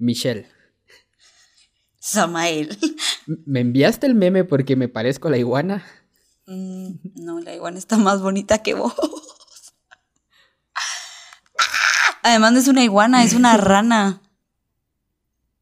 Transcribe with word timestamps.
Michelle. 0.00 0.46
Samael. 1.98 2.76
¿Me 3.26 3.60
enviaste 3.60 4.06
el 4.06 4.14
meme 4.14 4.44
porque 4.44 4.74
me 4.74 4.88
parezco 4.88 5.28
a 5.28 5.30
la 5.30 5.36
iguana? 5.36 5.84
Mm, 6.46 6.94
no, 7.16 7.40
la 7.40 7.54
iguana 7.54 7.78
está 7.78 7.98
más 7.98 8.20
bonita 8.22 8.62
que 8.62 8.74
vos. 8.74 8.94
Además 12.22 12.52
no 12.52 12.58
es 12.58 12.68
una 12.68 12.82
iguana, 12.82 13.22
es 13.22 13.34
una 13.34 13.56
rana. 13.58 14.22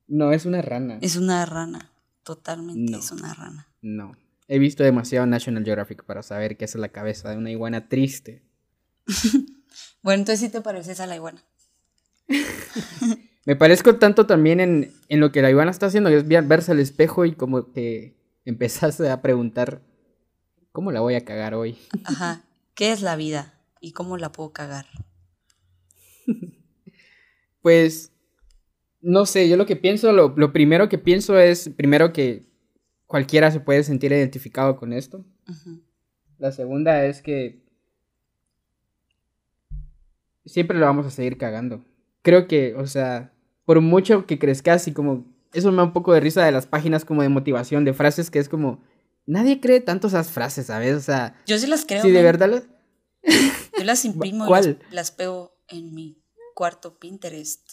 No, 0.07 0.33
es 0.33 0.47
una 0.47 0.63
rana. 0.63 0.99
Es 1.03 1.17
una 1.17 1.45
rana. 1.45 1.91
Totalmente 2.23 2.97
es 2.97 3.11
una 3.11 3.35
rana. 3.35 3.69
No. 3.83 4.17
He 4.47 4.59
visto 4.59 4.83
demasiado 4.83 5.27
National 5.27 5.65
Geographic 5.65 6.05
para 6.05 6.23
saber 6.23 6.57
que 6.57 6.65
es 6.65 6.75
la 6.77 6.89
cabeza 6.89 7.31
de 7.31 7.37
una 7.37 7.51
iguana 7.51 7.89
triste. 7.89 8.43
bueno, 10.03 10.21
entonces 10.21 10.41
sí 10.41 10.49
te 10.49 10.61
pareces 10.61 11.01
a 11.01 11.07
la 11.07 11.17
iguana. 11.17 11.43
Me 13.49 13.57
parezco 13.57 13.97
tanto 13.97 14.27
también 14.27 14.61
en, 14.61 14.93
en, 15.09 15.21
lo 15.21 15.33
que 15.33 15.41
la 15.41 15.49
iguana 15.49 15.71
está 15.71 15.87
haciendo, 15.87 16.11
que 16.11 16.17
es 16.17 16.29
verse 16.29 16.71
al 16.71 16.81
espejo 16.81 17.25
y 17.25 17.33
como 17.33 17.73
que 17.73 18.15
empezaste 18.45 19.09
a 19.09 19.23
preguntar, 19.23 19.81
¿cómo 20.71 20.93
la 20.93 21.01
voy 21.01 21.15
a 21.15 21.25
cagar 21.25 21.55
hoy? 21.55 21.79
Ajá. 22.05 22.43
¿Qué 22.75 22.93
es 22.93 23.01
la 23.01 23.17
vida? 23.17 23.55
¿Y 23.81 23.93
cómo 23.93 24.19
la 24.19 24.33
puedo 24.33 24.53
cagar? 24.53 24.85
pues, 27.63 28.13
no 29.01 29.25
sé, 29.25 29.49
yo 29.49 29.57
lo 29.57 29.65
que 29.65 29.77
pienso, 29.77 30.13
lo, 30.13 30.53
primero 30.53 30.91
que 30.91 30.99
pienso 30.99 31.39
es, 31.39 31.71
primero 31.71 32.13
que 32.13 32.45
cualquiera 33.07 33.51
se 33.51 33.61
puede 33.61 33.83
sentir 33.83 34.13
identificado 34.13 34.77
con 34.77 34.93
esto. 34.93 35.25
La 36.37 36.53
segunda 36.53 37.03
es 37.07 37.23
que 37.23 37.63
siempre 40.45 40.77
lo 40.77 40.85
vamos 40.85 41.07
a 41.07 41.11
seguir 41.11 41.39
cagando. 41.39 41.83
Creo 42.21 42.47
que, 42.47 42.75
o 42.75 42.87
sea, 42.87 43.33
por 43.69 43.83
mucho 43.83 44.25
que 44.25 44.39
crezcas 44.39 44.89
y 44.89 44.95
como, 44.95 45.27
eso 45.53 45.71
me 45.71 45.77
da 45.77 45.83
un 45.83 45.93
poco 45.93 46.15
de 46.15 46.21
risa 46.21 46.43
de 46.43 46.53
las 46.53 46.67
páginas 46.67 47.05
como 47.05 47.21
de 47.21 47.29
motivación, 47.29 47.85
de 47.85 47.93
frases 47.93 48.31
que 48.31 48.39
es 48.39 48.49
como, 48.49 48.83
nadie 49.27 49.61
cree 49.61 49.83
tanto 49.83 50.07
esas 50.07 50.31
frases, 50.31 50.69
¿sabes? 50.69 50.97
O 50.97 51.03
sea... 51.03 51.39
Yo 51.47 51.59
sí 51.59 51.67
las 51.67 51.85
creo. 51.85 52.01
Sí, 52.01 52.11
de 52.11 52.23
verdad 52.23 52.49
las... 52.49 52.63
Yo 53.79 53.85
las 53.85 54.05
imprimo 54.07 54.47
y 54.47 54.51
las, 54.51 54.69
las 54.91 55.11
pego 55.11 55.55
en 55.69 55.95
mi 55.95 56.17
cuarto 56.55 56.99
Pinterest. 56.99 57.73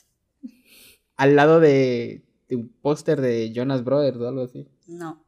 Al 1.16 1.38
lado 1.38 1.62
de, 1.62 2.26
un 2.50 2.68
póster 2.82 3.22
de 3.22 3.54
Jonas 3.54 3.86
Brothers 3.86 4.18
o 4.18 4.28
algo 4.28 4.44
así. 4.44 4.68
No. 4.88 5.26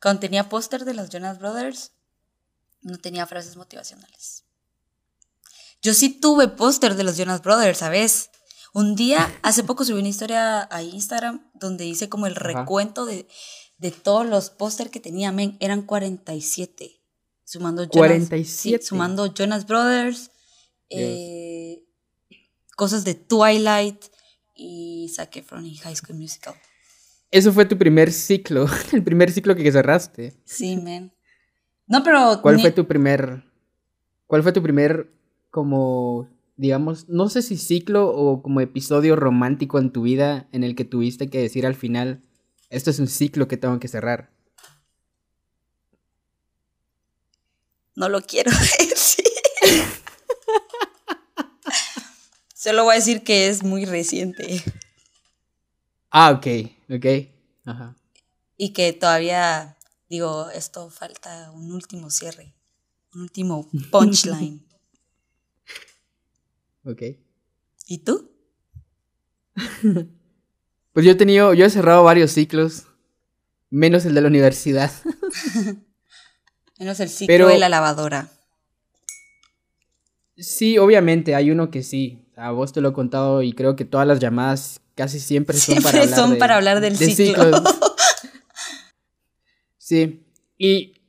Cuando 0.00 0.20
tenía 0.20 0.48
póster 0.48 0.84
de 0.84 0.94
los 0.94 1.10
Jonas 1.10 1.40
Brothers, 1.40 1.94
no 2.80 2.98
tenía 2.98 3.26
frases 3.26 3.56
motivacionales. 3.56 4.44
Yo 5.82 5.94
sí 5.94 6.20
tuve 6.20 6.46
póster 6.46 6.94
de 6.94 7.02
los 7.02 7.16
Jonas 7.16 7.42
Brothers, 7.42 7.78
¿sabes? 7.78 8.30
Un 8.76 8.94
día, 8.94 9.34
hace 9.40 9.64
poco 9.64 9.86
subí 9.86 10.00
una 10.00 10.08
historia 10.08 10.68
a 10.70 10.82
Instagram 10.82 11.40
donde 11.54 11.86
hice 11.86 12.10
como 12.10 12.26
el 12.26 12.34
recuento 12.34 13.06
de, 13.06 13.26
todos 14.02 14.26
los 14.26 14.50
póster 14.50 14.90
que 14.90 15.00
tenía, 15.00 15.32
men, 15.32 15.56
eran 15.60 15.80
47. 15.80 17.00
Sumando 17.42 17.84
Jonas, 17.84 18.28
47. 18.28 18.84
sumando 18.84 19.32
Jonas 19.32 19.66
Brothers, 19.66 20.30
eh, 20.90 21.86
cosas 22.76 23.06
de 23.06 23.14
Twilight 23.14 24.04
y 24.54 25.10
Efron 25.32 25.64
y 25.64 25.78
High 25.78 25.96
School 25.96 26.18
Musical. 26.18 26.54
Eso 27.30 27.54
fue 27.54 27.64
tu 27.64 27.78
primer 27.78 28.12
ciclo, 28.12 28.66
el 28.92 29.02
primer 29.02 29.32
ciclo 29.32 29.56
que 29.56 29.72
cerraste. 29.72 30.34
Sí, 30.44 30.76
man. 30.76 31.14
No, 31.86 32.02
pero... 32.02 32.42
¿Cuál 32.42 32.60
fue 32.60 32.72
tu 32.72 32.86
primer... 32.86 33.42
¿Cuál 34.26 34.42
fue 34.42 34.52
tu 34.52 34.62
primer 34.62 35.10
como, 35.50 36.28
digamos, 36.56 37.08
no 37.08 37.28
sé 37.28 37.42
si 37.42 37.56
ciclo 37.56 38.08
o 38.08 38.42
como 38.42 38.60
episodio 38.60 39.16
romántico 39.16 39.78
en 39.78 39.92
tu 39.92 40.02
vida 40.02 40.48
en 40.52 40.64
el 40.64 40.74
que 40.74 40.84
tuviste 40.84 41.28
que 41.28 41.38
decir 41.38 41.66
al 41.66 41.74
final, 41.74 42.22
esto 42.70 42.90
es 42.90 42.98
un 42.98 43.08
ciclo 43.08 43.46
que 43.46 43.56
tengo 43.56 43.78
que 43.78 43.88
cerrar? 43.88 44.30
No 47.94 48.08
lo 48.08 48.20
quiero 48.22 48.50
decir. 48.78 49.24
Solo 52.54 52.84
voy 52.84 52.94
a 52.94 52.96
decir 52.96 53.22
que 53.22 53.48
es 53.48 53.62
muy 53.62 53.84
reciente. 53.84 54.62
Ah, 56.10 56.32
ok, 56.32 56.46
ok. 56.90 57.06
Ajá. 57.64 57.96
Y 58.56 58.72
que 58.72 58.92
todavía, 58.92 59.76
digo, 60.08 60.50
esto 60.50 60.90
falta 60.90 61.50
un 61.52 61.72
último 61.72 62.10
cierre, 62.10 62.54
un 63.14 63.22
último 63.22 63.70
punchline. 63.90 64.65
Ok. 66.86 67.02
¿Y 67.86 67.98
tú? 67.98 68.30
pues 70.92 71.06
yo 71.06 71.12
he 71.12 71.14
tenido, 71.14 71.54
yo 71.54 71.66
he 71.66 71.70
cerrado 71.70 72.04
varios 72.04 72.32
ciclos, 72.32 72.86
menos 73.70 74.04
el 74.06 74.14
de 74.14 74.20
la 74.20 74.28
universidad. 74.28 74.90
menos 76.78 77.00
el 77.00 77.08
ciclo 77.08 77.48
de 77.48 77.58
la 77.58 77.68
lavadora. 77.68 78.30
Sí, 80.36 80.78
obviamente, 80.78 81.34
hay 81.34 81.50
uno 81.50 81.70
que 81.70 81.82
sí, 81.82 82.26
a 82.36 82.50
vos 82.50 82.72
te 82.72 82.80
lo 82.80 82.90
he 82.90 82.92
contado 82.92 83.42
y 83.42 83.54
creo 83.54 83.74
que 83.74 83.86
todas 83.86 84.06
las 84.06 84.18
llamadas 84.18 84.80
casi 84.94 85.18
siempre 85.18 85.56
son 85.56 85.82
para 85.82 86.02
hablar 86.02 86.18
son 86.18 86.38
para 86.38 86.56
hablar 86.56 86.80
del 86.80 86.96
ciclo. 86.96 87.50
sí, 89.78 90.26
y 90.58 91.00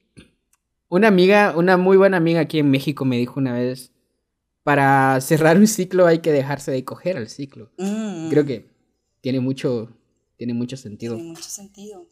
una 0.88 1.10
amiga, 1.10 1.54
una 1.58 1.76
muy 1.76 1.98
buena 1.98 2.18
amiga 2.18 2.40
aquí 2.40 2.60
en 2.60 2.72
México 2.72 3.04
me 3.04 3.18
dijo 3.18 3.40
una 3.40 3.54
vez, 3.54 3.92
para 4.68 5.22
cerrar 5.22 5.56
un 5.56 5.66
ciclo 5.66 6.08
hay 6.08 6.20
que 6.20 6.34
dejarse 6.34 6.72
de 6.72 6.84
coger 6.84 7.16
al 7.16 7.30
ciclo. 7.30 7.72
Mm. 7.78 8.28
Creo 8.28 8.44
que 8.44 8.70
tiene 9.22 9.40
mucho, 9.40 9.96
tiene 10.36 10.54
mucho 10.54 10.76
sentido. 10.76 11.16
Tiene 11.16 11.30
mucho 11.30 11.50
sentido. 11.50 12.10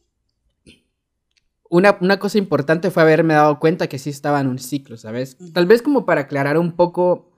Una, 1.69 1.97
una, 1.99 2.17
cosa 2.17 2.37
importante 2.37 2.91
fue 2.91 3.03
haberme 3.03 3.33
dado 3.33 3.59
cuenta 3.59 3.87
que 3.87 3.99
sí 3.99 4.09
estaba 4.09 4.39
en 4.39 4.47
un 4.47 4.59
ciclo, 4.59 4.95
¿sabes? 4.95 5.35
Tal 5.51 5.65
vez 5.65 5.81
como 5.81 6.05
para 6.05 6.21
aclarar 6.21 6.57
un 6.57 6.77
poco 6.77 7.29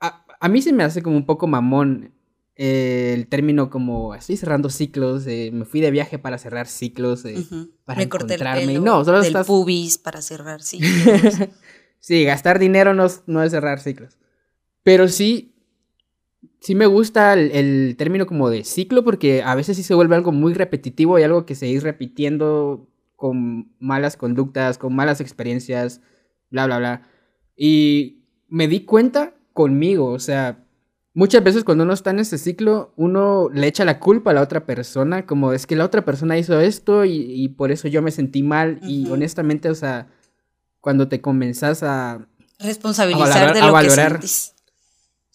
a 0.00 0.48
mí 0.48 0.62
se 0.62 0.72
me 0.72 0.82
hace 0.82 1.02
como 1.02 1.18
un 1.18 1.26
poco 1.26 1.46
mamón 1.46 2.14
eh, 2.56 3.12
el 3.14 3.26
término 3.26 3.68
como 3.68 4.14
estoy 4.14 4.38
cerrando 4.38 4.70
ciclos, 4.70 5.26
me 5.26 5.66
fui 5.66 5.82
de 5.82 5.90
viaje 5.90 6.18
para 6.18 6.38
cerrar 6.38 6.68
ciclos, 6.68 7.24
para 7.84 8.00
me 8.00 8.08
corté 8.08 8.36
encontrarme. 8.36 8.78
No, 8.78 9.04
solo 9.04 9.20
del 9.20 9.44
pubis 9.44 9.98
para 9.98 10.22
cerrar 10.22 10.62
ciclos. 10.62 11.34
sí, 12.00 12.24
gastar 12.24 12.58
dinero 12.58 12.94
no, 12.94 13.08
no, 13.26 13.42
es 13.42 13.50
cerrar 13.50 13.80
ciclos. 13.80 14.16
Pero 14.88 15.06
sí, 15.08 15.54
sí 16.60 16.74
me 16.74 16.86
gusta 16.86 17.34
el, 17.34 17.94
término 17.98 18.24
como 18.24 18.48
de 18.48 18.64
ciclo 18.64 19.04
porque 19.04 19.42
a 19.42 19.54
veces 19.54 19.76
sí 19.76 19.82
se 19.82 19.92
vuelve 19.92 20.16
algo 20.16 20.32
muy 20.32 20.54
repetitivo 20.54 21.18
y 21.18 21.22
algo 21.22 21.44
que 21.44 21.54
seguís 21.54 21.82
repitiendo 21.82 22.88
con 23.14 23.70
malas 23.80 24.16
conductas, 24.16 24.78
con 24.78 24.96
malas 24.96 25.20
experiencias, 25.20 26.00
bla, 26.48 26.64
bla, 26.64 26.78
bla. 26.78 27.02
Y 27.54 28.24
me 28.48 28.66
di 28.66 28.86
cuenta 28.86 29.34
conmigo, 29.52 30.06
o 30.06 30.18
sea, 30.20 30.64
muchas 31.12 31.44
veces 31.44 31.64
cuando 31.64 31.84
uno 31.84 31.92
está 31.92 32.08
en 32.08 32.20
ese 32.20 32.38
ciclo, 32.38 32.94
uno 32.96 33.50
le 33.52 33.66
echa 33.66 33.84
la 33.84 34.00
culpa 34.00 34.30
a 34.30 34.34
la 34.34 34.40
otra 34.40 34.64
persona, 34.64 35.26
como 35.26 35.52
es 35.52 35.66
que 35.66 35.76
la 35.76 35.84
otra 35.84 36.06
persona 36.06 36.38
hizo 36.38 36.58
esto 36.60 37.04
y, 37.04 37.46
por 37.58 37.72
eso 37.72 37.88
yo 37.88 38.00
me 38.00 38.10
sentí 38.10 38.42
mal 38.42 38.80
y 38.82 39.06
honestamente, 39.10 39.68
o 39.68 39.74
sea, 39.74 40.08
cuando 40.80 41.08
te 41.08 41.20
comenzás 41.20 41.82
a... 41.82 42.26
Responsabilizar 42.58 43.52
de 43.52 43.60
lo 43.60 43.78
que 43.80 43.90
sentís. 43.90 44.54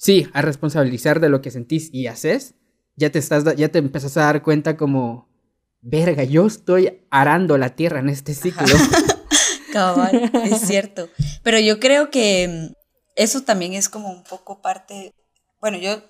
Sí, 0.03 0.27
a 0.33 0.41
responsabilizar 0.41 1.21
de 1.21 1.29
lo 1.29 1.41
que 1.41 1.49
sentís 1.49 1.89
y 1.93 2.07
haces, 2.07 2.55
ya 2.97 3.09
te 3.09 3.19
estás, 3.19 3.45
ya 3.55 3.69
te 3.69 3.79
empezás 3.79 4.17
a 4.17 4.25
dar 4.25 4.43
cuenta 4.43 4.75
como, 4.75 5.29
verga, 5.79 6.25
yo 6.25 6.45
estoy 6.45 7.07
arando 7.09 7.57
la 7.57 7.77
tierra 7.77 8.01
en 8.01 8.09
este 8.09 8.33
ciclo. 8.33 8.67
Cabal, 9.71 10.29
es 10.43 10.59
cierto. 10.67 11.07
Pero 11.41 11.57
yo 11.57 11.79
creo 11.79 12.11
que 12.11 12.75
eso 13.15 13.43
también 13.43 13.71
es 13.71 13.87
como 13.87 14.11
un 14.11 14.25
poco 14.25 14.61
parte, 14.61 15.15
bueno, 15.61 15.77
yo 15.77 16.03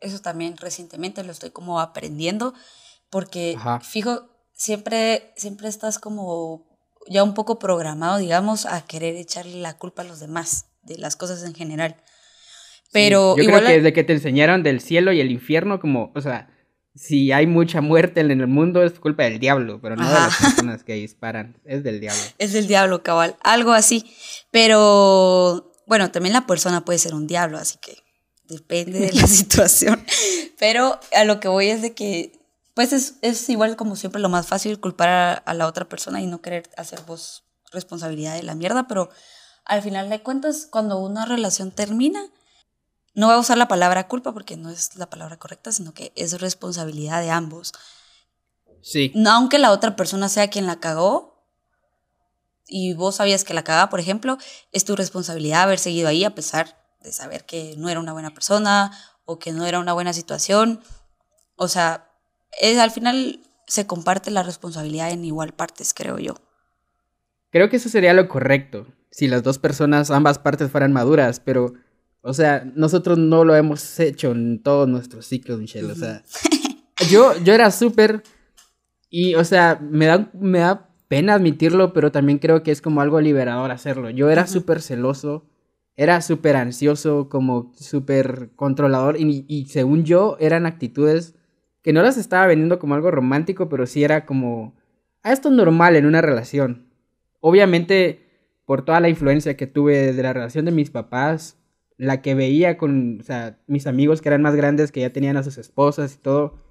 eso 0.00 0.20
también 0.20 0.56
recientemente 0.56 1.24
lo 1.24 1.32
estoy 1.32 1.50
como 1.50 1.80
aprendiendo, 1.80 2.54
porque 3.10 3.58
fijo, 3.82 4.28
siempre, 4.52 5.32
siempre 5.36 5.66
estás 5.66 5.98
como 5.98 6.68
ya 7.08 7.24
un 7.24 7.34
poco 7.34 7.58
programado, 7.58 8.18
digamos, 8.18 8.64
a 8.64 8.82
querer 8.82 9.16
echarle 9.16 9.56
la 9.56 9.76
culpa 9.76 10.02
a 10.02 10.04
los 10.04 10.20
demás, 10.20 10.66
de 10.82 10.98
las 10.98 11.16
cosas 11.16 11.42
en 11.42 11.54
general. 11.54 11.96
Pero 12.94 13.36
yo 13.36 13.44
creo 13.44 13.60
que 13.60 13.72
desde 13.72 13.92
que 13.92 14.04
te 14.04 14.12
enseñaron 14.12 14.62
del 14.62 14.80
cielo 14.80 15.12
y 15.12 15.20
el 15.20 15.32
infierno, 15.32 15.80
como, 15.80 16.12
o 16.14 16.20
sea, 16.20 16.48
si 16.94 17.32
hay 17.32 17.44
mucha 17.44 17.80
muerte 17.80 18.20
en 18.20 18.30
el 18.30 18.46
mundo 18.46 18.84
es 18.84 19.00
culpa 19.00 19.24
del 19.24 19.40
diablo, 19.40 19.80
pero 19.82 19.96
no 19.96 20.06
de 20.06 20.14
las 20.14 20.36
personas 20.40 20.84
que 20.84 20.92
disparan, 20.94 21.58
es 21.64 21.82
del 21.82 21.98
diablo. 21.98 22.22
Es 22.38 22.52
del 22.52 22.68
diablo, 22.68 23.02
cabal, 23.02 23.34
algo 23.42 23.72
así. 23.72 24.14
Pero 24.52 25.72
bueno, 25.88 26.12
también 26.12 26.34
la 26.34 26.46
persona 26.46 26.84
puede 26.84 27.00
ser 27.00 27.14
un 27.14 27.26
diablo, 27.26 27.58
así 27.58 27.78
que 27.82 27.96
depende 28.44 29.00
de 29.00 29.12
la 29.12 29.26
situación. 29.26 30.00
Pero 30.60 31.00
a 31.16 31.24
lo 31.24 31.40
que 31.40 31.48
voy 31.48 31.70
es 31.70 31.82
de 31.82 31.94
que, 31.94 32.38
pues 32.74 32.92
es, 32.92 33.48
igual 33.50 33.74
como 33.74 33.96
siempre 33.96 34.22
lo 34.22 34.28
más 34.28 34.46
fácil 34.46 34.78
culpar 34.78 35.42
a, 35.44 35.54
la 35.54 35.66
otra 35.66 35.88
persona 35.88 36.22
y 36.22 36.28
no 36.28 36.40
querer 36.40 36.70
hacer 36.76 37.00
vos 37.08 37.42
responsabilidad 37.72 38.36
de 38.36 38.44
la 38.44 38.54
mierda, 38.54 38.86
pero 38.86 39.10
al 39.64 39.82
final 39.82 40.10
de 40.10 40.22
cuentas, 40.22 40.68
cuando 40.70 40.98
una 40.98 41.24
relación 41.24 41.72
termina, 41.72 42.22
no 43.14 43.26
voy 43.26 43.36
a 43.36 43.38
usar 43.38 43.58
la 43.58 43.68
palabra 43.68 44.08
culpa 44.08 44.32
porque 44.32 44.56
no 44.56 44.70
es 44.70 44.96
la 44.96 45.08
palabra 45.08 45.38
correcta, 45.38 45.72
sino 45.72 45.94
que 45.94 46.12
es 46.16 46.40
responsabilidad 46.40 47.22
de 47.22 47.30
ambos. 47.30 47.72
Sí. 48.82 49.12
No, 49.14 49.30
aunque 49.30 49.58
la 49.58 49.70
otra 49.70 49.96
persona 49.96 50.28
sea 50.28 50.48
quien 50.48 50.66
la 50.66 50.80
cagó 50.80 51.44
y 52.66 52.94
vos 52.94 53.16
sabías 53.16 53.44
que 53.44 53.54
la 53.54 53.64
cagaba, 53.64 53.90
por 53.90 54.00
ejemplo, 54.00 54.38
es 54.72 54.84
tu 54.84 54.96
responsabilidad 54.96 55.62
haber 55.62 55.78
seguido 55.78 56.08
ahí 56.08 56.24
a 56.24 56.34
pesar 56.34 56.76
de 57.00 57.12
saber 57.12 57.44
que 57.44 57.74
no 57.76 57.88
era 57.88 58.00
una 58.00 58.12
buena 58.12 58.32
persona 58.32 58.90
o 59.24 59.38
que 59.38 59.52
no 59.52 59.64
era 59.64 59.78
una 59.78 59.92
buena 59.92 60.12
situación. 60.12 60.80
O 61.56 61.68
sea, 61.68 62.10
es, 62.60 62.78
al 62.78 62.90
final 62.90 63.40
se 63.66 63.86
comparte 63.86 64.30
la 64.30 64.42
responsabilidad 64.42 65.10
en 65.10 65.24
igual 65.24 65.52
partes, 65.52 65.94
creo 65.94 66.18
yo. 66.18 66.34
Creo 67.50 67.70
que 67.70 67.76
eso 67.76 67.88
sería 67.88 68.12
lo 68.14 68.28
correcto, 68.28 68.86
si 69.10 69.28
las 69.28 69.44
dos 69.44 69.58
personas, 69.58 70.10
ambas 70.10 70.40
partes 70.40 70.72
fueran 70.72 70.92
maduras, 70.92 71.38
pero, 71.38 71.74
o 72.26 72.32
sea, 72.32 72.64
nosotros 72.74 73.18
no 73.18 73.44
lo 73.44 73.54
hemos 73.54 74.00
hecho 74.00 74.32
en 74.32 74.62
todos 74.62 74.88
nuestros 74.88 75.26
ciclos, 75.26 75.60
Michelle. 75.60 75.92
O 75.92 75.94
sea, 75.94 76.22
yo, 77.10 77.36
yo 77.44 77.52
era 77.52 77.70
súper, 77.70 78.22
y, 79.10 79.34
o 79.34 79.44
sea, 79.44 79.78
me 79.78 80.06
da, 80.06 80.30
me 80.32 80.60
da 80.60 80.88
pena 81.06 81.34
admitirlo, 81.34 81.92
pero 81.92 82.10
también 82.10 82.38
creo 82.38 82.62
que 82.62 82.70
es 82.70 82.80
como 82.80 83.02
algo 83.02 83.20
liberador 83.20 83.70
hacerlo. 83.70 84.08
Yo 84.08 84.30
era 84.30 84.46
súper 84.46 84.80
celoso, 84.80 85.44
era 85.96 86.22
súper 86.22 86.56
ansioso, 86.56 87.28
como 87.28 87.74
súper 87.76 88.52
controlador, 88.56 89.20
y, 89.20 89.44
y 89.46 89.66
según 89.66 90.04
yo 90.04 90.38
eran 90.40 90.64
actitudes 90.64 91.34
que 91.82 91.92
no 91.92 92.02
las 92.02 92.16
estaba 92.16 92.46
vendiendo 92.46 92.78
como 92.78 92.94
algo 92.94 93.10
romántico, 93.10 93.68
pero 93.68 93.86
sí 93.86 94.02
era 94.02 94.24
como, 94.24 94.74
ah, 95.22 95.34
esto 95.34 95.50
es 95.50 95.54
normal 95.54 95.94
en 95.94 96.06
una 96.06 96.22
relación. 96.22 96.86
Obviamente, 97.40 98.24
por 98.64 98.82
toda 98.82 99.00
la 99.00 99.10
influencia 99.10 99.58
que 99.58 99.66
tuve 99.66 100.14
de 100.14 100.22
la 100.22 100.32
relación 100.32 100.64
de 100.64 100.72
mis 100.72 100.88
papás, 100.88 101.58
la 101.96 102.22
que 102.22 102.34
veía 102.34 102.76
con, 102.76 103.20
o 103.20 103.22
sea, 103.22 103.58
mis 103.66 103.86
amigos 103.86 104.20
que 104.20 104.28
eran 104.28 104.42
más 104.42 104.56
grandes, 104.56 104.92
que 104.92 105.00
ya 105.00 105.12
tenían 105.12 105.36
a 105.36 105.42
sus 105.42 105.58
esposas 105.58 106.14
y 106.14 106.18
todo, 106.18 106.64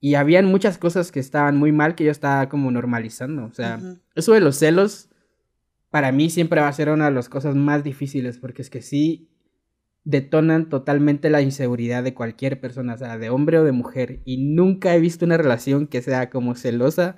y 0.00 0.14
habían 0.14 0.46
muchas 0.46 0.78
cosas 0.78 1.12
que 1.12 1.20
estaban 1.20 1.56
muy 1.56 1.72
mal 1.72 1.94
que 1.94 2.04
yo 2.04 2.10
estaba 2.10 2.48
como 2.48 2.70
normalizando. 2.70 3.44
O 3.44 3.52
sea, 3.52 3.78
eso 4.14 4.32
de 4.32 4.40
los 4.40 4.56
celos, 4.56 5.10
para 5.90 6.10
mí 6.10 6.30
siempre 6.30 6.60
va 6.60 6.68
a 6.68 6.72
ser 6.72 6.88
una 6.88 7.06
de 7.06 7.10
las 7.10 7.28
cosas 7.28 7.54
más 7.54 7.84
difíciles, 7.84 8.38
porque 8.38 8.62
es 8.62 8.70
que 8.70 8.80
sí 8.80 9.30
detonan 10.04 10.70
totalmente 10.70 11.28
la 11.28 11.42
inseguridad 11.42 12.02
de 12.02 12.14
cualquier 12.14 12.60
persona, 12.60 12.94
o 12.94 12.98
sea, 12.98 13.18
de 13.18 13.28
hombre 13.28 13.58
o 13.58 13.64
de 13.64 13.72
mujer. 13.72 14.22
Y 14.24 14.38
nunca 14.38 14.94
he 14.94 15.00
visto 15.00 15.26
una 15.26 15.36
relación 15.36 15.86
que 15.86 16.00
sea 16.00 16.30
como 16.30 16.54
celosa 16.54 17.16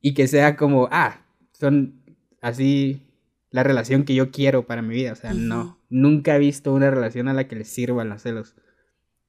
y 0.00 0.14
que 0.14 0.26
sea 0.26 0.56
como, 0.56 0.88
ah, 0.90 1.26
son 1.52 2.02
así 2.40 3.02
la 3.50 3.62
relación 3.62 4.04
que 4.04 4.14
yo 4.14 4.30
quiero 4.30 4.66
para 4.66 4.80
mi 4.80 4.94
vida. 4.94 5.12
O 5.12 5.16
sea, 5.16 5.34
no, 5.34 5.77
nunca 5.88 6.36
he 6.36 6.38
visto 6.38 6.72
una 6.72 6.90
relación 6.90 7.28
a 7.28 7.34
la 7.34 7.48
que 7.48 7.56
le 7.56 7.64
sirvan 7.64 8.08
los 8.08 8.22
celos. 8.22 8.54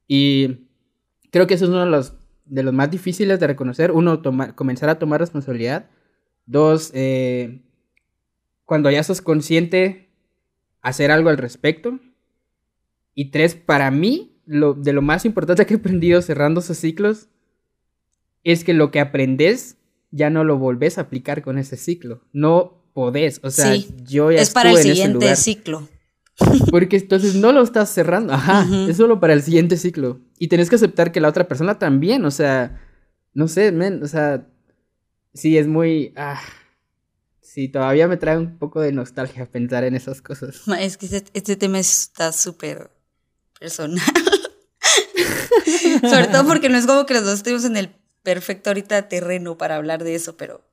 Y 0.08 0.68
creo 1.32 1.48
que 1.48 1.54
eso 1.54 1.66
es 1.66 1.72
uno 1.72 1.86
de 1.86 1.92
los, 1.92 2.14
de 2.46 2.64
los 2.64 2.74
más 2.74 2.92
difíciles 2.92 3.40
de 3.40 3.48
reconocer. 3.48 3.92
Uno, 3.92 4.22
comenzar 4.56 4.90
a 4.90 5.00
tomar 5.00 5.20
responsabilidad. 5.20 5.90
Dos, 6.46 6.92
eh, 6.94 7.62
cuando 8.66 8.90
ya 8.90 9.04
sos 9.04 9.22
consciente, 9.22 10.10
hacer 10.82 11.12
algo 11.12 11.30
al 11.30 11.38
respecto. 11.38 12.00
Y 13.14 13.32
tres, 13.32 13.56
para 13.56 13.92
mí, 13.92 14.42
lo, 14.46 14.74
de 14.74 14.94
lo 14.94 15.02
más 15.02 15.26
importante 15.26 15.66
que 15.66 15.76
he 15.76 15.78
aprendido 15.78 16.22
cerrando 16.22 16.60
esos 16.62 16.78
ciclos 16.78 17.30
es 18.44 18.64
que 18.64 18.74
lo 18.74 18.92
que 18.92 19.00
aprendes 19.00 19.78
ya 20.12 20.30
no 20.30 20.44
lo 20.44 20.58
volvés 20.58 20.98
a 20.98 21.02
aplicar 21.02 21.44
con 21.44 21.58
ese 21.58 21.78
ciclo. 21.78 22.22
No 22.34 22.84
podés. 22.94 23.40
O 23.44 23.52
sea, 23.52 23.76
yo 24.04 24.32
ya 24.32 24.42
Es 24.42 24.52
para 24.52 24.72
el 24.72 24.78
siguiente 24.78 25.36
ciclo. 25.36 25.88
Porque 26.72 26.98
entonces 26.98 27.36
no 27.36 27.52
lo 27.52 27.62
estás 27.62 27.90
cerrando. 27.90 28.34
Ajá. 28.34 28.66
Es 28.88 28.98
solo 28.98 29.20
para 29.20 29.34
el 29.34 29.44
siguiente 29.44 29.78
ciclo. 29.78 30.22
Y 30.38 30.48
tenés 30.48 30.70
que 30.70 30.76
aceptar 30.76 31.12
que 31.12 31.20
la 31.20 31.28
otra 31.28 31.48
persona 31.48 31.80
también. 31.80 32.26
O 32.26 32.32
sea, 32.32 32.82
no 33.34 33.48
sé, 33.48 33.72
men. 33.72 34.04
O 34.04 34.08
sea, 34.08 34.48
sí, 35.34 35.58
es 35.58 35.68
muy. 35.68 36.14
Ah, 36.16 36.42
sí, 37.42 37.68
todavía 37.68 38.08
me 38.08 38.18
trae 38.18 38.38
un 38.38 38.58
poco 38.58 38.82
de 38.82 38.92
nostalgia 38.92 39.46
pensar 39.46 39.84
en 39.84 39.96
esas 39.96 40.22
cosas. 40.22 40.62
Es 40.80 40.98
que 40.98 41.06
este, 41.06 41.26
este 41.34 41.56
tema 41.56 41.80
está 41.80 42.32
súper 42.32 42.92
personal. 43.60 44.06
Sobre 46.02 46.28
todo 46.28 46.46
porque 46.48 46.70
no 46.70 46.78
es 46.78 46.86
como 46.86 47.06
que 47.06 47.14
los 47.14 47.24
dos 47.24 47.36
estemos 47.36 47.66
en 47.66 47.78
el 47.78 47.96
perfecto 48.24 48.70
ahorita 48.70 49.08
terreno 49.08 49.58
para 49.58 49.76
hablar 49.76 50.04
de 50.04 50.16
eso, 50.16 50.38
pero, 50.38 50.64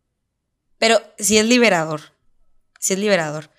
pero 0.79 1.01
sí 1.19 1.39
es 1.39 1.47
liberador. 1.47 2.01
Sí 2.79 2.95
es 2.95 2.99
liberador. 2.99 3.51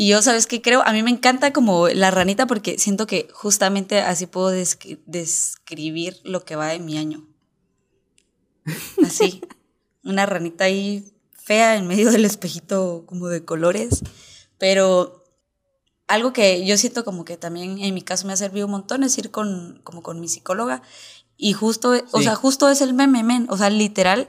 Y 0.00 0.06
yo, 0.06 0.22
¿sabes 0.22 0.46
qué 0.46 0.62
creo? 0.62 0.82
A 0.86 0.92
mí 0.92 1.02
me 1.02 1.10
encanta 1.10 1.52
como 1.52 1.88
la 1.88 2.12
ranita 2.12 2.46
porque 2.46 2.78
siento 2.78 3.08
que 3.08 3.28
justamente 3.32 4.00
así 4.00 4.26
puedo 4.28 4.50
describir 4.50 6.20
lo 6.22 6.44
que 6.44 6.54
va 6.54 6.68
de 6.68 6.78
mi 6.78 6.96
año. 6.96 7.26
Así. 9.04 9.40
Una 10.04 10.24
ranita 10.24 10.66
ahí 10.66 11.12
fea 11.32 11.74
en 11.74 11.88
medio 11.88 12.12
del 12.12 12.24
espejito 12.26 13.06
como 13.06 13.26
de 13.26 13.44
colores. 13.44 14.04
Pero 14.56 15.24
algo 16.06 16.32
que 16.32 16.64
yo 16.64 16.78
siento 16.78 17.04
como 17.04 17.24
que 17.24 17.36
también 17.36 17.78
en 17.78 17.92
mi 17.92 18.02
caso 18.02 18.28
me 18.28 18.34
ha 18.34 18.36
servido 18.36 18.66
un 18.66 18.72
montón 18.72 19.02
es 19.02 19.18
ir 19.18 19.32
con, 19.32 19.80
como 19.82 20.04
con 20.04 20.20
mi 20.20 20.28
psicóloga 20.28 20.80
y 21.36 21.54
justo, 21.54 21.94
o 22.12 22.22
sea, 22.22 22.36
justo 22.36 22.68
es 22.68 22.82
el 22.82 22.94
meme, 22.94 23.24
men, 23.24 23.48
o 23.50 23.56
sea, 23.56 23.68
literal, 23.68 24.28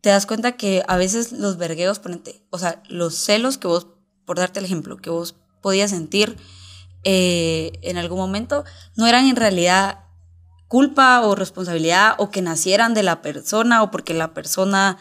te 0.00 0.08
das 0.08 0.24
cuenta 0.24 0.56
que 0.56 0.82
a 0.88 0.96
veces 0.96 1.32
los 1.32 1.58
vergueos, 1.58 1.98
ponente, 1.98 2.42
o 2.48 2.58
sea, 2.58 2.82
los 2.88 3.14
celos 3.14 3.58
que 3.58 3.66
vos, 3.66 3.88
por 4.24 4.38
darte 4.38 4.58
el 4.58 4.64
ejemplo, 4.64 4.96
que 4.96 5.10
vos 5.10 5.36
podías 5.62 5.90
sentir 5.90 6.36
eh, 7.04 7.72
en 7.82 7.98
algún 7.98 8.18
momento, 8.18 8.64
no 8.96 9.06
eran 9.06 9.26
en 9.26 9.36
realidad 9.36 10.00
culpa 10.68 11.20
o 11.20 11.34
responsabilidad 11.34 12.14
o 12.18 12.30
que 12.30 12.42
nacieran 12.42 12.94
de 12.94 13.02
la 13.02 13.22
persona 13.22 13.82
o 13.82 13.90
porque 13.90 14.14
la 14.14 14.34
persona 14.34 14.98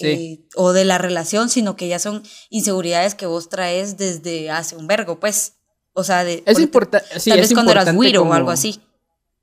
eh, 0.00 0.46
o 0.54 0.72
de 0.72 0.84
la 0.84 0.98
relación, 0.98 1.48
sino 1.48 1.74
que 1.74 1.88
ya 1.88 1.98
son 1.98 2.22
inseguridades 2.50 3.14
que 3.14 3.26
vos 3.26 3.48
traes 3.48 3.96
desde 3.96 4.50
hace 4.50 4.76
un 4.76 4.86
vergo, 4.86 5.18
pues. 5.18 5.54
O 5.92 6.04
sea, 6.04 6.22
de, 6.22 6.44
es 6.46 6.60
importante. 6.60 7.08
tal 7.26 7.40
vez 7.40 7.52
cuando 7.52 7.72
eras 7.72 7.92
güiro 7.92 8.22
o 8.22 8.32
algo 8.32 8.50
así. 8.50 8.80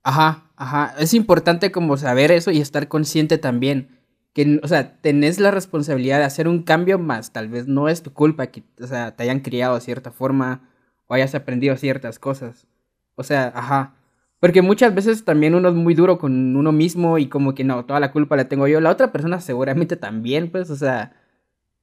Ajá, 0.03 0.51
ajá. 0.55 0.95
Es 0.99 1.13
importante 1.13 1.71
como 1.71 1.97
saber 1.97 2.31
eso 2.31 2.51
y 2.51 2.61
estar 2.61 2.87
consciente 2.87 3.37
también. 3.37 3.94
Que, 4.35 4.59
o 4.61 4.67
sea, 4.67 4.97
tenés 5.01 5.39
la 5.39 5.49
responsabilidad 5.49 6.19
de 6.19 6.25
hacer 6.25 6.47
un 6.47 6.61
cambio 6.61 6.99
más. 6.99 7.31
Tal 7.31 7.47
vez 7.47 7.67
no 7.67 7.89
es 7.89 8.03
tu 8.03 8.13
culpa 8.13 8.47
que, 8.47 8.63
o 8.81 8.85
sea, 8.85 9.15
te 9.15 9.23
hayan 9.23 9.39
criado 9.39 9.75
de 9.75 9.81
cierta 9.81 10.11
forma 10.11 10.69
o 11.07 11.13
hayas 11.13 11.33
aprendido 11.33 11.75
ciertas 11.77 12.19
cosas. 12.19 12.67
O 13.15 13.23
sea, 13.23 13.51
ajá. 13.55 13.95
Porque 14.41 14.61
muchas 14.61 14.93
veces 14.93 15.23
también 15.23 15.55
uno 15.55 15.69
es 15.69 15.75
muy 15.75 15.93
duro 15.93 16.17
con 16.17 16.55
uno 16.55 16.71
mismo 16.73 17.17
y 17.17 17.27
como 17.29 17.55
que 17.55 17.63
no, 17.63 17.85
toda 17.85 18.01
la 18.01 18.11
culpa 18.11 18.35
la 18.35 18.49
tengo 18.49 18.67
yo. 18.67 18.81
La 18.81 18.91
otra 18.91 19.13
persona 19.13 19.39
seguramente 19.39 19.95
también, 19.95 20.51
pues, 20.51 20.69
o 20.69 20.75
sea, 20.75 21.13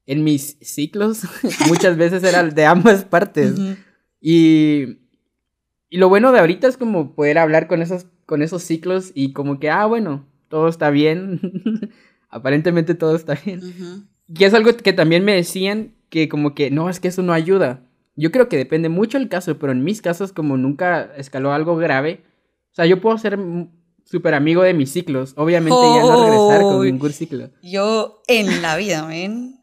en 0.06 0.22
mis 0.22 0.58
ciclos 0.60 1.22
muchas 1.68 1.96
veces 1.96 2.22
era 2.22 2.44
de 2.44 2.66
ambas 2.66 3.04
partes. 3.06 3.54
Y, 4.20 4.98
y 5.88 5.96
lo 5.96 6.08
bueno 6.08 6.32
de 6.32 6.40
ahorita 6.40 6.68
es 6.68 6.76
como 6.76 7.14
poder 7.14 7.38
hablar 7.38 7.66
con 7.66 7.82
esos, 7.82 8.06
con 8.26 8.42
esos 8.42 8.62
ciclos 8.62 9.10
y 9.14 9.32
como 9.32 9.58
que, 9.58 9.70
ah, 9.70 9.86
bueno, 9.86 10.26
todo 10.48 10.68
está 10.68 10.90
bien. 10.90 11.40
Aparentemente 12.32 12.94
todo 12.94 13.14
está 13.14 13.34
bien. 13.44 14.08
Y 14.26 14.44
es 14.44 14.54
algo 14.54 14.74
que 14.74 14.92
también 14.94 15.24
me 15.24 15.34
decían 15.34 15.94
que 16.08 16.28
como 16.28 16.54
que, 16.54 16.70
no, 16.70 16.88
es 16.88 16.98
que 16.98 17.08
eso 17.08 17.22
no 17.22 17.34
ayuda. 17.34 17.86
Yo 18.16 18.32
creo 18.32 18.48
que 18.48 18.56
depende 18.56 18.88
mucho 18.88 19.18
el 19.18 19.28
caso, 19.28 19.58
pero 19.58 19.72
en 19.72 19.84
mis 19.84 20.00
casos 20.00 20.32
como 20.32 20.56
nunca 20.56 21.12
escaló 21.16 21.52
algo 21.52 21.76
grave, 21.76 22.24
o 22.72 22.74
sea, 22.74 22.86
yo 22.86 23.02
puedo 23.02 23.18
ser 23.18 23.38
súper 24.04 24.34
amigo 24.34 24.62
de 24.62 24.72
mis 24.72 24.90
ciclos. 24.90 25.34
Obviamente 25.36 25.76
ya 25.76 26.00
no 26.00 26.24
regresar 26.24 26.62
con 26.62 26.84
ningún 26.86 27.12
ciclo. 27.12 27.50
Yo 27.62 28.22
en 28.26 28.62
la 28.62 28.76
vida, 28.76 29.06
¿ven? 29.06 29.60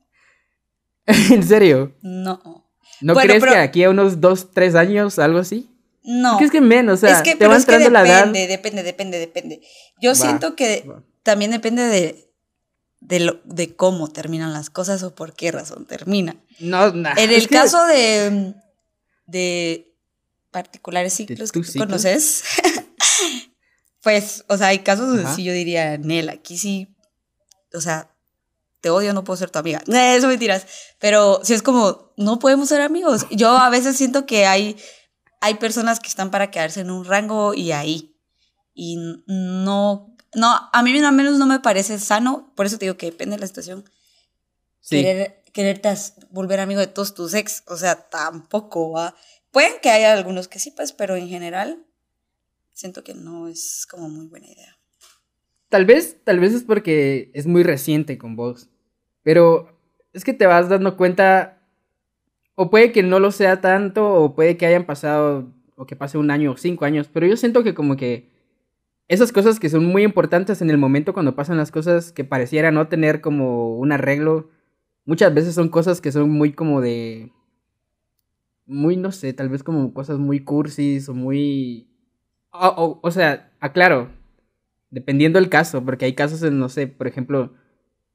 ¿En 1.07 1.43
serio? 1.43 1.95
No. 2.03 2.69
¿No 3.01 3.15
crees 3.15 3.43
que 3.43 3.57
aquí 3.57 3.83
a 3.83 3.89
unos 3.89 4.21
dos, 4.21 4.51
tres 4.51 4.75
años, 4.75 5.17
algo 5.17 5.39
así? 5.39 5.71
No. 6.03 6.39
Es 6.39 6.51
que 6.51 6.61
menos, 6.61 7.03
o 7.03 7.07
sea, 7.07 7.23
te 7.23 7.47
va 7.47 7.55
entrando 7.55 7.89
la 7.89 8.05
edad. 8.05 8.27
Depende, 8.27 8.47
depende, 8.47 8.83
depende, 8.83 9.19
depende. 9.19 9.61
Yo 9.99 10.13
siento 10.13 10.55
que 10.55 10.87
también 11.23 11.49
depende 11.49 11.83
de, 11.83 12.28
de, 12.99 13.19
lo, 13.19 13.39
de 13.43 13.75
cómo 13.75 14.09
terminan 14.09 14.53
las 14.53 14.69
cosas 14.69 15.03
o 15.03 15.15
por 15.15 15.33
qué 15.33 15.51
razón 15.51 15.85
terminan. 15.85 16.43
No, 16.59 16.91
nada. 16.91 17.21
En 17.21 17.31
el 17.31 17.47
caso 17.47 17.85
de, 17.85 18.53
de 19.25 19.95
particulares 20.51 21.13
ciclos 21.13 21.51
que 21.51 21.61
tú 21.61 21.71
conoces, 21.77 22.43
pues, 24.01 24.43
o 24.47 24.57
sea, 24.57 24.67
hay 24.67 24.79
casos 24.79 25.07
donde 25.07 25.31
sí 25.33 25.43
yo 25.43 25.53
diría, 25.53 25.97
Nel, 25.97 26.29
aquí 26.29 26.57
sí, 26.57 26.95
o 27.73 27.81
sea, 27.81 28.11
te 28.81 28.89
odio, 28.89 29.13
no 29.13 29.23
puedo 29.23 29.37
ser 29.37 29.49
tu 29.49 29.59
amiga. 29.59 29.81
Eso 29.87 30.27
mentiras. 30.27 30.65
Pero 30.99 31.41
si 31.43 31.53
es 31.53 31.61
como, 31.61 32.13
no 32.17 32.39
podemos 32.39 32.69
ser 32.69 32.81
amigos. 32.81 33.25
Yo 33.31 33.49
a 33.57 33.69
veces 33.69 33.97
siento 33.97 34.25
que 34.25 34.45
hay, 34.45 34.77
hay 35.41 35.55
personas 35.55 35.99
que 35.99 36.07
están 36.07 36.31
para 36.31 36.51
quedarse 36.51 36.81
en 36.81 36.91
un 36.91 37.05
rango 37.05 37.53
y 37.53 37.71
ahí. 37.71 38.15
Y 38.73 38.97
no, 39.27 40.15
no, 40.35 40.69
a 40.71 40.83
mí 40.83 40.97
al 40.97 41.13
menos 41.13 41.37
no 41.37 41.45
me 41.45 41.59
parece 41.59 41.99
sano. 41.99 42.51
Por 42.55 42.65
eso 42.65 42.77
te 42.77 42.85
digo 42.85 42.97
que 42.97 43.07
depende 43.07 43.35
de 43.35 43.41
la 43.41 43.47
situación. 43.47 43.83
Querer, 44.87 45.43
quererte 45.53 45.93
volver 46.31 46.59
amigo 46.59 46.79
de 46.79 46.87
todos 46.87 47.13
tus 47.13 47.33
ex. 47.33 47.63
O 47.67 47.77
sea, 47.77 47.95
tampoco 48.09 48.91
va. 48.91 49.15
Pueden 49.51 49.73
que 49.81 49.89
haya 49.89 50.13
algunos 50.13 50.47
que 50.47 50.59
sí, 50.59 50.71
pues, 50.71 50.93
pero 50.93 51.15
en 51.15 51.27
general 51.27 51.85
siento 52.73 53.03
que 53.03 53.13
no 53.13 53.47
es 53.47 53.85
como 53.89 54.09
muy 54.09 54.27
buena 54.27 54.47
idea. 54.47 54.77
Tal 55.69 55.85
vez, 55.85 56.17
tal 56.23 56.39
vez 56.39 56.53
es 56.53 56.63
porque 56.63 57.31
es 57.33 57.45
muy 57.45 57.63
reciente 57.63 58.17
con 58.17 58.35
vos. 58.35 58.69
Pero 59.23 59.79
es 60.13 60.23
que 60.23 60.33
te 60.33 60.45
vas 60.45 60.69
dando 60.69 60.95
cuenta. 60.97 61.57
O 62.55 62.69
puede 62.69 62.91
que 62.91 63.03
no 63.03 63.19
lo 63.19 63.31
sea 63.31 63.61
tanto, 63.61 64.13
o 64.13 64.35
puede 64.35 64.57
que 64.57 64.65
hayan 64.65 64.85
pasado, 64.85 65.53
o 65.75 65.85
que 65.85 65.95
pase 65.95 66.17
un 66.17 66.29
año 66.29 66.51
o 66.51 66.57
cinco 66.57 66.85
años. 66.85 67.09
Pero 67.11 67.25
yo 67.25 67.37
siento 67.37 67.63
que 67.63 67.73
como 67.73 67.95
que 67.95 68.38
esas 69.09 69.31
cosas 69.31 69.59
que 69.59 69.69
son 69.69 69.85
muy 69.85 70.03
importantes 70.03 70.61
en 70.61 70.69
el 70.69 70.77
momento 70.77 71.13
cuando 71.13 71.35
pasan 71.35 71.57
las 71.57 71.71
cosas 71.71 72.11
que 72.11 72.23
pareciera 72.23 72.71
no 72.71 72.87
tener 72.87 73.21
como 73.21 73.75
un 73.75 73.91
arreglo, 73.91 74.51
muchas 75.03 75.33
veces 75.33 75.55
son 75.55 75.69
cosas 75.69 75.99
que 75.99 76.11
son 76.11 76.29
muy 76.29 76.53
como 76.53 76.79
de... 76.79 77.33
Muy, 78.67 78.97
no 78.97 79.11
sé, 79.11 79.33
tal 79.33 79.49
vez 79.49 79.63
como 79.63 79.95
cosas 79.95 80.19
muy 80.19 80.41
cursis 80.41 81.09
o 81.09 81.15
muy... 81.15 81.89
O, 82.51 82.99
o, 83.01 83.11
sea, 83.11 83.51
aclaro, 83.59 84.09
dependiendo 84.91 85.39
del 85.39 85.49
caso, 85.49 85.83
porque 85.83 86.05
hay 86.05 86.13
casos 86.13 86.43
en, 86.43 86.59
no 86.59 86.69
sé, 86.69 86.85
por 86.85 87.07
ejemplo, 87.07 87.53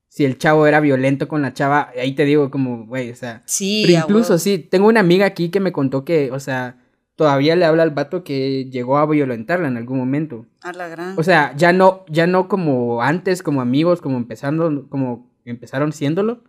si 0.07 0.25
el 0.25 0.39
chavo 0.39 0.69
era 0.69 0.79
violento 0.79 1.27
con 1.27 1.43
la 1.43 1.53
chava, 1.55 1.91
ahí 2.01 2.15
te 2.15 2.25
digo 2.25 2.53
como, 2.53 2.87
güey, 2.87 3.11
o 3.11 3.17
sea... 3.17 3.43
Sí, 3.47 3.83
pero 3.85 3.99
incluso 3.99 4.39
sí, 4.39 4.59
tengo 4.59 4.87
una 4.87 5.01
amiga 5.01 5.27
aquí 5.27 5.49
que 5.49 5.59
me 5.59 5.73
contó 5.73 6.05
que, 6.05 6.31
o 6.31 6.39
sea, 6.39 6.84
todavía 7.17 7.57
le 7.57 7.65
habla 7.65 7.83
al 7.83 7.91
vato 7.91 8.25
que 8.25 8.69
llegó 8.71 8.99
a 8.99 9.07
violentarla 9.07 9.69
en 9.69 9.77
algún 9.77 9.99
momento. 9.99 10.47
A 10.63 10.73
la 10.73 10.89
gran. 10.89 11.15
O 11.19 11.23
sea, 11.23 11.55
ya 11.57 11.73
no, 11.73 12.05
ya 12.09 12.27
no 12.27 12.49
como 12.49 13.03
antes, 13.03 13.43
como 13.43 13.61
amigos, 13.61 14.01
como 14.01 14.17
empezando, 14.17 14.89
como 14.89 15.31
empezaron 15.45 15.93
siéndolo. 15.93 16.43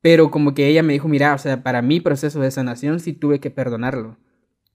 Pero 0.00 0.30
como 0.30 0.54
que 0.54 0.68
ella 0.68 0.82
me 0.82 0.92
dijo, 0.92 1.08
mira, 1.08 1.34
o 1.34 1.38
sea, 1.38 1.62
para 1.62 1.82
mi 1.82 2.00
proceso 2.00 2.40
de 2.40 2.50
sanación 2.50 3.00
sí 3.00 3.12
tuve 3.12 3.40
que 3.40 3.50
perdonarlo. 3.50 4.16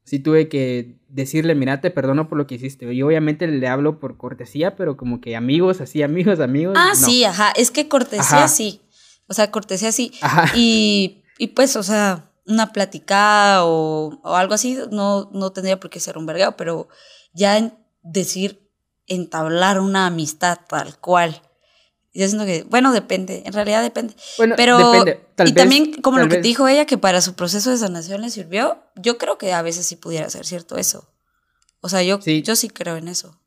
Sí 0.04 0.20
tuve 0.20 0.50
que 0.50 1.00
decirle, 1.08 1.56
mira, 1.56 1.80
te 1.80 1.90
perdono 1.90 2.28
por 2.28 2.38
lo 2.38 2.46
que 2.46 2.56
hiciste. 2.56 2.92
Y 2.94 3.02
obviamente 3.02 3.48
le 3.48 3.68
hablo 3.68 4.00
por 4.02 4.18
cortesía, 4.18 4.76
pero 4.76 4.98
como 4.98 5.22
que 5.22 5.38
amigos, 5.38 5.80
así, 5.80 6.04
amigos, 6.04 6.42
amigos. 6.42 6.76
Ah, 6.78 6.94
sí, 6.94 7.24
ajá. 7.24 7.54
Es 7.56 7.72
que 7.72 7.88
cortesía 7.88 8.50
sí. 8.50 8.82
O 9.28 9.34
sea, 9.34 9.50
cortesía 9.50 9.94
sí. 9.94 10.12
Ajá. 10.22 10.52
Y, 10.58 11.24
y 11.38 11.48
pues, 11.48 11.78
o 11.78 11.84
sea, 11.84 12.33
una 12.46 12.74
platicada 12.74 13.66
o, 13.66 14.20
o, 14.24 14.36
algo 14.36 14.54
así, 14.54 14.78
no, 14.92 15.30
no 15.32 15.52
tendría 15.52 15.80
por 15.80 15.90
qué 15.90 16.00
ser 16.00 16.18
un 16.18 16.26
vergado, 16.26 16.58
pero 16.58 16.88
ya 17.34 17.58
en 17.58 17.78
decir 18.02 18.70
entablar 19.08 19.80
una 19.80 20.08
amistad 20.08 20.60
tal 20.68 20.98
cual. 21.00 21.42
Yo 22.14 22.28
siento 22.28 22.46
que, 22.46 22.64
bueno, 22.70 22.94
depende, 22.94 23.42
en 23.46 23.54
realidad 23.54 23.82
depende. 23.82 24.14
Bueno, 24.38 24.54
pero, 24.56 25.04
depende. 25.04 25.20
y 25.46 25.54
también, 25.54 25.94
como 26.02 26.20
lo 26.20 26.30
que 26.30 26.42
dijo 26.42 26.68
ella, 26.68 26.86
que 26.86 27.00
para 27.00 27.22
su 27.22 27.34
proceso 27.34 27.72
de 27.72 27.78
sanación 27.78 28.22
le 28.22 28.30
sirvió, 28.30 28.84
yo 28.96 29.18
creo 29.18 29.40
que 29.40 29.52
a 29.52 29.64
veces 29.64 29.88
sí 29.88 29.96
pudiera 29.96 30.30
ser 30.30 30.46
cierto 30.46 30.78
eso. 30.78 31.10
O 31.82 31.90
sea, 31.90 32.04
yo 32.04 32.22
sí, 32.22 32.44
yo 32.44 32.56
sí 32.56 32.70
creo 32.70 32.98
en 32.98 33.08
eso. 33.08 33.40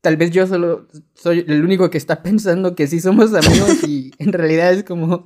Tal 0.00 0.16
vez 0.16 0.32
yo 0.32 0.46
solo 0.46 0.88
soy 1.14 1.44
el 1.46 1.64
único 1.64 1.88
que 1.88 1.98
está 1.98 2.20
pensando 2.22 2.74
que 2.74 2.88
sí 2.88 3.00
somos 3.00 3.32
amigos 3.32 3.84
y 3.84 4.12
en 4.18 4.32
realidad 4.32 4.72
es 4.72 4.82
como 4.82 5.24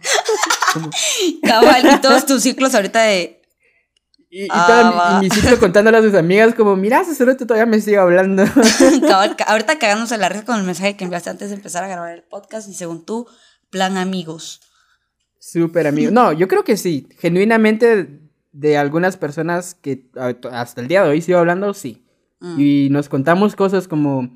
Cabal, 1.42 1.94
y 1.94 2.00
todos 2.00 2.26
tus 2.26 2.42
ciclos 2.42 2.74
ahorita 2.74 3.02
de. 3.02 3.42
Y, 4.30 4.46
ah, 4.50 5.20
mi, 5.22 5.30
ciclo 5.30 5.58
contándole 5.58 5.96
a 5.96 6.02
sus 6.02 6.14
amigas, 6.14 6.54
como, 6.54 6.76
mira, 6.76 7.00
ese 7.00 7.34
todavía 7.34 7.64
me 7.64 7.80
sigue 7.80 7.96
hablando. 7.96 8.44
Cabal, 9.08 9.36
ahorita 9.46 9.78
cagándose 9.78 10.18
la 10.18 10.28
red 10.28 10.44
con 10.44 10.58
el 10.58 10.64
mensaje 10.64 10.96
que 10.96 11.04
enviaste 11.04 11.30
antes 11.30 11.48
de 11.48 11.56
empezar 11.56 11.84
a 11.84 11.88
grabar 11.88 12.12
el 12.12 12.24
podcast 12.24 12.68
y 12.68 12.74
según 12.74 13.06
tú, 13.06 13.26
plan 13.70 13.96
amigos. 13.96 14.60
Súper 15.38 15.86
amigos. 15.86 16.12
No, 16.12 16.32
yo 16.32 16.46
creo 16.46 16.62
que 16.62 16.76
sí. 16.76 17.08
Genuinamente, 17.18 18.20
de 18.52 18.76
algunas 18.76 19.16
personas 19.16 19.74
que 19.74 20.10
hasta 20.50 20.80
el 20.80 20.88
día 20.88 21.02
de 21.04 21.10
hoy 21.10 21.22
sigo 21.22 21.38
hablando, 21.38 21.72
sí. 21.72 22.04
Mm. 22.40 22.60
Y 22.60 22.88
nos 22.90 23.08
contamos 23.08 23.56
cosas 23.56 23.88
como 23.88 24.28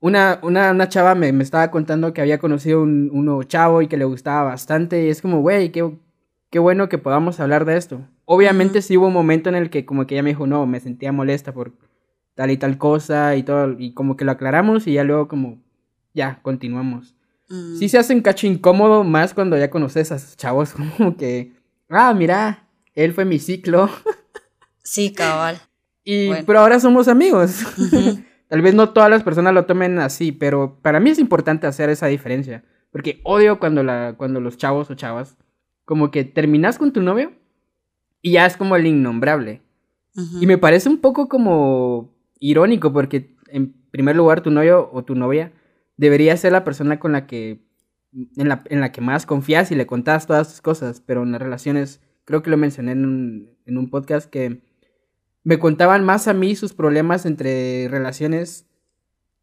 una, 0.00 0.38
una, 0.42 0.70
una 0.70 0.88
chava 0.88 1.14
me, 1.14 1.32
me, 1.32 1.42
estaba 1.42 1.70
contando 1.70 2.12
que 2.12 2.20
había 2.20 2.38
conocido 2.38 2.82
un, 2.82 3.10
un, 3.12 3.24
nuevo 3.24 3.42
chavo 3.42 3.82
y 3.82 3.88
que 3.88 3.96
le 3.96 4.04
gustaba 4.04 4.44
bastante. 4.44 5.04
Y 5.04 5.08
es 5.08 5.20
como, 5.20 5.40
güey, 5.40 5.72
qué, 5.72 5.90
qué 6.50 6.58
bueno 6.58 6.88
que 6.88 6.98
podamos 6.98 7.40
hablar 7.40 7.64
de 7.64 7.76
esto. 7.76 8.06
Obviamente 8.24 8.82
sí 8.82 8.96
hubo 8.96 9.08
un 9.08 9.12
momento 9.12 9.48
en 9.48 9.54
el 9.54 9.70
que 9.70 9.84
como 9.84 10.06
que 10.06 10.14
ella 10.14 10.22
me 10.22 10.30
dijo, 10.30 10.46
no, 10.46 10.66
me 10.66 10.80
sentía 10.80 11.12
molesta 11.12 11.52
por 11.52 11.72
tal 12.34 12.50
y 12.50 12.56
tal 12.56 12.78
cosa 12.78 13.34
y 13.36 13.42
todo. 13.42 13.74
Y 13.78 13.94
como 13.94 14.16
que 14.16 14.24
lo 14.24 14.32
aclaramos 14.32 14.86
y 14.86 14.92
ya 14.92 15.04
luego 15.04 15.28
como, 15.28 15.58
ya, 16.14 16.40
continuamos. 16.42 17.14
Sí 17.48 17.86
mm. 17.86 17.88
se 17.88 17.98
hace 17.98 18.14
un 18.14 18.20
cacho 18.20 18.46
incómodo 18.46 19.04
más 19.04 19.32
cuando 19.32 19.56
ya 19.56 19.70
conoces 19.70 20.12
a 20.12 20.16
esos 20.16 20.36
chavos. 20.36 20.74
Como 20.96 21.16
que, 21.16 21.54
ah, 21.88 22.12
mira, 22.12 22.68
él 22.94 23.14
fue 23.14 23.24
mi 23.24 23.38
ciclo. 23.38 23.88
Sí, 24.82 25.12
cabal. 25.12 25.58
Y, 26.04 26.30
pero 26.46 26.60
ahora 26.60 26.78
somos 26.78 27.08
amigos. 27.08 27.62
Tal 28.48 28.62
vez 28.62 28.74
no 28.74 28.90
todas 28.90 29.10
las 29.10 29.22
personas 29.22 29.54
lo 29.54 29.66
tomen 29.66 29.98
así, 29.98 30.32
pero 30.32 30.78
para 30.80 31.00
mí 31.00 31.10
es 31.10 31.18
importante 31.18 31.66
hacer 31.66 31.90
esa 31.90 32.06
diferencia. 32.06 32.64
Porque 32.90 33.20
odio 33.24 33.58
cuando, 33.58 33.82
la, 33.82 34.14
cuando 34.16 34.40
los 34.40 34.56
chavos 34.56 34.90
o 34.90 34.94
chavas, 34.94 35.36
como 35.84 36.10
que 36.10 36.24
terminas 36.24 36.78
con 36.78 36.92
tu 36.92 37.02
novio 37.02 37.32
y 38.22 38.32
ya 38.32 38.46
es 38.46 38.56
como 38.56 38.76
el 38.76 38.86
innombrable. 38.86 39.62
Y 40.40 40.46
me 40.46 40.58
parece 40.58 40.88
un 40.88 40.98
poco 40.98 41.28
como 41.28 42.12
irónico, 42.40 42.92
porque 42.92 43.36
en 43.48 43.72
primer 43.90 44.16
lugar 44.16 44.40
tu 44.40 44.50
novio 44.50 44.90
o 44.92 45.04
tu 45.04 45.14
novia 45.14 45.52
debería 45.96 46.36
ser 46.36 46.52
la 46.52 46.64
persona 46.64 46.98
con 46.98 47.12
la 47.12 47.26
que, 47.26 47.62
en 48.36 48.48
la, 48.48 48.64
en 48.66 48.80
la 48.80 48.90
que 48.90 49.00
más 49.00 49.26
confías 49.26 49.70
y 49.70 49.76
le 49.76 49.86
contás 49.86 50.26
todas 50.26 50.48
tus 50.48 50.60
cosas, 50.60 51.00
pero 51.04 51.22
en 51.22 51.30
las 51.32 51.40
relaciones, 51.40 52.00
creo 52.24 52.42
que 52.42 52.50
lo 52.50 52.56
mencioné 52.56 52.92
en 52.92 53.04
un, 53.04 53.50
en 53.66 53.78
un 53.78 53.90
podcast 53.90 54.28
que 54.28 54.60
me 55.48 55.58
contaban 55.58 56.04
más 56.04 56.28
a 56.28 56.34
mí 56.34 56.54
sus 56.54 56.74
problemas 56.74 57.24
entre 57.24 57.88
relaciones 57.88 58.66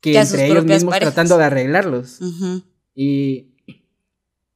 que, 0.01 0.15
entre 0.19 0.45
ellos 0.45 0.63
mismos 0.63 0.99
tratando 0.99 1.35
de 1.39 1.45
arreglarlos. 1.45 2.19
Y 2.93 3.55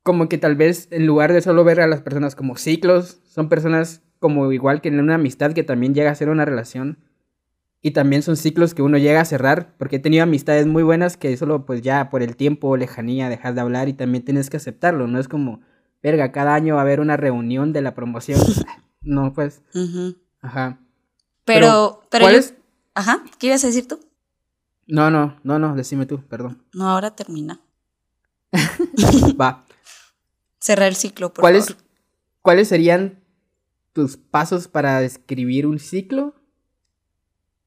como 0.03 0.29
que 0.29 0.38
tal 0.38 0.56
vez 0.56 0.88
en 0.91 1.08
lugar 1.08 1.34
de 1.34 1.41
solo 1.41 1.63
ver 1.63 1.82
a 1.82 1.88
las 1.88 2.03
personas 2.03 2.36
como 2.36 2.56
ciclos, 2.56 3.20
son 3.27 3.50
personas 3.50 4.03
como 4.20 4.51
igual 4.51 4.79
que 4.79 4.89
en 4.89 5.00
una 5.00 5.15
amistad 5.15 5.53
que 5.53 5.63
también 5.63 5.96
llega 5.96 6.12
a 6.12 6.15
ser 6.15 6.29
una 6.29 6.46
relación. 6.46 7.00
Y 7.82 7.91
también 7.91 8.22
son 8.22 8.38
ciclos 8.38 8.75
que 8.75 8.84
uno 8.84 9.00
llega 9.00 9.22
a 9.22 9.25
cerrar, 9.25 9.74
porque 9.79 9.96
he 9.96 10.00
tenido 10.00 10.22
amistades 10.22 10.68
muy 10.68 10.84
buenas 10.84 11.18
que 11.18 11.36
solo 11.36 11.65
pues 11.65 11.82
ya 11.82 12.12
por 12.12 12.22
el 12.22 12.36
tiempo, 12.36 12.77
lejanía, 12.77 13.27
dejas 13.27 13.56
de 13.56 13.62
hablar 13.62 13.89
y 13.89 13.94
también 13.94 14.24
tienes 14.24 14.51
que 14.51 14.58
aceptarlo, 14.58 15.08
no 15.08 15.20
es 15.20 15.27
como, 15.27 15.62
verga, 16.03 16.32
cada 16.32 16.53
año 16.53 16.75
va 16.75 16.82
a 16.82 16.84
haber 16.84 17.00
una 17.00 17.18
reunión 17.18 17.74
de 17.74 17.82
la 17.82 17.96
promoción. 17.96 18.39
no, 19.01 19.34
pues. 19.34 19.63
Ajá. 20.41 20.79
Pero, 21.56 22.03
pero, 22.10 22.25
¿cuál 22.25 22.36
es? 22.36 22.53
Ajá, 22.94 23.24
¿qué 23.39 23.48
ibas 23.48 23.63
a 23.63 23.68
decir 23.68 23.88
tú? 23.88 24.00
No, 24.88 25.10
no, 25.10 25.39
no, 25.44 25.58
no, 25.58 25.75
decime 25.75 26.06
tú, 26.06 26.22
perdón. 26.27 26.63
No, 26.74 26.89
ahora 26.89 27.15
termina. 27.15 27.60
Va. 29.39 29.65
Cerrar 30.60 30.88
el 30.88 30.96
ciclo, 30.96 31.34
por 31.34 31.41
¿Cuáles, 31.41 31.75
¿Cuáles 32.41 32.68
serían 32.68 33.24
tus 33.94 34.18
pasos 34.18 34.68
para 34.68 35.00
describir 35.00 35.65
un 35.65 35.79
ciclo? 35.79 36.36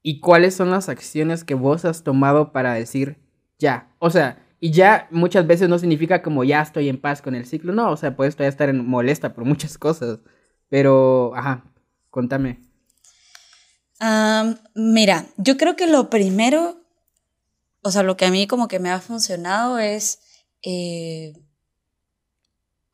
¿Y 0.03 0.21
cuáles 0.21 0.55
son 0.55 0.71
las 0.71 0.89
acciones 0.89 1.45
que 1.45 1.55
vos 1.55 1.85
has 1.85 2.05
tomado 2.05 2.53
para 2.53 2.75
decir 2.75 3.19
ya? 3.59 3.95
O 3.99 4.11
sea, 4.11 4.47
y 4.61 4.71
ya 4.71 5.09
muchas 5.11 5.47
veces 5.47 5.69
no 5.69 5.79
significa 5.79 6.23
como 6.23 6.45
ya 6.45 6.61
estoy 6.62 6.89
en 6.89 7.01
paz 7.01 7.23
con 7.23 7.35
el 7.35 7.47
ciclo, 7.47 7.73
no, 7.73 7.91
o 7.91 7.97
sea, 7.97 8.17
puedes 8.17 8.37
todavía 8.37 8.51
estar 8.51 8.69
en 8.69 8.87
molesta 8.87 9.35
por 9.35 9.45
muchas 9.45 9.79
cosas. 9.79 10.21
Pero, 10.69 11.33
ajá, 11.35 11.65
contame 12.11 12.72
mira, 14.75 15.27
yo 15.37 15.57
creo 15.57 15.77
que 15.77 15.87
lo 15.87 16.11
primero, 16.11 16.85
o 17.83 17.91
sea, 17.91 18.03
lo 18.03 18.17
que 18.17 18.25
a 18.25 18.31
mí 18.31 18.47
como 18.47 18.69
que 18.69 18.79
me 18.79 18.91
ha 18.91 19.01
funcionado 19.01 19.79
es 19.79 20.21
eh, 20.63 21.33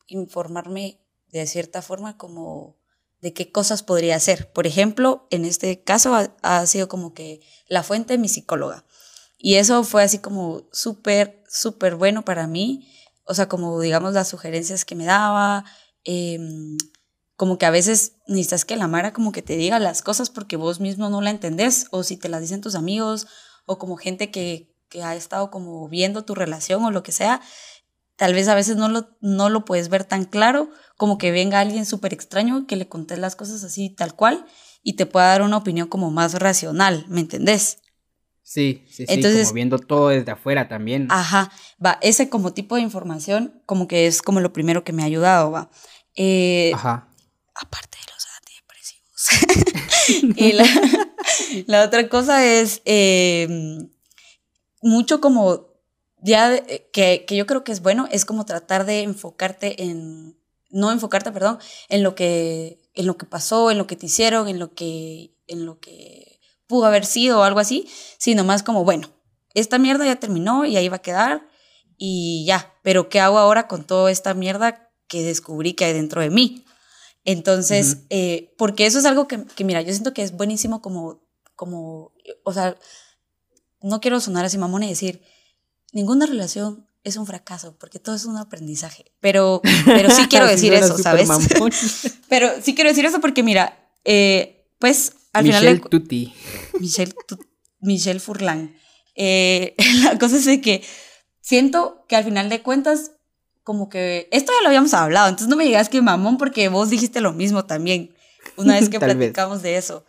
informarme 0.07 1.01
de 1.31 1.47
cierta 1.47 1.83
forma 1.83 2.17
como 2.17 2.77
de 3.21 3.33
qué 3.33 3.51
cosas 3.51 3.83
podría 3.83 4.17
hacer. 4.17 4.53
Por 4.53 4.67
ejemplo, 4.67 5.27
en 5.31 5.45
este 5.45 5.83
caso 5.83 6.15
ha, 6.43 6.67
sido 6.67 6.89
como 6.89 7.15
que 7.15 7.41
la 7.69 7.83
fuente 7.83 8.15
de 8.15 8.19
mi 8.19 8.29
psicóloga. 8.29 8.85
Y 9.39 9.55
eso 9.55 9.85
fue 9.85 10.03
así 10.03 10.19
como 10.19 10.69
súper, 10.73 11.43
súper 11.49 11.97
bueno 11.97 12.25
para 12.25 12.47
mí. 12.47 12.89
O 13.25 13.35
sea, 13.35 13.49
como 13.49 13.81
digamos 13.81 14.15
las 14.15 14.29
sugerencias 14.29 14.85
que 14.85 14.95
me 14.95 15.05
daba, 15.05 15.65
eh, 16.05 16.39
como 17.39 17.57
que 17.57 17.67
a 17.67 17.71
veces 17.71 18.17
necesitas 18.27 18.65
que 18.65 18.75
la 18.75 18.89
Mara 18.89 19.13
como 19.13 19.31
que 19.31 19.43
te 19.43 19.57
diga 19.57 19.79
las 19.79 20.03
cosas 20.03 20.29
porque 20.29 20.57
vos 20.57 20.81
mismo 20.81 21.09
no 21.09 21.21
la 21.21 21.31
entendés, 21.31 21.87
o 21.93 22.03
si 22.03 22.17
te 22.17 22.29
las 22.29 22.41
dicen 22.41 22.61
tus 22.61 22.75
amigos, 22.75 23.29
o 23.65 23.79
como 23.79 23.97
gente 23.97 24.33
que, 24.33 24.75
que 24.89 25.05
ha 25.05 25.15
estado 25.15 25.49
como 25.49 25.89
viendo 25.89 26.25
tu 26.25 26.35
relación 26.35 26.85
o 26.85 26.91
lo 26.91 27.05
que 27.05 27.13
sea, 27.13 27.41
tal 28.17 28.35
vez 28.35 28.49
a 28.49 28.57
veces 28.57 28.77
no 28.77 28.89
lo, 28.89 29.17
no 29.21 29.51
lo 29.51 29.65
puedes 29.65 29.89
ver 29.89 30.03
tan 30.03 30.25
claro, 30.25 30.69
como 30.97 31.17
que 31.17 31.31
venga 31.31 31.61
alguien 31.61 31.87
súper 31.87 32.13
extraño 32.13 32.67
que 32.67 32.75
le 32.75 32.89
contés 32.89 33.21
las 33.21 33.37
cosas 33.37 33.63
así 33.63 33.89
tal 33.89 34.17
cual 34.17 34.45
y 34.83 34.95
te 34.95 35.07
pueda 35.07 35.29
dar 35.29 35.43
una 35.43 35.59
opinión 35.59 35.87
como 35.87 36.11
más 36.11 36.35
racional, 36.35 37.07
¿me 37.09 37.21
entendés? 37.21 37.79
Sí, 38.43 38.83
sí, 38.89 39.07
sí, 39.07 39.15
Entonces, 39.15 39.43
como 39.43 39.55
viendo 39.55 39.79
todo 39.79 40.09
desde 40.09 40.33
afuera 40.33 40.67
también. 40.67 41.07
Ajá, 41.09 41.53
va, 41.85 41.99
ese 42.03 42.29
como 42.29 42.53
tipo 42.53 42.75
de 42.75 42.83
información 42.83 43.63
como 43.65 43.87
que 43.87 44.09
es 44.09 44.23
como 44.23 44.41
lo 44.41 44.53
primero 44.53 44.83
que 44.83 44.93
me 44.93 45.03
ha 45.05 45.07
ayudado, 45.07 45.53
va. 45.53 45.71
Eh, 46.17 46.73
ajá 46.75 47.09
aparte 47.61 47.99
de 47.99 48.13
los 48.13 48.27
antidepresivos. 48.39 49.29
y, 51.57 51.65
la, 51.67 51.85
otra 51.85 52.09
cosa 52.09 52.45
es 52.45 52.83
em, 52.85 53.91
mucho 54.81 55.21
como, 55.21 55.69
ya 56.21 56.55
eh, 56.55 56.89
que, 56.93 57.25
que 57.27 57.37
yo 57.37 57.47
creo 57.47 57.65
que 57.65 57.73
es 57.73 57.83
bueno, 57.83 58.09
es 58.11 58.25
como 58.25 58.45
tratar 58.47 58.87
de 58.87 59.03
enfocarte 59.03 59.83
en, 59.83 60.39
no 60.71 60.91
enfocarte, 60.91 61.33
perdón, 61.33 61.59
en 61.89 62.03
lo 62.03 62.15
que, 62.15 62.81
en 62.95 63.07
lo 63.07 63.17
que 63.17 63.27
pasó, 63.27 63.71
en 63.71 63.79
lo 63.79 63.87
que 63.87 63.97
te 63.97 64.07
hicieron, 64.07 64.49
en 64.49 64.59
lo 64.59 64.75
que, 64.75 65.35
en 65.47 65.67
lo 65.67 65.81
que 65.81 66.41
pudo 66.67 66.87
haber 66.87 67.07
sido 67.07 67.41
o 67.41 67.43
algo 67.43 67.61
así, 67.61 67.89
sino 68.19 68.45
más 68.45 68.63
como, 68.63 68.85
bueno, 68.85 69.09
esta 69.55 69.79
mierda 69.79 70.05
ya 70.05 70.17
terminó 70.17 70.65
y 70.65 70.77
ahí 70.77 70.89
va 70.89 70.97
a 70.97 71.03
quedar 71.03 71.49
y 71.97 72.45
ya, 72.47 72.75
pero 72.83 73.09
¿qué 73.09 73.21
hago 73.21 73.39
ahora 73.39 73.67
con 73.67 73.85
toda 73.85 74.11
esta 74.11 74.35
mierda 74.35 74.91
que 75.09 75.23
descubrí 75.23 75.73
que 75.73 75.87
hay 75.87 75.95
dentro 75.95 76.21
de 76.21 76.31
mí? 76.31 76.65
Entonces, 77.31 77.99
eh, 78.09 78.55
porque 78.57 78.87
eso 78.87 78.99
es 78.99 79.05
algo 79.05 79.29
que, 79.29 79.45
que, 79.45 79.63
mira, 79.63 79.83
yo 79.83 79.93
siento 79.93 80.15
que 80.15 80.23
es 80.23 80.33
buenísimo 80.33 80.81
como, 80.81 81.21
como, 81.57 82.15
o 82.43 82.53
sea, 82.55 82.79
no 83.83 84.01
quiero 84.01 84.19
sonar 84.19 84.47
así 84.47 84.57
mamón 84.57 84.83
y 84.85 84.89
decir, 84.89 85.21
ninguna 85.93 86.25
relación 86.25 86.89
es 87.05 87.19
un 87.19 87.27
fracaso, 87.27 87.77
porque 87.79 87.99
todo 87.99 88.15
es 88.17 88.25
un 88.25 88.39
aprendizaje. 88.39 89.13
Pero, 89.21 89.61
pero 89.85 90.09
sí 90.09 90.27
quiero 90.31 90.47
decir 90.47 90.73
eso, 90.73 90.97
¿sabes? 90.97 91.29
pero 92.31 92.51
sí 92.63 92.75
quiero 92.75 92.89
decir 92.89 93.05
eso 93.05 93.21
porque, 93.21 93.43
mira, 93.43 93.79
eh, 94.07 94.67
pues 94.79 95.13
al 95.35 95.45
Michelle 95.45 95.77
final. 95.77 95.91
Tutti. 95.91 96.33
Michelle, 96.81 97.13
Michelle 97.81 98.21
Furlan. 98.21 98.75
Eh, 99.17 99.75
la 100.03 100.19
cosa 100.19 100.37
es 100.37 100.47
de 100.47 100.63
que 100.63 100.83
siento 101.43 102.07
que 102.09 102.17
al 102.17 102.25
final 102.25 102.49
de 102.49 102.63
cuentas, 102.63 103.11
como 103.69 103.91
que. 103.91 104.31
Esto 104.33 104.51
ya 104.51 104.63
lo 104.63 104.69
habíamos 104.69 104.95
hablado, 104.95 105.29
entonces 105.29 105.49
no 105.49 105.57
me 105.57 105.67
digas 105.67 105.91
que 105.91 106.01
mamón, 106.01 106.39
porque 106.39 106.71
vos 106.71 106.89
dijiste 106.89 107.21
lo 107.21 107.35
mismo 107.35 107.67
también, 107.67 108.15
una 108.57 108.81
vez 108.81 108.89
que 108.89 108.99
platicamos 108.99 109.61
de 109.61 109.77
eso. 109.77 110.07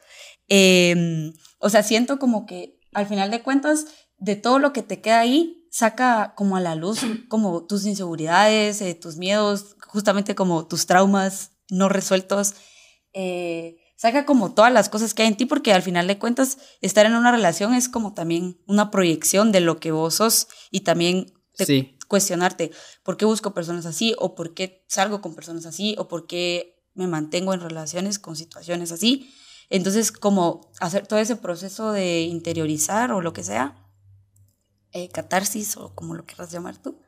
Eh, 0.48 1.34
o 1.60 1.70
sea, 1.70 1.84
siento 1.84 2.20
como 2.20 2.46
que 2.46 2.80
al 2.94 3.06
final 3.06 3.32
de 3.32 3.44
cuentas, 3.44 3.86
de 4.18 4.38
todo 4.38 4.60
lo 4.60 4.72
que 4.72 4.82
te 4.82 5.02
queda 5.02 5.20
ahí, 5.20 5.68
saca 5.72 6.36
como 6.38 6.56
a 6.56 6.62
la 6.62 6.76
luz 6.76 7.02
como 7.28 7.66
tus 7.66 7.86
inseguridades, 7.86 8.82
eh, 8.82 8.96
tus 8.96 9.18
miedos, 9.18 9.76
justamente 9.90 10.36
como 10.36 10.66
tus 10.66 10.86
traumas 10.86 11.52
no 11.70 11.90
resueltos. 11.90 12.54
Eh, 13.12 13.76
saca 13.98 14.26
como 14.26 14.54
todas 14.54 14.72
las 14.72 14.88
cosas 14.88 15.14
que 15.14 15.24
hay 15.24 15.28
en 15.28 15.36
ti, 15.36 15.46
porque 15.46 15.74
al 15.74 15.82
final 15.82 16.08
de 16.08 16.18
cuentas, 16.18 16.60
estar 16.80 17.06
en 17.06 17.16
una 17.16 17.34
relación 17.34 17.74
es 17.74 17.90
como 17.90 18.14
también 18.14 18.58
una 18.68 18.90
proyección 18.90 19.52
de 19.52 19.60
lo 19.60 19.82
que 19.82 19.92
vos 19.92 20.16
sos 20.16 20.48
y 20.72 20.80
también 20.80 21.34
sí. 21.56 21.98
Cuestionarte 22.10 22.72
por 23.04 23.16
qué 23.16 23.24
busco 23.24 23.54
personas 23.54 23.86
así, 23.86 24.14
o 24.18 24.36
por 24.36 24.54
qué 24.54 24.84
salgo 24.90 25.22
con 25.22 25.34
personas 25.34 25.66
así, 25.66 25.96
o 25.98 26.10
por 26.10 26.28
qué 26.28 26.84
me 26.96 27.08
mantengo 27.08 27.54
en 27.54 27.62
relaciones 27.62 28.20
con 28.20 28.36
situaciones 28.36 28.92
así. 28.92 29.34
Entonces, 29.70 30.12
como 30.12 30.72
hacer 30.82 31.08
todo 31.08 31.20
ese 31.20 31.38
proceso 31.38 31.94
de 31.94 32.22
interiorizar 32.24 33.14
o 33.14 33.22
lo 33.22 33.32
que 33.32 33.44
sea, 33.44 33.76
eh, 34.92 35.08
catarsis 35.10 35.78
o 35.78 35.94
como 35.94 36.16
lo 36.16 36.26
quieras 36.26 36.52
llamar 36.52 36.78
tú. 36.78 37.00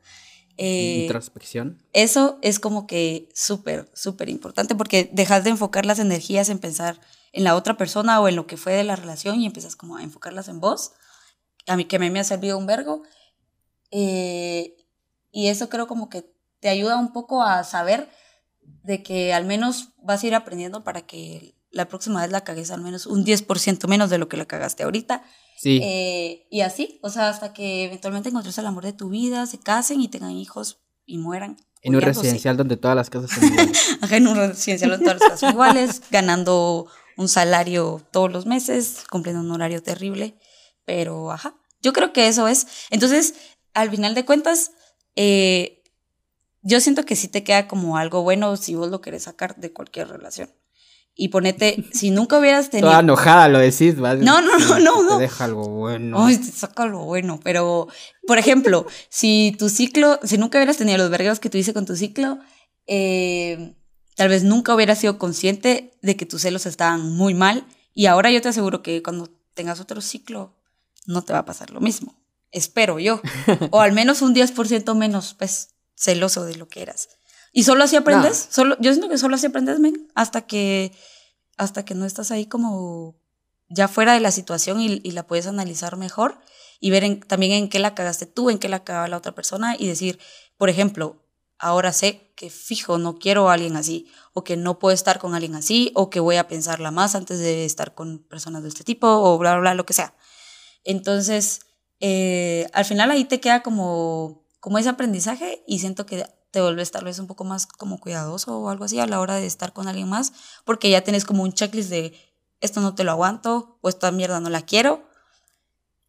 Eh, 0.56 1.00
Introspección. 1.02 1.82
Eso 1.92 2.38
es 2.40 2.60
como 2.60 2.86
que 2.86 3.28
súper, 3.34 3.90
súper 3.94 4.28
importante 4.28 4.76
porque 4.76 5.10
dejas 5.12 5.42
de 5.42 5.50
enfocar 5.50 5.84
las 5.84 5.98
energías 5.98 6.48
en 6.48 6.60
pensar 6.60 7.00
en 7.32 7.42
la 7.42 7.56
otra 7.56 7.76
persona 7.76 8.20
o 8.20 8.28
en 8.28 8.36
lo 8.36 8.46
que 8.46 8.56
fue 8.56 8.74
de 8.74 8.84
la 8.84 8.94
relación 8.94 9.40
y 9.40 9.46
empiezas 9.46 9.74
como 9.74 9.96
a 9.96 10.02
enfocarlas 10.02 10.46
en 10.48 10.60
vos. 10.60 10.92
A 11.66 11.76
mí 11.76 11.86
que 11.86 11.98
me, 11.98 12.10
me 12.10 12.20
ha 12.20 12.24
servido 12.24 12.56
un 12.56 12.66
vergo. 12.66 13.02
Eh, 13.90 14.76
y 15.32 15.48
eso 15.48 15.68
creo 15.68 15.88
como 15.88 16.08
que 16.08 16.30
te 16.60 16.68
ayuda 16.68 16.96
un 16.96 17.12
poco 17.12 17.42
a 17.42 17.64
saber 17.64 18.08
de 18.84 19.02
que 19.02 19.32
al 19.32 19.44
menos 19.44 19.88
vas 19.98 20.22
a 20.22 20.26
ir 20.26 20.34
aprendiendo 20.34 20.84
para 20.84 21.02
que 21.02 21.56
la 21.70 21.88
próxima 21.88 22.20
vez 22.20 22.30
la 22.30 22.44
cagues 22.44 22.70
al 22.70 22.82
menos 22.82 23.06
un 23.06 23.24
10% 23.24 23.88
menos 23.88 24.10
de 24.10 24.18
lo 24.18 24.28
que 24.28 24.36
la 24.36 24.44
cagaste 24.44 24.84
ahorita. 24.84 25.24
Sí. 25.56 25.80
Eh, 25.82 26.46
y 26.50 26.60
así, 26.60 27.00
o 27.02 27.08
sea, 27.08 27.28
hasta 27.28 27.52
que 27.52 27.84
eventualmente 27.84 28.28
encontres 28.28 28.58
el 28.58 28.66
amor 28.66 28.84
de 28.84 28.92
tu 28.92 29.08
vida, 29.08 29.46
se 29.46 29.58
casen 29.58 30.00
y 30.00 30.08
tengan 30.08 30.32
hijos 30.32 30.82
y 31.06 31.18
mueran. 31.18 31.56
En 31.80 31.96
un 31.96 32.00
residencial 32.00 32.56
donde 32.56 32.76
todas 32.76 32.96
las 32.96 33.10
casas 33.10 33.30
son 33.30 33.44
iguales. 33.44 33.96
Ajá, 34.00 34.16
en 34.16 34.28
un 34.28 34.36
residencial 34.36 34.90
donde 34.90 35.04
todas 35.04 35.20
las 35.20 35.28
casas 35.28 35.40
son 35.40 35.50
iguales, 35.50 36.02
ganando 36.10 36.86
un 37.16 37.28
salario 37.28 38.00
todos 38.12 38.30
los 38.30 38.46
meses, 38.46 39.04
cumpliendo 39.10 39.40
un 39.40 39.50
horario 39.50 39.82
terrible. 39.82 40.38
Pero, 40.84 41.32
ajá, 41.32 41.56
yo 41.80 41.92
creo 41.92 42.12
que 42.12 42.28
eso 42.28 42.48
es. 42.48 42.66
Entonces, 42.90 43.34
al 43.74 43.90
final 43.90 44.14
de 44.14 44.24
cuentas, 44.24 44.72
eh, 45.16 45.82
yo 46.62 46.80
siento 46.80 47.04
que 47.04 47.16
sí 47.16 47.28
te 47.28 47.44
queda 47.44 47.68
como 47.68 47.96
algo 47.96 48.22
bueno 48.22 48.56
si 48.56 48.74
vos 48.74 48.90
lo 48.90 49.00
querés 49.00 49.24
sacar 49.24 49.56
de 49.56 49.72
cualquier 49.72 50.08
relación 50.08 50.50
y 51.14 51.28
ponete, 51.28 51.84
si 51.92 52.10
nunca 52.10 52.38
hubieras 52.38 52.70
tenido... 52.70 52.88
Toda 52.88 53.00
enojada 53.00 53.48
lo 53.48 53.58
decís, 53.58 53.98
¿vale? 53.98 54.24
No, 54.24 54.40
no, 54.40 54.58
no, 54.58 55.02
no. 55.02 55.16
Te 55.16 55.22
deja 55.22 55.44
algo 55.44 55.68
bueno. 55.68 56.24
Ay, 56.24 56.38
te 56.38 56.50
saca 56.50 56.84
algo 56.84 57.04
bueno, 57.04 57.40
pero, 57.42 57.88
por 58.26 58.38
ejemplo, 58.38 58.86
si 59.08 59.54
tu 59.58 59.68
ciclo, 59.68 60.18
si 60.22 60.38
nunca 60.38 60.58
hubieras 60.58 60.76
tenido 60.76 60.98
los 60.98 61.10
vergueros 61.10 61.40
que 61.40 61.50
tuviste 61.50 61.74
con 61.74 61.86
tu 61.86 61.96
ciclo, 61.96 62.38
eh, 62.86 63.74
tal 64.16 64.28
vez 64.28 64.44
nunca 64.44 64.74
hubieras 64.74 64.98
sido 64.98 65.18
consciente 65.18 65.98
de 66.02 66.16
que 66.16 66.26
tus 66.26 66.42
celos 66.42 66.66
estaban 66.66 67.12
muy 67.12 67.34
mal 67.34 67.66
y 67.94 68.06
ahora 68.06 68.30
yo 68.30 68.40
te 68.40 68.48
aseguro 68.48 68.82
que 68.82 69.02
cuando 69.02 69.30
tengas 69.54 69.80
otro 69.80 70.00
ciclo 70.00 70.56
no 71.06 71.22
te 71.22 71.32
va 71.32 71.40
a 71.40 71.44
pasar 71.44 71.70
lo 71.70 71.80
mismo. 71.80 72.14
Espero 72.52 72.98
yo. 72.98 73.20
o 73.70 73.80
al 73.80 73.92
menos 73.92 74.22
un 74.22 74.34
10% 74.34 74.94
menos, 74.94 75.34
pues, 75.34 75.70
celoso 75.96 76.44
de 76.44 76.56
lo 76.56 76.68
que 76.68 76.82
eras. 76.82 77.08
Y 77.52 77.64
solo 77.64 77.84
así 77.84 77.96
aprendes. 77.96 78.48
Solo, 78.50 78.76
yo 78.80 78.92
siento 78.92 79.08
que 79.08 79.18
solo 79.18 79.34
así 79.34 79.46
aprendes, 79.46 79.80
men, 79.80 80.10
hasta 80.14 80.42
que, 80.42 80.92
hasta 81.56 81.84
que 81.84 81.94
no 81.94 82.06
estás 82.06 82.30
ahí 82.30 82.46
como 82.46 83.16
ya 83.68 83.88
fuera 83.88 84.14
de 84.14 84.20
la 84.20 84.30
situación 84.30 84.80
y, 84.80 85.00
y 85.02 85.10
la 85.12 85.26
puedes 85.26 85.46
analizar 85.46 85.96
mejor 85.96 86.38
y 86.80 86.90
ver 86.90 87.04
en, 87.04 87.20
también 87.20 87.52
en 87.52 87.68
qué 87.68 87.78
la 87.78 87.94
cagaste 87.94 88.26
tú, 88.26 88.50
en 88.50 88.58
qué 88.58 88.68
la 88.68 88.84
cagaba 88.84 89.08
la 89.08 89.16
otra 89.16 89.34
persona 89.34 89.76
y 89.78 89.86
decir, 89.86 90.18
por 90.56 90.68
ejemplo, 90.68 91.22
ahora 91.58 91.92
sé 91.92 92.32
que 92.34 92.50
fijo, 92.50 92.98
no 92.98 93.18
quiero 93.18 93.48
a 93.48 93.54
alguien 93.54 93.76
así, 93.76 94.10
o 94.32 94.42
que 94.42 94.56
no 94.56 94.80
puedo 94.80 94.92
estar 94.92 95.20
con 95.20 95.34
alguien 95.34 95.54
así, 95.54 95.92
o 95.94 96.10
que 96.10 96.18
voy 96.18 96.36
a 96.36 96.48
pensarla 96.48 96.90
más 96.90 97.14
antes 97.14 97.38
de 97.38 97.64
estar 97.64 97.94
con 97.94 98.18
personas 98.18 98.64
de 98.64 98.68
este 98.68 98.82
tipo, 98.82 99.06
o 99.06 99.38
bla, 99.38 99.52
bla, 99.52 99.60
bla, 99.60 99.74
lo 99.74 99.86
que 99.86 99.92
sea. 99.92 100.14
Entonces, 100.82 101.60
eh, 102.04 102.68
al 102.72 102.84
final 102.84 103.12
ahí 103.12 103.24
te 103.24 103.38
queda 103.38 103.62
como, 103.62 104.44
como 104.58 104.76
ese 104.76 104.88
aprendizaje 104.88 105.62
y 105.68 105.78
siento 105.78 106.04
que 106.04 106.26
te 106.50 106.60
vuelves 106.60 106.90
tal 106.90 107.04
vez 107.04 107.20
un 107.20 107.28
poco 107.28 107.44
más 107.44 107.66
como 107.66 108.00
cuidadoso 108.00 108.58
o 108.58 108.68
algo 108.68 108.84
así 108.84 108.98
a 108.98 109.06
la 109.06 109.20
hora 109.20 109.36
de 109.36 109.46
estar 109.46 109.72
con 109.72 109.86
alguien 109.86 110.08
más, 110.08 110.32
porque 110.64 110.90
ya 110.90 111.02
tienes 111.02 111.24
como 111.24 111.44
un 111.44 111.52
checklist 111.52 111.90
de 111.90 112.12
esto 112.60 112.80
no 112.80 112.96
te 112.96 113.04
lo 113.04 113.12
aguanto, 113.12 113.78
o 113.82 113.88
esta 113.88 114.10
mierda 114.10 114.40
no 114.40 114.50
la 114.50 114.62
quiero, 114.62 115.04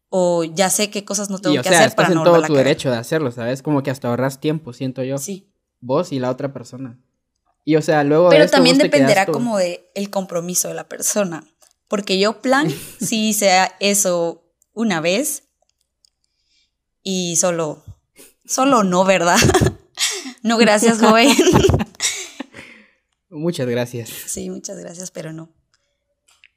o 0.08 0.42
ya 0.42 0.68
sé 0.68 0.90
qué 0.90 1.04
cosas 1.04 1.30
no 1.30 1.38
tengo 1.38 1.54
y, 1.54 1.58
que 1.58 1.68
sea, 1.68 1.78
hacer 1.78 1.88
estás 1.90 1.94
para 1.94 2.08
en 2.08 2.14
no 2.16 2.24
todo 2.24 2.42
tu 2.42 2.54
derecho 2.54 2.90
de 2.90 2.96
hacerlo, 2.96 3.30
¿sabes? 3.30 3.62
Como 3.62 3.84
que 3.84 3.92
hasta 3.92 4.08
ahorras 4.08 4.40
tiempo, 4.40 4.72
siento 4.72 5.04
yo. 5.04 5.18
Sí. 5.18 5.52
Vos 5.80 6.10
y 6.10 6.18
la 6.18 6.30
otra 6.30 6.52
persona. 6.52 7.00
Y 7.64 7.76
o 7.76 7.82
sea, 7.82 8.02
luego 8.02 8.24
de 8.24 8.30
Pero 8.30 8.44
esto 8.44 8.56
también 8.56 8.78
dependerá 8.78 9.26
como 9.26 9.58
de 9.58 9.90
el 9.94 10.10
compromiso 10.10 10.66
de 10.66 10.74
la 10.74 10.88
persona. 10.88 11.44
Porque 11.86 12.18
yo 12.18 12.40
plan 12.42 12.68
sí 13.00 13.32
sea 13.32 13.76
eso 13.78 14.44
una 14.72 15.00
vez 15.00 15.44
y 17.04 17.36
solo, 17.36 17.84
solo 18.44 18.82
no, 18.82 19.04
¿verdad? 19.04 19.36
no, 20.42 20.58
gracias, 20.58 20.98
joven. 21.00 21.28
Muchas 23.30 23.66
gracias. 23.68 24.08
sí, 24.08 24.48
muchas 24.50 24.78
gracias, 24.78 25.10
pero 25.10 25.32
no. 25.32 25.52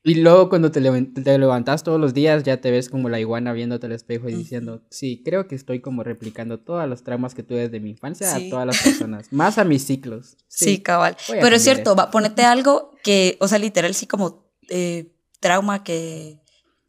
Y 0.03 0.15
luego 0.15 0.47
cuando 0.47 0.71
te, 0.71 0.79
levan- 0.79 1.11
te 1.21 1.37
levantas 1.37 1.83
todos 1.83 1.99
los 1.99 2.13
días 2.13 2.43
ya 2.43 2.61
te 2.61 2.71
ves 2.71 2.87
como 2.87 3.09
la 3.09 3.19
iguana 3.19 3.51
viéndote 3.51 3.87
al 3.87 3.91
espejo 3.91 4.29
y 4.29 4.35
diciendo, 4.35 4.83
sí, 4.89 5.21
creo 5.25 5.47
que 5.47 5.55
estoy 5.55 5.81
como 5.81 6.03
replicando 6.03 6.59
todas 6.59 6.87
los 6.87 7.03
traumas 7.03 7.33
que 7.35 7.43
tuve 7.43 7.61
desde 7.61 7.79
mi 7.81 7.89
infancia 7.89 8.31
Sí. 8.33 8.47
a 8.47 8.49
todas 8.49 8.65
las 8.67 8.81
personas, 8.81 9.27
más 9.33 9.57
a 9.57 9.65
mis 9.65 9.83
ciclos. 9.85 10.37
Sí, 10.47 10.79
cabal. 10.81 11.17
Pero 11.27 11.55
es 11.55 11.63
cierto, 11.63 11.95
va, 11.95 12.09
ponete 12.11 12.43
algo 12.43 12.91
que, 13.03 13.37
o 13.41 13.47
sea, 13.49 13.57
literal, 13.57 13.93
sí 13.95 14.05
como 14.07 14.45
eh, 14.69 15.11
trauma 15.41 15.83
que, 15.83 16.39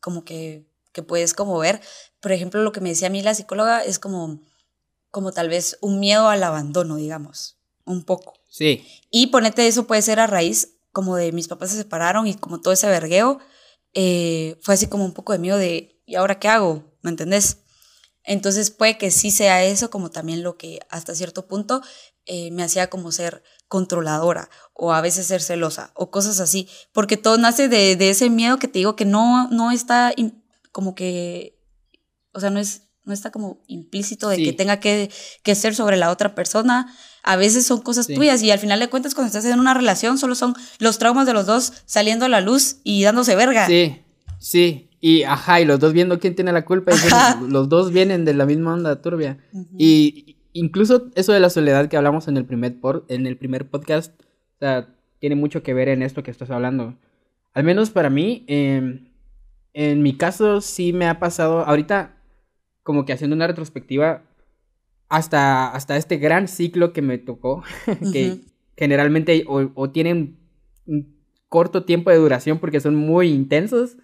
como 0.01 0.25
que, 0.25 0.69
que 0.93 1.03
puedes 1.03 1.35
como 1.35 1.59
ver. 1.59 1.81
Por 2.21 2.33
ejemplo, 2.33 2.63
lo 2.63 2.73
que 2.73 2.81
me 2.81 2.91
decía 2.91 3.09
a 3.09 3.11
mí 3.11 3.23
la 3.23 3.35
psicóloga 3.35 3.83
es 3.85 3.99
como, 3.99 4.41
como 5.11 5.33
tal 5.33 5.49
vez 5.49 5.79
un 5.81 6.01
miedo 6.01 6.29
al 6.29 6.43
abandono, 6.43 6.97
digamos, 6.97 7.59
un 7.85 8.05
poco. 8.05 8.35
Sí, 8.51 8.87
Y 9.11 9.29
ponete 9.29 9.67
eso 9.67 9.87
puede 9.87 10.03
ser 10.03 10.21
a 10.21 10.27
raíz 10.27 10.79
como 10.93 11.17
de 11.17 11.33
mis 11.33 11.49
papás 11.49 11.71
se 11.71 11.77
separaron 11.77 12.27
y 12.27 12.35
como 12.35 12.61
todo 12.61 12.73
ese 12.73 12.89
vergueo, 12.89 13.39
eh, 13.95 14.59
fue 14.63 14.75
así 14.75 14.87
como 14.87 15.05
un 15.05 15.13
poco 15.13 15.33
de 15.33 15.39
miedo 15.39 15.57
de, 15.57 16.01
¿y 16.07 16.17
ahora 16.17 16.39
qué 16.39 16.49
hago? 16.49 16.85
¿Me 17.03 17.11
entendés? 17.11 17.59
Entonces 18.25 18.71
puede 18.71 18.99
que 18.99 19.11
sí 19.11 19.31
sea 19.31 19.65
eso 19.65 19.91
como 19.91 20.11
también 20.11 20.43
lo 20.43 20.57
que 20.57 20.81
hasta 20.91 21.15
cierto 21.15 21.47
punto 21.47 21.83
eh, 22.27 22.51
me 22.51 22.63
hacía 22.63 22.91
como 22.91 23.11
ser 23.11 23.43
controladora 23.69 24.51
o 24.75 24.93
a 24.93 25.01
veces 25.01 25.27
ser 25.27 25.41
celosa 25.41 25.93
o 25.95 26.11
cosas 26.11 26.41
así, 26.41 26.69
porque 26.93 27.17
todo 27.17 27.39
nace 27.39 27.69
de, 27.69 27.97
de 27.97 28.11
ese 28.11 28.29
miedo 28.29 28.59
que 28.59 28.69
te 28.69 28.81
digo 28.81 28.97
que 28.97 29.05
no, 29.05 29.49
no 29.49 29.71
está 29.71 30.15
como 30.73 30.95
que, 30.95 31.58
o 32.39 32.41
sea, 32.41 32.51
no 32.51 32.59
es... 32.61 32.85
No 33.05 33.15
está 33.15 33.31
como 33.31 33.63
implícito 33.69 34.29
de 34.29 34.37
Sí. 34.37 34.45
que 34.45 34.53
tenga 34.53 34.81
que, 34.81 35.11
que 35.43 35.55
ser 35.55 35.75
sobre 35.75 35.97
la 35.97 36.11
otra 36.11 36.35
persona. 36.35 36.95
A 37.23 37.37
veces 37.37 37.65
son 37.65 37.81
cosas 37.81 38.05
Sí. 38.05 38.15
tuyas 38.15 38.43
y 38.43 38.51
al 38.51 38.59
final 38.59 38.81
de 38.81 38.89
cuentas 38.91 39.15
cuando 39.15 39.29
estás 39.29 39.47
en 39.51 39.59
una 39.59 39.73
relación 39.73 40.19
solo 40.19 40.35
son 40.35 40.55
los 40.79 40.99
traumas 40.99 41.25
de 41.27 41.33
los 41.33 41.47
dos 41.47 41.73
saliendo 41.87 42.27
a 42.27 42.29
la 42.29 42.43
luz 42.43 42.81
y 42.85 43.03
dándose 43.05 43.35
verga. 43.35 43.67
sí. 43.67 44.03
Sí, 44.41 44.91
y 45.01 45.23
ajá, 45.25 45.61
y 45.61 45.65
los 45.65 45.81
dos 45.81 45.93
viendo 45.95 46.21
quién 46.21 46.35
tiene 46.37 46.53
la 46.53 46.65
culpa, 46.65 46.93
y 46.93 46.97
los 47.51 47.69
dos 47.71 47.93
vienen 47.93 48.25
de 48.27 48.35
la 48.35 48.45
misma 48.47 48.75
onda 48.75 49.01
turbia. 49.03 49.39
Y 49.79 50.37
incluso 50.53 51.07
eso 51.17 51.33
de 51.33 51.41
la 51.41 51.51
soledad 51.51 51.89
que 51.89 51.97
hablamos 51.97 52.29
en 52.29 52.37
el 52.37 52.45
primer, 52.45 52.79
por, 52.79 53.05
en 53.09 53.27
el 53.27 53.37
primer 53.39 53.69
podcast, 53.71 54.13
o 54.21 54.59
sea, 54.61 54.95
tiene 55.19 55.35
mucho 55.35 55.63
que 55.65 55.73
ver 55.75 55.89
en 55.89 56.03
esto 56.03 56.23
que 56.23 56.31
estás 56.31 56.51
hablando. 56.51 56.97
Al 57.55 57.65
menos 57.65 57.91
para 57.91 58.11
mí, 58.11 58.45
em, 58.49 59.09
en 59.73 60.03
mi 60.03 60.17
caso 60.17 60.61
sí 60.61 60.93
me 60.93 61.09
ha 61.09 61.19
pasado, 61.19 61.61
ahorita 61.67 62.15
como 62.89 63.05
que 63.05 63.13
haciendo 63.13 63.37
una 63.37 63.47
retrospectiva, 63.47 64.23
hasta, 65.11 65.69
hasta 65.69 65.99
este 65.99 66.17
gran 66.17 66.49
ciclo 66.49 66.95
que 66.95 67.03
me 67.03 67.19
tocó, 67.19 67.63
que 68.15 68.41
generalmente 68.79 69.45
o, 69.47 69.91
tienen 69.91 70.39
un 70.87 71.15
corto 71.51 71.85
tiempo 71.85 72.09
de 72.09 72.17
duración 72.17 72.61
porque 72.61 72.81
son 72.81 72.95
muy 72.95 73.29
intensos, 73.29 73.99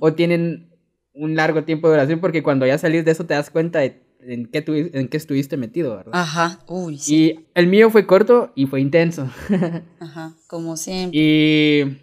o 0.00 0.12
tienen 0.12 0.68
un 1.14 1.34
largo 1.34 1.64
tiempo 1.64 1.88
de 1.88 1.94
duración 1.94 2.20
porque 2.20 2.42
cuando 2.42 2.66
ya 2.66 2.76
salís 2.76 3.06
de 3.06 3.12
eso 3.12 3.24
te 3.24 3.32
das 3.32 3.48
cuenta 3.48 3.78
de 3.78 4.02
en 4.20 4.44
qué, 4.44 4.62
en 4.92 5.08
qué 5.08 5.16
estuviste 5.16 5.56
metido, 5.56 5.96
¿verdad? 5.96 6.12
Ajá, 6.12 6.60
uy, 6.68 6.98
sí. 6.98 7.16
Y 7.16 7.46
el 7.54 7.68
mío 7.68 7.88
fue 7.88 8.06
corto 8.06 8.52
y 8.54 8.66
fue 8.66 8.82
intenso. 8.82 9.30
Ajá, 9.98 10.36
como 10.46 10.76
siempre. 10.76 11.18
Y... 11.18 12.02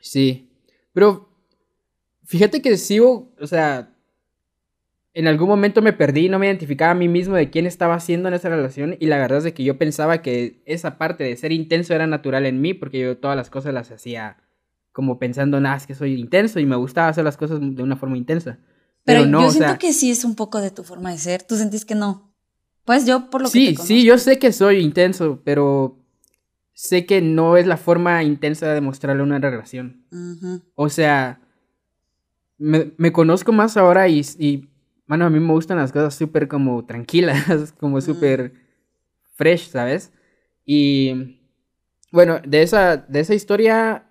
Sí, 0.00 0.50
pero 0.94 1.28
fíjate 2.24 2.62
que 2.62 2.78
sigo, 2.78 3.34
o 3.38 3.46
sea, 3.46 3.94
en 5.12 5.26
algún 5.26 5.48
momento 5.48 5.82
me 5.82 5.92
perdí, 5.92 6.28
no 6.28 6.38
me 6.38 6.46
identificaba 6.46 6.92
a 6.92 6.94
mí 6.94 7.08
mismo 7.08 7.34
de 7.34 7.50
quién 7.50 7.66
estaba 7.66 7.94
haciendo 7.94 8.28
en 8.28 8.34
esa 8.34 8.48
relación 8.48 8.96
y 9.00 9.06
la 9.06 9.18
verdad 9.18 9.38
es 9.38 9.44
de 9.44 9.54
que 9.54 9.64
yo 9.64 9.76
pensaba 9.76 10.22
que 10.22 10.62
esa 10.66 10.98
parte 10.98 11.24
de 11.24 11.36
ser 11.36 11.52
intenso 11.52 11.94
era 11.94 12.06
natural 12.06 12.46
en 12.46 12.60
mí 12.60 12.74
porque 12.74 13.00
yo 13.00 13.16
todas 13.16 13.36
las 13.36 13.50
cosas 13.50 13.74
las 13.74 13.90
hacía 13.90 14.36
como 14.92 15.18
pensando, 15.18 15.60
nada, 15.60 15.76
es 15.76 15.86
que 15.86 15.94
soy 15.94 16.14
intenso 16.18 16.60
y 16.60 16.66
me 16.66 16.76
gustaba 16.76 17.08
hacer 17.08 17.24
las 17.24 17.36
cosas 17.36 17.58
de 17.60 17.82
una 17.82 17.96
forma 17.96 18.16
intensa. 18.16 18.58
Pero, 19.04 19.24
no, 19.24 19.42
yo 19.42 19.50
siento 19.50 19.78
que 19.78 19.92
sí 19.92 20.10
es 20.10 20.24
un 20.24 20.34
poco 20.34 20.60
de 20.60 20.70
tu 20.70 20.82
forma 20.82 21.10
de 21.10 21.18
ser. 21.18 21.42
¿Tú 21.42 21.56
sentís 21.56 21.84
que 21.84 21.94
no? 21.94 22.32
Pues 22.84 23.06
yo 23.06 23.30
por 23.30 23.42
lo 23.42 23.48
sí, 23.48 23.68
que 23.68 23.76
te 23.76 23.82
Sí, 23.86 24.04
yo 24.04 24.18
sé 24.18 24.38
que 24.38 24.52
soy 24.52 24.78
intenso, 24.78 25.40
pero 25.44 25.98
sé 26.72 27.06
que 27.06 27.20
no 27.20 27.56
es 27.56 27.66
la 27.66 27.76
forma 27.76 28.22
intensa 28.22 28.72
de 28.72 28.80
mostrarle 28.80 29.22
una 29.22 29.38
relación. 29.38 30.04
O 30.74 30.88
sea, 30.88 31.40
me, 32.58 32.92
me, 32.96 33.12
conozco 33.12 33.52
más 33.52 33.76
ahora 33.76 34.08
y, 34.08 34.22
y, 34.38 34.68
bueno, 35.10 35.24
a 35.24 35.30
mí 35.30 35.40
me 35.40 35.52
gustan 35.52 35.78
las 35.78 35.90
cosas 35.90 36.14
súper 36.14 36.46
como 36.46 36.86
tranquilas, 36.86 37.72
como 37.80 38.00
súper 38.00 38.52
fresh, 39.34 39.70
¿sabes? 39.70 40.12
Y 40.64 41.40
bueno, 42.12 42.38
de 42.46 42.62
esa, 42.62 42.96
de 42.96 43.18
esa 43.18 43.34
historia 43.34 44.08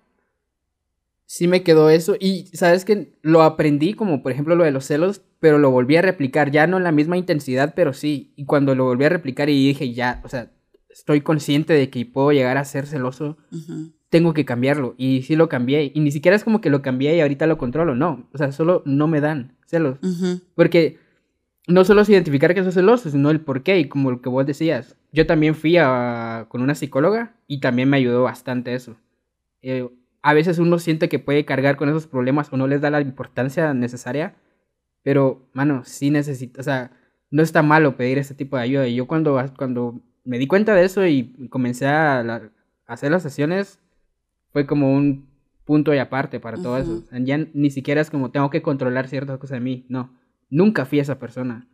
sí 1.24 1.48
me 1.48 1.62
quedó 1.62 1.88
eso. 1.88 2.16
Y 2.20 2.48
sabes 2.52 2.84
que 2.84 3.18
lo 3.22 3.40
aprendí, 3.40 3.94
como 3.94 4.22
por 4.22 4.30
ejemplo 4.30 4.56
lo 4.56 4.64
de 4.64 4.72
los 4.72 4.84
celos, 4.84 5.22
pero 5.40 5.56
lo 5.56 5.70
volví 5.70 5.96
a 5.96 6.02
replicar, 6.02 6.50
ya 6.50 6.66
no 6.66 6.76
en 6.76 6.84
la 6.84 6.92
misma 6.92 7.16
intensidad, 7.16 7.72
pero 7.74 7.94
sí. 7.94 8.34
Y 8.36 8.44
cuando 8.44 8.74
lo 8.74 8.84
volví 8.84 9.06
a 9.06 9.08
replicar 9.08 9.48
y 9.48 9.68
dije, 9.68 9.94
ya, 9.94 10.20
o 10.22 10.28
sea, 10.28 10.52
estoy 10.90 11.22
consciente 11.22 11.72
de 11.72 11.88
que 11.88 12.04
puedo 12.04 12.30
llegar 12.30 12.58
a 12.58 12.64
ser 12.66 12.86
celoso, 12.86 13.38
tengo 14.10 14.34
que 14.34 14.44
cambiarlo. 14.44 14.94
Y 14.98 15.22
sí 15.22 15.34
lo 15.34 15.48
cambié. 15.48 15.92
Y 15.94 16.00
ni 16.00 16.10
siquiera 16.10 16.36
es 16.36 16.44
como 16.44 16.60
que 16.60 16.68
lo 16.68 16.82
cambié 16.82 17.16
y 17.16 17.22
ahorita 17.22 17.46
lo 17.46 17.56
controlo, 17.56 17.94
no. 17.94 18.28
O 18.34 18.36
sea, 18.36 18.52
solo 18.52 18.82
no 18.84 19.08
me 19.08 19.22
dan 19.22 19.56
celos. 19.70 19.98
Porque 20.54 20.98
no 21.66 21.84
solo 21.84 22.02
es 22.02 22.08
identificar 22.08 22.54
que 22.54 22.62
soy 22.62 22.72
celoso, 22.72 23.10
sino 23.10 23.30
el 23.30 23.40
por 23.40 23.62
qué. 23.62 23.78
Y 23.78 23.88
como 23.88 24.10
lo 24.10 24.20
que 24.20 24.28
vos 24.28 24.46
decías, 24.46 24.96
yo 25.12 25.26
también 25.26 25.54
fui 25.54 25.76
a, 25.78 26.46
con 26.48 26.62
una 26.62 26.74
psicóloga 26.74 27.34
y 27.46 27.60
también 27.60 27.88
me 27.88 27.96
ayudó 27.96 28.22
bastante 28.22 28.74
eso. 28.74 28.96
Eh, 29.62 29.88
a 30.22 30.34
veces 30.34 30.58
uno 30.58 30.78
siente 30.78 31.08
que 31.08 31.18
puede 31.18 31.44
cargar 31.44 31.76
con 31.76 31.88
esos 31.88 32.06
problemas 32.06 32.52
o 32.52 32.56
no 32.56 32.66
les 32.66 32.80
da 32.80 32.90
la 32.90 33.00
importancia 33.00 33.72
necesaria, 33.72 34.34
pero, 35.02 35.48
mano, 35.54 35.82
sí 35.84 36.10
necesito, 36.10 36.60
o 36.60 36.64
sea, 36.64 36.92
no 37.30 37.42
está 37.42 37.62
malo 37.62 37.96
pedir 37.96 38.18
este 38.18 38.34
tipo 38.34 38.56
de 38.56 38.62
ayuda. 38.64 38.86
Y 38.86 38.96
yo 38.96 39.06
cuando, 39.06 39.42
cuando 39.56 40.02
me 40.24 40.38
di 40.38 40.46
cuenta 40.46 40.74
de 40.74 40.84
eso 40.84 41.06
y 41.06 41.48
comencé 41.48 41.86
a, 41.86 42.50
hacer 42.86 43.10
las 43.10 43.22
sesiones, 43.22 43.78
fue 44.52 44.66
como 44.66 44.92
un 44.92 45.29
punto 45.70 45.94
y 45.94 45.98
aparte 45.98 46.40
para 46.40 46.60
todo 46.60 46.78
eso. 46.78 47.04
ya 47.12 47.38
ni 47.54 47.70
siquiera 47.70 48.00
es 48.00 48.10
como 48.10 48.32
tengo 48.32 48.50
que 48.50 48.60
controlar 48.60 49.06
ciertas 49.06 49.38
cosas 49.38 49.58
de 49.58 49.60
mí, 49.60 49.86
no. 49.88 50.12
Nunca 50.50 50.84
fui 50.84 50.98
esa 50.98 51.20
persona. 51.20 51.68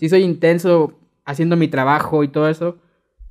Sí 0.00 0.08
soy 0.08 0.24
intenso 0.24 0.98
haciendo 1.24 1.54
mi 1.54 1.68
trabajo 1.68 2.24
y 2.24 2.28
todo 2.28 2.48
eso, 2.48 2.78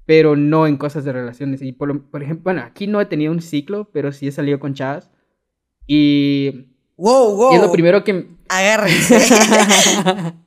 pero 0.05 0.37
no 0.37 0.67
en 0.67 0.77
cosas 0.77 1.03
de 1.03 1.11
relaciones. 1.11 1.61
Y 1.61 1.73
por, 1.73 1.91
ejemplo, 2.21 2.43
bueno, 2.45 2.61
aquí 2.61 2.87
no 2.87 3.01
he 3.01 3.05
tenido 3.07 3.33
un 3.33 3.41
ciclo, 3.41 3.89
pero 3.91 4.13
sí 4.13 4.25
he 4.29 4.31
salido 4.31 4.57
con 4.57 4.73
chavas. 4.73 5.11
Y. 5.85 6.69
¡Wow, 6.95 7.35
wow! 7.35 7.51
Y 7.51 7.55
es 7.55 7.61
lo 7.61 7.71
primero 7.73 8.05
que. 8.05 8.29
Agárrense. 8.47 9.19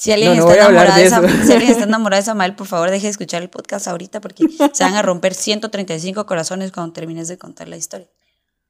si, 0.00 0.12
alguien 0.12 0.32
está 0.32 0.54
enamorado 0.56 0.96
de, 0.96 1.04
esa, 1.04 1.44
si 1.44 1.52
alguien 1.52 1.70
está 1.70 1.84
enamorado 1.84 2.20
de 2.20 2.24
Samael, 2.24 2.54
por 2.54 2.66
favor, 2.66 2.90
deje 2.90 3.06
de 3.06 3.10
escuchar 3.10 3.42
el 3.42 3.50
podcast 3.50 3.86
ahorita 3.86 4.20
porque 4.20 4.48
se 4.72 4.84
van 4.84 4.94
a 4.94 5.02
romper 5.02 5.34
135 5.34 6.26
corazones 6.26 6.72
cuando 6.72 6.92
termines 6.92 7.28
de 7.28 7.38
contar 7.38 7.68
la 7.68 7.76
historia. 7.76 8.08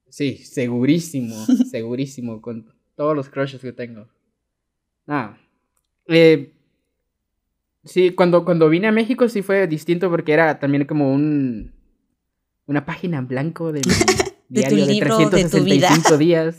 Sí, 0.09 0.39
segurísimo, 0.39 1.47
segurísimo, 1.71 2.43
con 2.43 2.75
todos 2.97 3.15
los 3.15 3.29
crushes 3.29 3.61
que 3.61 3.73
tengo. 3.73 4.09
Nada. 5.07 5.39
Eh, 6.07 6.53
Sí, 7.85 8.11
cuando, 8.11 8.45
cuando 8.45 8.69
vine 8.69 8.89
a 8.89 8.93
México 8.93 9.29
sí 9.29 9.43
fue 9.43 9.67
distinto 9.67 10.11
porque 10.11 10.33
era 10.33 10.59
también 10.59 10.85
como 10.85 11.13
un 11.13 11.73
una 12.67 12.85
página 12.85 13.19
en 13.19 13.27
blanco 13.27 13.73
de 13.73 13.81
mi 13.81 13.95
diario 14.49 14.87
de 14.87 15.01
365 15.01 16.19
días. 16.19 16.57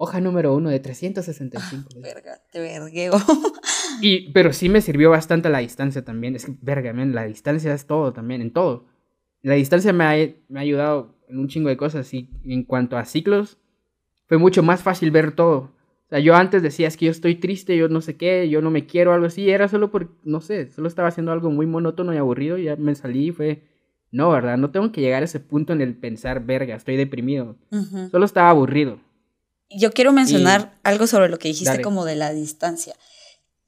Hoja 0.00 0.20
número 0.20 0.54
uno 0.54 0.70
de 0.70 0.78
365 0.78 1.88
días. 1.90 2.14
Verga, 2.14 2.40
te 2.52 2.60
vergueo. 2.60 3.14
y, 4.00 4.30
pero 4.30 4.52
sí 4.52 4.68
me 4.68 4.80
sirvió 4.80 5.10
bastante 5.10 5.48
la 5.48 5.58
distancia 5.58 6.04
también. 6.04 6.36
Es 6.36 6.46
que, 6.46 6.54
verga, 6.62 6.92
la 6.92 7.24
distancia 7.24 7.74
es 7.74 7.84
todo 7.86 8.12
también, 8.12 8.40
en 8.40 8.52
todo. 8.52 8.86
La 9.42 9.54
distancia 9.54 9.92
me 9.92 10.04
ha, 10.04 10.14
me 10.48 10.60
ha 10.60 10.62
ayudado 10.62 11.16
en 11.28 11.40
un 11.40 11.48
chingo 11.48 11.68
de 11.68 11.76
cosas. 11.76 12.14
Y 12.14 12.30
en 12.44 12.62
cuanto 12.62 12.96
a 12.96 13.04
ciclos, 13.04 13.58
fue 14.26 14.38
mucho 14.38 14.62
más 14.62 14.84
fácil 14.84 15.10
ver 15.10 15.32
todo. 15.32 15.72
O 16.06 16.08
sea, 16.10 16.20
yo 16.20 16.36
antes 16.36 16.62
decía, 16.62 16.86
es 16.86 16.96
que 16.96 17.06
yo 17.06 17.10
estoy 17.10 17.34
triste, 17.34 17.76
yo 17.76 17.88
no 17.88 18.00
sé 18.00 18.16
qué, 18.16 18.48
yo 18.48 18.62
no 18.62 18.70
me 18.70 18.86
quiero, 18.86 19.12
algo 19.12 19.26
así. 19.26 19.50
Era 19.50 19.66
solo 19.66 19.90
por, 19.90 20.12
no 20.22 20.40
sé, 20.40 20.70
solo 20.70 20.86
estaba 20.86 21.08
haciendo 21.08 21.32
algo 21.32 21.50
muy 21.50 21.66
monótono 21.66 22.14
y 22.14 22.18
aburrido. 22.18 22.56
Y 22.56 22.64
ya 22.64 22.76
me 22.76 22.94
salí 22.94 23.30
y 23.30 23.32
fue, 23.32 23.64
no, 24.12 24.30
¿verdad? 24.30 24.58
No 24.58 24.70
tengo 24.70 24.92
que 24.92 25.00
llegar 25.00 25.22
a 25.22 25.24
ese 25.24 25.40
punto 25.40 25.72
en 25.72 25.80
el 25.80 25.96
pensar, 25.96 26.46
verga, 26.46 26.76
estoy 26.76 26.94
deprimido. 26.94 27.56
Solo 28.12 28.24
estaba 28.24 28.50
aburrido. 28.50 29.00
Yo 29.70 29.92
quiero 29.92 30.12
mencionar 30.12 30.78
algo 30.82 31.06
sobre 31.06 31.28
lo 31.28 31.38
que 31.38 31.48
dijiste 31.48 31.82
como 31.82 32.04
de 32.04 32.16
la 32.16 32.32
distancia. 32.32 32.94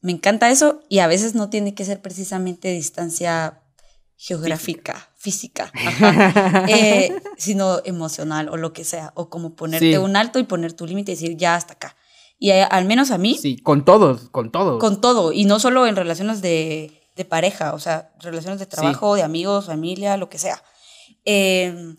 Me 0.00 0.12
encanta 0.12 0.50
eso 0.50 0.82
y 0.88 1.00
a 1.00 1.06
veces 1.06 1.34
no 1.34 1.50
tiene 1.50 1.74
que 1.74 1.84
ser 1.84 2.00
precisamente 2.00 2.72
distancia 2.72 3.60
geográfica, 4.16 5.10
física, 5.16 5.72
eh, 6.68 7.14
sino 7.38 7.80
emocional 7.84 8.50
o 8.50 8.58
lo 8.58 8.72
que 8.72 8.84
sea, 8.84 9.12
o 9.14 9.30
como 9.30 9.54
ponerte 9.54 9.98
un 9.98 10.14
alto 10.14 10.38
y 10.38 10.44
poner 10.44 10.74
tu 10.74 10.86
límite 10.86 11.12
y 11.12 11.14
decir 11.14 11.36
ya 11.36 11.54
hasta 11.54 11.74
acá. 11.74 11.96
Y 12.38 12.50
al 12.50 12.86
menos 12.86 13.10
a 13.10 13.18
mí. 13.18 13.36
Sí, 13.40 13.58
con 13.58 13.84
todos, 13.84 14.30
con 14.30 14.50
todos. 14.50 14.80
Con 14.80 15.02
todo. 15.02 15.32
Y 15.32 15.44
no 15.44 15.60
solo 15.60 15.86
en 15.86 15.96
relaciones 15.96 16.40
de, 16.40 16.96
pareja, 17.28 17.74
o 17.74 17.78
sea, 17.78 18.12
relaciones 18.20 18.58
de 18.58 18.64
trabajo, 18.64 19.14
de 19.14 19.22
amigos, 19.22 19.66
familia, 19.66 20.16
lo 20.16 20.30
que 20.30 20.38
sea. 20.38 20.62
Em, 21.26 21.96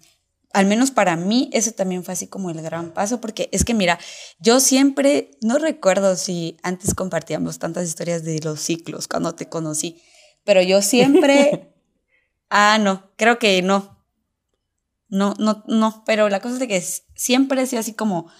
al 0.53 0.65
menos 0.65 0.91
para 0.91 1.15
mí, 1.15 1.49
eso 1.53 1.71
también 1.71 2.03
fue 2.03 2.13
así 2.13 2.27
como 2.27 2.49
el 2.49 2.61
gran 2.61 2.93
paso, 2.93 3.21
porque 3.21 3.49
es 3.51 3.63
que 3.63 3.73
mira, 3.73 3.99
yo 4.39 4.59
siempre, 4.59 5.31
no 5.41 5.57
recuerdo 5.57 6.15
si 6.15 6.57
antes 6.63 6.93
compartíamos 6.93 7.59
tantas 7.59 7.87
historias 7.87 8.23
de 8.23 8.39
los 8.39 8.59
ciclos 8.59 9.07
cuando 9.07 9.35
te 9.35 9.49
conocí, 9.49 10.01
pero 10.43 10.61
yo 10.61 10.81
siempre, 10.81 11.73
ah, 12.49 12.77
no, 12.79 13.11
creo 13.15 13.39
que 13.39 13.61
no. 13.61 13.99
No, 15.07 15.33
no, 15.39 15.63
no, 15.67 16.03
pero 16.05 16.29
la 16.29 16.39
cosa 16.39 16.53
es 16.53 16.59
de 16.61 16.69
que 16.69 16.81
siempre 17.15 17.61
he 17.61 17.67
sido 17.67 17.81
así 17.81 17.93
como 17.93 18.31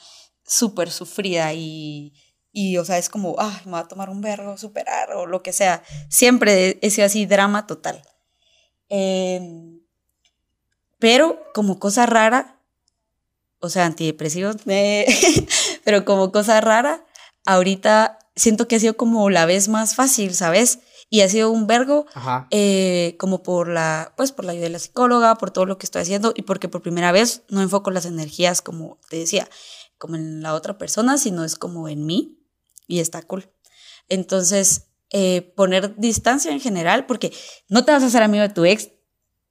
súper 0.45 0.89
sufrida 0.89 1.53
y, 1.53 2.13
y, 2.53 2.77
o 2.77 2.85
sea, 2.85 2.97
es 2.97 3.09
como, 3.09 3.35
ay, 3.39 3.57
me 3.65 3.71
va 3.71 3.79
a 3.79 3.87
tomar 3.87 4.09
un 4.09 4.21
verbo, 4.21 4.57
superar 4.57 5.11
o 5.11 5.25
lo 5.25 5.43
que 5.43 5.51
sea. 5.51 5.83
Siempre 6.09 6.79
ese 6.81 7.03
así 7.03 7.25
drama 7.25 7.67
total. 7.67 8.01
Em, 8.87 9.80
pero 11.01 11.43
como 11.53 11.79
cosa 11.79 12.05
rara, 12.05 12.61
o 13.59 13.69
sea, 13.69 13.85
antidepresivos, 13.87 14.57
pero 15.83 16.05
como 16.05 16.31
cosa 16.31 16.61
rara, 16.61 17.03
ahorita 17.45 18.19
siento 18.35 18.67
que 18.67 18.75
ha 18.75 18.79
sido 18.79 18.95
como 18.95 19.29
la 19.31 19.47
vez 19.47 19.67
más 19.67 19.95
fácil, 19.95 20.35
¿sabes? 20.35 20.79
Y 21.09 21.21
ha 21.21 21.27
sido 21.27 21.49
un 21.49 21.65
vergo, 21.65 22.05
eh, 22.51 23.15
como 23.19 23.41
por 23.41 23.67
la, 23.67 24.13
pues 24.15 24.31
por 24.31 24.45
la 24.45 24.51
ayuda 24.53 24.65
de 24.65 24.69
la 24.69 24.79
psicóloga, 24.79 25.35
por 25.35 25.49
todo 25.49 25.65
lo 25.65 25.79
que 25.79 25.87
estoy 25.87 26.03
haciendo 26.03 26.33
y 26.35 26.43
porque 26.43 26.69
por 26.69 26.83
primera 26.83 27.11
vez 27.11 27.41
no 27.49 27.61
enfoco 27.61 27.89
las 27.89 28.05
energías, 28.05 28.61
como 28.61 28.99
te 29.09 29.17
decía, 29.17 29.49
como 29.97 30.15
en 30.15 30.43
la 30.43 30.53
otra 30.53 30.77
persona, 30.77 31.17
sino 31.17 31.43
es 31.43 31.55
como 31.55 31.89
en 31.89 32.05
mí 32.05 32.39
y 32.87 32.99
está 32.99 33.23
cool. 33.23 33.51
Entonces, 34.07 34.91
eh, 35.09 35.51
poner 35.57 35.95
distancia 35.97 36.51
en 36.51 36.61
general, 36.61 37.07
porque 37.07 37.33
no 37.69 37.83
te 37.85 37.91
vas 37.91 38.03
a 38.03 38.05
hacer 38.05 38.21
amigo 38.21 38.43
de 38.43 38.53
tu 38.53 38.65
ex 38.65 38.91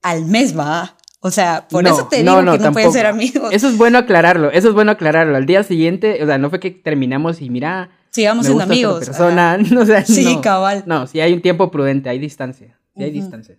al 0.01 0.25
mes, 0.25 0.57
va. 0.57 0.97
O 1.23 1.29
sea, 1.31 1.67
por 1.69 1.83
No, 1.83 1.89
eso 1.91 2.07
te 2.07 2.23
no, 2.23 2.31
digo 2.31 2.41
no, 2.43 2.51
que 2.53 2.57
no 2.57 2.71
pueden 2.71 2.87
tampoco. 2.89 2.93
ser 2.93 3.05
amigos. 3.05 3.53
Eso 3.53 3.67
es 3.69 3.77
bueno 3.77 3.99
aclararlo, 3.99 4.51
eso 4.51 4.69
es 4.69 4.73
bueno 4.73 4.91
aclararlo. 4.91 5.37
Al 5.37 5.45
día 5.45 5.61
siguiente, 5.63 6.21
o 6.23 6.25
sea, 6.25 6.37
no 6.39 6.49
fue 6.49 6.59
que 6.59 6.71
terminamos 6.71 7.41
y 7.41 7.49
mira, 7.51 7.91
Sigamos 8.09 8.45
siendo 8.47 8.63
amigos. 8.63 9.05
persona, 9.05 9.57
o 9.79 9.85
sea, 9.85 10.03
Sí, 10.03 10.35
no. 10.35 10.41
cabal. 10.41 10.83
No, 10.87 11.05
sí 11.07 11.19
hay 11.21 11.33
un 11.33 11.41
tiempo 11.41 11.69
prudente, 11.71 12.09
hay 12.09 12.17
distancia, 12.19 12.77
sí 12.95 13.03
hay 13.03 13.11
Ujú. 13.11 13.19
distancia. 13.21 13.57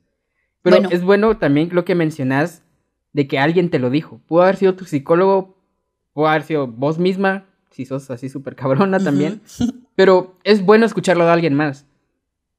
Pero 0.63 0.77
Bueno. 0.77 0.89
es 0.93 1.03
bueno 1.03 1.37
también 1.39 1.69
lo 1.73 1.85
que 1.85 1.95
mencionas 1.95 2.63
de 3.13 3.27
que 3.29 3.39
alguien 3.39 3.71
te 3.71 3.79
lo 3.79 3.91
dijo. 3.91 4.21
Pudo 4.27 4.43
haber 4.43 4.57
sido 4.57 4.75
tu 4.75 4.85
psicólogo, 4.85 5.57
pudo 6.13 6.27
haber 6.29 6.43
sido 6.43 6.67
vos 6.67 6.99
misma, 6.99 7.47
si 7.71 7.85
sos 7.87 8.11
así 8.11 8.29
súper 8.29 8.57
cabrona 8.57 8.99
también. 8.99 9.41
Pero 9.95 10.37
es 10.45 10.65
bueno 10.65 10.85
escucharlo 10.85 11.25
de 11.27 11.31
alguien 11.31 11.55
más. 11.55 11.87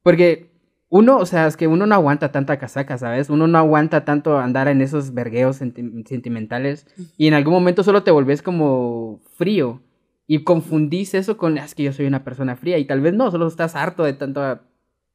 Porque 0.02 0.53
uno, 0.96 1.18
o 1.18 1.26
sea, 1.26 1.48
es 1.48 1.58
que 1.58 1.66
uno 1.68 1.88
no 1.88 1.96
aguanta 1.96 2.32
tanta 2.32 2.60
casaca, 2.60 3.00
¿sabes? 3.00 3.32
Uno 3.32 3.48
no 3.48 3.58
aguanta 3.58 4.06
tanto 4.06 4.38
andar 4.38 4.68
en 4.68 4.80
esos 4.80 5.12
vergueos 5.16 5.60
senti- 5.60 6.04
sentimentales. 6.08 6.86
Y 7.18 7.26
en 7.28 7.34
algún 7.34 7.54
momento 7.54 7.82
solo 7.84 8.04
te 8.04 8.12
volvés 8.12 8.44
como 8.44 9.20
frío. 9.36 9.82
Y 10.28 10.44
confundís 10.44 11.16
eso 11.16 11.36
con, 11.36 11.58
"Ah, 11.58 11.66
es 11.66 11.74
que 11.74 11.82
yo 11.82 11.94
soy 11.94 12.06
una 12.06 12.24
persona 12.24 12.56
fría. 12.56 12.78
Y 12.78 12.86
tal 12.86 13.02
vez 13.02 13.16
no, 13.16 13.32
solo 13.32 13.48
estás 13.48 13.76
harto 13.76 14.04
de 14.04 14.14
tanto, 14.14 14.60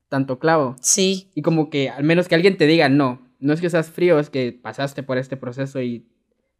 tanto 0.08 0.40
clavo. 0.40 0.74
Sí, 0.80 1.30
Y 1.36 1.42
como 1.42 1.70
que 1.70 1.90
al 1.90 2.02
menos 2.02 2.26
que 2.26 2.34
alguien 2.34 2.56
te 2.56 2.66
diga, 2.66 2.88
no, 2.88 3.22
no 3.38 3.52
es 3.52 3.60
que 3.60 3.70
seas 3.70 3.88
frío, 3.88 4.18
es 4.18 4.30
que 4.30 4.50
pasaste 4.60 5.04
por 5.04 5.16
este 5.16 5.36
proceso 5.36 5.80
y 5.80 6.08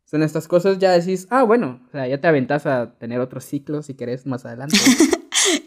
son 0.05 0.23
estas 0.23 0.47
cosas, 0.47 0.79
ya 0.79 0.93
decís, 0.93 1.27
ah, 1.31 1.43
bueno, 1.43 1.81
o 1.89 1.91
sea, 1.91 2.07
ya 2.07 2.21
te 2.21 2.29
aventas 2.29 2.67
a 2.67 2.95
tener 3.01 3.19
otros 3.19 3.43
ciclos 3.45 3.87
si 3.87 3.95
querés 3.95 4.27
más 4.27 4.47
adelante. 4.47 4.77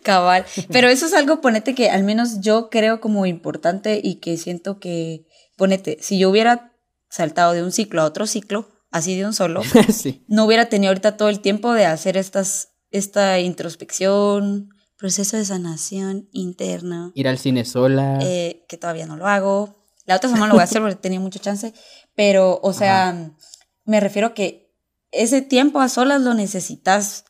cabal. 0.04 0.46
Pero 0.72 0.89
eso 0.89 1.06
es 1.06 1.13
algo, 1.13 1.41
ponete, 1.41 1.76
que 1.76 1.89
al 1.89 2.04
menos 2.04 2.41
yo 2.41 2.70
creo 2.70 3.00
como 3.02 3.26
importante 3.26 4.00
y 4.04 4.15
que 4.15 4.38
siento 4.38 4.80
que, 4.80 5.26
ponete, 5.58 5.98
si 6.02 6.17
yo 6.20 6.30
hubiera 6.30 6.74
saltado 7.10 7.54
de 7.54 7.63
un 7.63 7.72
ciclo 7.72 8.02
a 8.02 8.06
otro 8.06 8.28
ciclo, 8.28 8.70
así 8.91 9.15
de 9.17 9.26
un 9.26 9.34
solo, 9.34 9.62
sí. 9.94 10.24
no 10.28 10.46
hubiera 10.46 10.70
tenido 10.70 10.91
ahorita 10.91 11.17
todo 11.17 11.30
el 11.30 11.39
tiempo 11.39 11.74
de 11.74 11.86
hacer 11.86 12.17
estas, 12.17 12.70
esta 12.89 13.39
introspección, 13.39 14.70
proceso 14.98 15.38
de 15.38 15.46
sanación 15.46 16.30
interna, 16.32 17.12
Ir 17.15 17.28
al 17.28 17.38
cine 17.39 17.65
sola. 17.65 18.20
eh, 18.22 18.65
que 18.67 18.78
todavía 18.78 19.08
no 19.08 19.17
lo 19.17 19.28
hago. 19.28 19.82
La 20.06 20.15
otra 20.15 20.30
semana 20.30 20.48
lo 20.48 20.54
voy 20.54 20.62
a 20.62 20.65
hacer 20.65 20.82
porque 20.82 20.96
tenía 21.02 21.20
mucha 21.20 21.39
chance, 21.39 21.74
pero, 22.15 22.60
o 22.62 22.74
sea, 22.74 23.32
me 23.86 24.00
refiero 24.00 24.30
a 24.30 24.34
que 24.34 24.72
ese 25.12 25.41
tiempo 25.41 25.82
a 25.82 25.89
solas 25.89 26.22
lo 26.22 26.34
necesitas, 26.34 27.26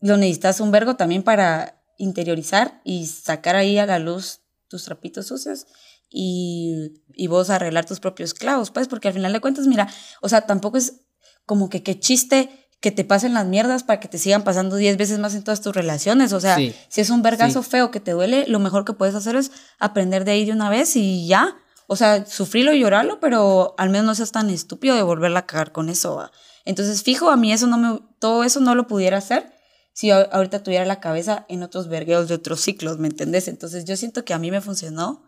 lo 0.00 0.16
necesitas 0.16 0.60
un 0.60 0.70
vergo 0.70 0.96
también 0.96 1.22
para 1.22 1.82
interiorizar 1.98 2.80
y 2.84 3.06
sacar 3.06 3.56
ahí 3.56 3.78
a 3.78 3.86
la 3.86 3.98
luz 3.98 4.40
tus 4.68 4.84
trapitos 4.84 5.26
sucios 5.28 5.66
y, 6.10 7.02
y 7.14 7.26
vos 7.26 7.50
arreglar 7.50 7.84
tus 7.84 8.00
propios 8.00 8.34
clavos, 8.34 8.70
pues, 8.70 8.88
porque 8.88 9.08
al 9.08 9.14
final 9.14 9.32
de 9.32 9.40
cuentas, 9.40 9.66
mira, 9.66 9.88
o 10.20 10.28
sea, 10.28 10.42
tampoco 10.42 10.78
es 10.78 11.02
como 11.44 11.68
que 11.68 11.82
qué 11.82 11.98
chiste 11.98 12.50
que 12.80 12.90
te 12.90 13.04
pasen 13.04 13.32
las 13.34 13.46
mierdas 13.46 13.82
para 13.84 14.00
que 14.00 14.08
te 14.08 14.18
sigan 14.18 14.44
pasando 14.44 14.76
10 14.76 14.96
veces 14.98 15.18
más 15.18 15.34
en 15.34 15.42
todas 15.42 15.60
tus 15.62 15.74
relaciones. 15.74 16.32
O 16.32 16.40
sea, 16.40 16.56
Sí. 16.56 16.74
si 16.88 17.00
es 17.00 17.10
un 17.10 17.22
vergazo 17.22 17.62
Sí. 17.62 17.70
feo 17.70 17.90
que 17.90 18.00
te 18.00 18.12
duele, 18.12 18.44
lo 18.48 18.58
mejor 18.58 18.84
que 18.84 18.92
puedes 18.92 19.14
hacer 19.14 19.34
es 19.34 19.50
aprender 19.78 20.24
de 20.24 20.32
ahí 20.32 20.44
de 20.44 20.52
una 20.52 20.68
vez 20.68 20.94
y 20.96 21.26
ya. 21.26 21.56
O 21.88 21.96
sea, 21.96 22.26
sufrirlo 22.26 22.74
y 22.74 22.80
llorarlo, 22.80 23.18
pero 23.20 23.74
al 23.78 23.88
menos 23.90 24.04
no 24.06 24.14
seas 24.14 24.32
tan 24.32 24.50
estúpido 24.50 24.94
de 24.94 25.02
volverla 25.02 25.40
a 25.40 25.46
cagar 25.46 25.72
con 25.72 25.88
eso. 25.88 26.16
¿va? 26.16 26.30
Entonces, 26.64 27.02
fijo, 27.02 27.30
a 27.30 27.36
mí 27.36 27.52
eso 27.52 27.66
no 27.66 27.78
me, 27.78 28.00
todo 28.18 28.44
eso 28.44 28.60
no 28.60 28.74
lo 28.74 28.86
pudiera 28.86 29.16
hacer 29.18 29.52
si 29.96 30.10
ahorita 30.10 30.62
tuviera 30.62 30.84
la 30.84 31.00
cabeza 31.00 31.46
en 31.48 31.62
otros 31.62 31.88
vergueos 31.88 32.28
de 32.28 32.34
otros 32.34 32.60
ciclos, 32.60 32.98
¿me 32.98 33.08
entendés? 33.08 33.48
Entonces, 33.48 33.86
yo 33.86 33.96
siento 33.96 34.26
que 34.26 34.34
a 34.34 34.38
mí 34.38 34.50
me 34.50 34.60
funcionó 34.60 35.24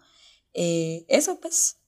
eh, 0.53 1.07
eso, 1.09 1.41
pues, 1.41 1.79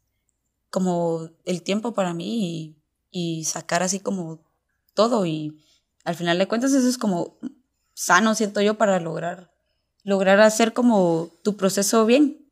como 0.70 1.28
el 1.44 1.60
tiempo 1.62 1.92
para 1.92 2.14
mí 2.14 2.78
y, 3.10 3.40
y 3.40 3.44
sacar 3.44 3.82
así 3.82 4.00
como 4.00 4.42
todo 4.94 5.26
y 5.26 5.62
al 6.04 6.14
final 6.14 6.38
de 6.38 6.48
cuentas 6.48 6.72
eso 6.72 6.88
es 6.88 6.96
como 6.96 7.38
sano, 7.92 8.34
siento 8.34 8.62
yo, 8.62 8.78
para 8.78 8.98
lograr, 8.98 9.52
lograr 10.02 10.40
hacer 10.40 10.72
como 10.72 11.30
tu 11.44 11.58
proceso 11.58 12.06
bien. 12.06 12.50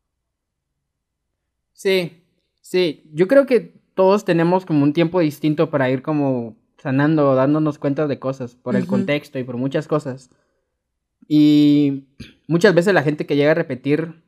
Sí, 1.73 2.23
sí. 2.61 3.11
Yo 3.15 3.29
creo 3.29 3.47
que 3.47 3.81
todos 3.95 4.27
tenemos 4.27 4.67
como 4.67 4.85
un 4.85 4.93
tiempo 4.93 5.21
distinto 5.21 5.71
para 5.71 5.89
ir 5.89 6.03
como 6.03 6.55
sanando, 6.79 7.35
dándonos 7.35 7.79
cuenta 7.79 8.07
de 8.07 8.19
cosas, 8.19 8.55
por 8.55 8.77
el 8.77 8.83
Ujú. 8.83 8.91
contexto 8.91 9.39
y 9.39 9.45
por 9.45 9.57
muchas 9.57 9.87
cosas. 9.89 10.31
Y 11.27 12.09
muchas 12.47 12.75
veces 12.75 12.95
la 12.95 13.03
gente 13.03 13.27
que 13.27 13.37
llega 13.37 13.51
a 13.53 13.55
repetir, 13.55 14.23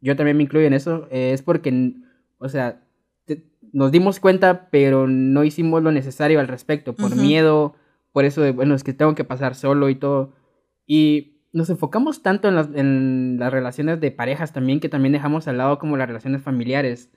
yo 0.00 0.16
también 0.16 0.36
me 0.36 0.42
incluyo 0.44 0.66
en 0.66 0.72
eso, 0.74 1.08
eh, 1.10 1.32
es 1.32 1.42
porque, 1.42 1.94
o 2.38 2.48
sea, 2.48 2.82
te- 3.24 3.44
nos 3.72 3.90
dimos 3.92 4.20
cuenta, 4.20 4.68
pero 4.70 5.06
no 5.06 5.44
hicimos 5.44 5.82
lo 5.82 5.92
necesario 5.92 6.40
al 6.40 6.48
respecto, 6.48 6.94
por 6.94 7.12
Ujú. 7.12 7.20
miedo, 7.20 7.74
por 8.12 8.24
eso 8.24 8.40
de, 8.40 8.52
bueno, 8.52 8.74
es 8.74 8.84
que 8.84 8.92
tengo 8.92 9.14
que 9.14 9.24
pasar 9.24 9.54
solo 9.54 9.88
y 9.88 9.96
todo. 9.96 10.32
Y 10.86 11.40
nos 11.52 11.68
enfocamos 11.70 12.22
tanto 12.22 12.48
en 12.48 12.54
las, 12.54 12.68
en 12.74 13.36
las 13.38 13.52
relaciones 13.52 14.00
de 14.00 14.10
parejas 14.10 14.52
también, 14.52 14.80
que 14.80 14.88
también 14.88 15.12
dejamos 15.12 15.48
al 15.48 15.58
lado 15.58 15.78
como 15.78 15.96
las 15.96 16.08
relaciones 16.08 16.42
familiares. 16.42 17.10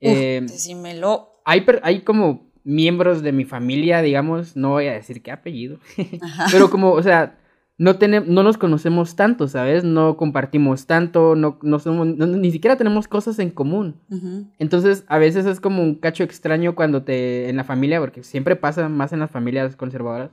Uf, 0.00 0.18
Eh, 0.18 0.40
decímelo. 0.42 1.40
hay, 1.44 1.64
hay 1.82 2.00
como 2.02 2.51
miembros 2.64 3.22
de 3.22 3.32
mi 3.32 3.44
familia, 3.44 4.02
digamos, 4.02 4.56
no 4.56 4.70
voy 4.70 4.86
a 4.86 4.92
decir 4.92 5.22
qué 5.22 5.30
apellido, 5.32 5.78
Ajá. 6.22 6.46
pero 6.52 6.70
como, 6.70 6.92
o 6.92 7.02
sea, 7.02 7.38
no, 7.78 7.98
tenem- 7.98 8.26
no 8.26 8.42
nos 8.42 8.58
conocemos 8.58 9.16
tanto, 9.16 9.48
¿sabes? 9.48 9.82
No 9.82 10.16
compartimos 10.16 10.86
tanto, 10.86 11.34
no, 11.34 11.58
no 11.62 11.78
somos, 11.80 12.06
no- 12.06 12.26
ni 12.26 12.50
siquiera 12.52 12.76
tenemos 12.76 13.08
cosas 13.08 13.38
en 13.40 13.50
común. 13.50 13.96
Ujú. 14.10 14.46
Entonces, 14.58 15.04
a 15.08 15.18
veces 15.18 15.46
es 15.46 15.58
como 15.60 15.82
un 15.82 15.96
cacho 15.96 16.22
extraño 16.22 16.74
cuando 16.74 17.02
te, 17.02 17.48
en 17.48 17.56
la 17.56 17.64
familia, 17.64 17.98
porque 17.98 18.22
siempre 18.22 18.54
pasa 18.56 18.88
más 18.88 19.12
en 19.12 19.18
las 19.20 19.30
familias 19.30 19.74
conservadoras, 19.74 20.30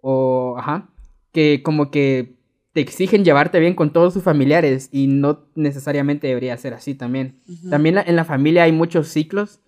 o, 0.00 0.56
ajá, 0.58 0.88
que 1.32 1.62
como 1.62 1.90
que 1.90 2.34
te 2.72 2.80
exigen 2.80 3.24
llevarte 3.24 3.58
bien 3.60 3.74
con 3.74 3.92
todos 3.92 4.14
sus 4.14 4.22
familiares 4.22 4.88
y 4.92 5.08
no 5.08 5.40
necesariamente 5.56 6.26
debería 6.28 6.56
ser 6.56 6.74
así 6.74 6.94
también. 6.94 7.40
Ujú. 7.48 7.70
También 7.70 7.96
la- 7.96 8.02
en 8.02 8.16
la 8.16 8.24
familia 8.24 8.62
hay 8.64 8.72
muchos 8.72 9.08
ciclos. 9.08 9.60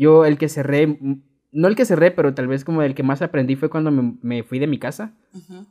Yo 0.00 0.24
el 0.24 0.38
que 0.38 0.48
cerré, 0.48 0.86
mm, 0.86 1.22
no 1.52 1.68
el 1.68 1.76
que 1.76 1.84
cerré, 1.84 2.10
pero 2.10 2.32
tal 2.32 2.48
vez 2.48 2.64
como 2.64 2.80
el 2.80 2.94
que 2.94 3.02
más 3.02 3.20
aprendí 3.20 3.54
fue 3.54 3.68
cuando 3.68 3.90
me, 3.90 4.14
me 4.22 4.42
fui 4.42 4.58
de 4.58 4.66
mi 4.66 4.78
casa, 4.78 5.12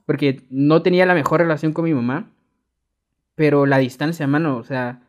porque 0.06 0.44
no 0.52 0.84
tenía 0.84 1.08
la 1.08 1.16
mejor 1.16 1.40
relación 1.40 1.74
con 1.74 1.86
mi 1.86 1.96
mamá, 1.96 2.30
pero 3.34 3.66
la 3.66 3.80
distancia, 3.80 4.28
mano, 4.28 4.58
o 4.58 4.64
sea, 4.64 5.02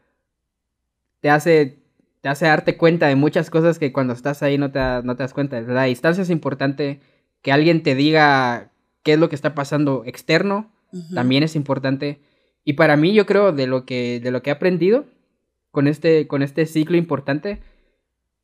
te 1.21 1.29
hace, 1.29 1.83
te 2.23 2.31
hace 2.31 2.47
darte 2.47 2.79
cuenta 2.79 3.09
de 3.09 3.17
muchas 3.17 3.51
cosas 3.51 3.79
que 3.79 3.93
cuando 3.93 4.15
estás 4.15 4.43
ahí 4.43 4.57
no 4.57 4.71
te, 4.71 4.81
no 5.05 5.17
te 5.17 5.23
das 5.23 5.35
cuenta. 5.35 5.61
La 5.61 5.85
distancia 5.85 6.23
es 6.23 6.31
importante, 6.31 7.01
que 7.43 7.53
alguien 7.53 7.83
te 7.83 7.95
diga 7.95 8.71
qué 9.03 9.13
es 9.13 9.19
lo 9.19 9.29
que 9.29 9.35
está 9.35 9.55
pasando 9.55 10.03
externo, 10.07 10.73
también 11.15 11.43
es 11.43 11.57
importante. 11.57 12.23
Y 12.65 12.73
para 12.73 12.97
mí, 12.97 13.13
yo 13.13 13.27
creo, 13.27 13.53
de 13.53 13.67
lo 13.67 13.85
que, 13.85 14.19
de 14.19 14.31
lo 14.31 14.43
que 14.43 14.49
he 14.49 14.53
aprendido 14.55 15.05
con 15.71 15.87
este, 15.87 16.27
con 16.27 16.43
este 16.43 16.65
ciclo 16.65 16.97
importante, 16.97 17.61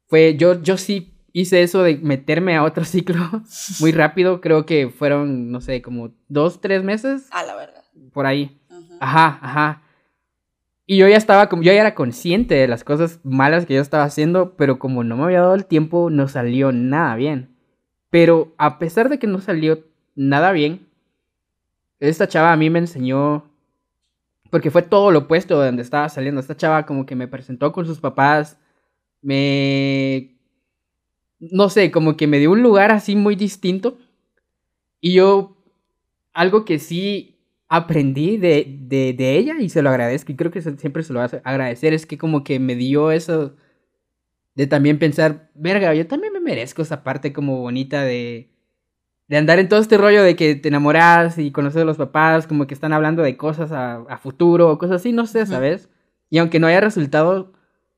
fue, 0.07 0.37
yo, 0.37 0.63
yo 0.63 0.77
sí 0.77 1.13
hice 1.33 1.63
eso 1.63 1.83
de 1.83 1.97
meterme 1.99 2.57
a 2.57 2.63
otro 2.65 2.85
ciclo 2.87 3.43
muy 3.81 3.93
rápido. 3.93 4.41
Creo 4.41 4.67
que 4.67 4.89
fueron, 4.89 5.51
no 5.51 5.61
sé, 5.61 5.83
como 5.83 6.11
dos, 6.29 6.61
tres 6.61 6.83
meses 6.83 7.29
A 7.31 7.43
la 7.43 7.55
verga. 7.55 7.83
por 8.13 8.27
ahí. 8.27 8.59
Ujú. 8.71 8.95
Ajá, 9.01 9.39
ajá. 9.43 9.83
Y 10.89 10.99
yo 10.99 11.09
ya 11.09 11.17
estaba 11.17 11.49
como, 11.49 11.63
yo 11.63 11.73
ya 11.73 11.81
era 11.81 11.95
consciente 11.97 12.55
de 12.55 12.69
las 12.69 12.85
cosas 12.85 13.19
malas 13.25 13.67
que 13.67 13.75
yo 13.75 13.81
estaba 13.81 14.05
haciendo, 14.05 14.55
pero 14.57 14.79
como 14.79 15.03
no 15.03 15.17
me 15.17 15.25
había 15.25 15.41
dado 15.41 15.55
el 15.57 15.67
tiempo, 15.67 16.11
no 16.11 16.29
salió 16.29 16.71
nada 16.71 17.17
bien. 17.17 17.57
Pero 18.09 18.55
a 18.57 18.79
pesar 18.79 19.09
de 19.09 19.19
que 19.19 19.27
no 19.27 19.41
salió 19.41 19.81
nada 20.15 20.53
bien, 20.53 20.87
esta 21.99 22.29
chava 22.29 22.53
a 22.53 22.57
mí 22.57 22.71
me 22.71 22.79
enseñó, 22.79 23.51
porque 24.51 24.71
fue 24.71 24.83
todo 24.83 25.11
lo 25.11 25.21
opuesto 25.21 25.59
de 25.61 25.67
donde 25.67 25.83
estaba 25.83 26.09
saliendo. 26.09 26.41
Esta 26.41 26.57
chava 26.57 26.87
como 26.87 27.05
que 27.05 27.17
me 27.17 27.27
presentó 27.27 27.73
con 27.73 27.85
sus 27.85 27.99
papás, 27.99 28.59
me... 29.27 30.37
No 31.41 31.69
sé, 31.69 31.91
como 31.91 32.17
que 32.17 32.29
me 32.29 32.39
dio 32.39 32.53
un 32.53 32.63
lugar 32.63 32.93
así 32.93 33.17
muy 33.17 33.35
distinto. 33.35 33.99
Y 35.01 35.15
yo, 35.15 35.57
algo 36.33 36.65
que 36.65 36.79
sí 36.79 37.37
aprendí 37.69 38.37
de, 38.37 38.79
de, 38.83 39.13
de 39.13 39.37
ella 39.37 39.57
y 39.61 39.69
se 39.69 39.83
lo 39.83 39.91
agradezco 39.91 40.31
y 40.31 40.37
creo 40.37 40.53
que 40.53 40.63
siempre 40.63 41.03
se 41.03 41.13
lo 41.13 41.19
vas 41.19 41.35
a 41.35 41.41
agradecer 41.43 41.93
es 41.93 42.07
que 42.07 42.17
como 42.17 42.45
que 42.45 42.61
me 42.61 42.77
dio 42.77 43.11
eso 43.11 43.57
de 44.55 44.69
también 44.69 45.01
pensar, 45.01 45.51
verga, 45.55 45.93
yo 45.93 46.07
también 46.07 46.33
me 46.33 46.39
merezco 46.41 46.83
esa 46.83 47.03
parte 47.03 47.33
como 47.33 47.59
bonita 47.59 48.03
de, 48.05 48.49
de 49.27 49.37
andar 49.37 49.59
en 49.59 49.69
todo 49.69 49.81
este 49.81 49.99
rollo 49.99 50.23
de 50.23 50.37
que 50.37 50.55
te 50.55 50.69
enamoras 50.69 51.37
y 51.39 51.51
conoces 51.51 51.83
a 51.83 51.85
los 51.85 51.97
papás, 51.97 52.47
como 52.47 52.69
que 52.69 52.75
están 52.75 52.93
hablando 52.93 53.23
de 53.23 53.37
cosas 53.37 53.73
a, 53.73 53.97
a 53.97 54.19
futuro 54.19 54.71
o 54.71 54.79
cosas 54.79 55.01
así, 55.01 55.13
no 55.13 55.27
sé. 55.27 55.45
¿sabes? 55.47 55.91
Y 56.31 56.39
aunque 56.39 56.61
no 56.61 56.69
haya 56.69 56.81
resultado, 56.81 57.56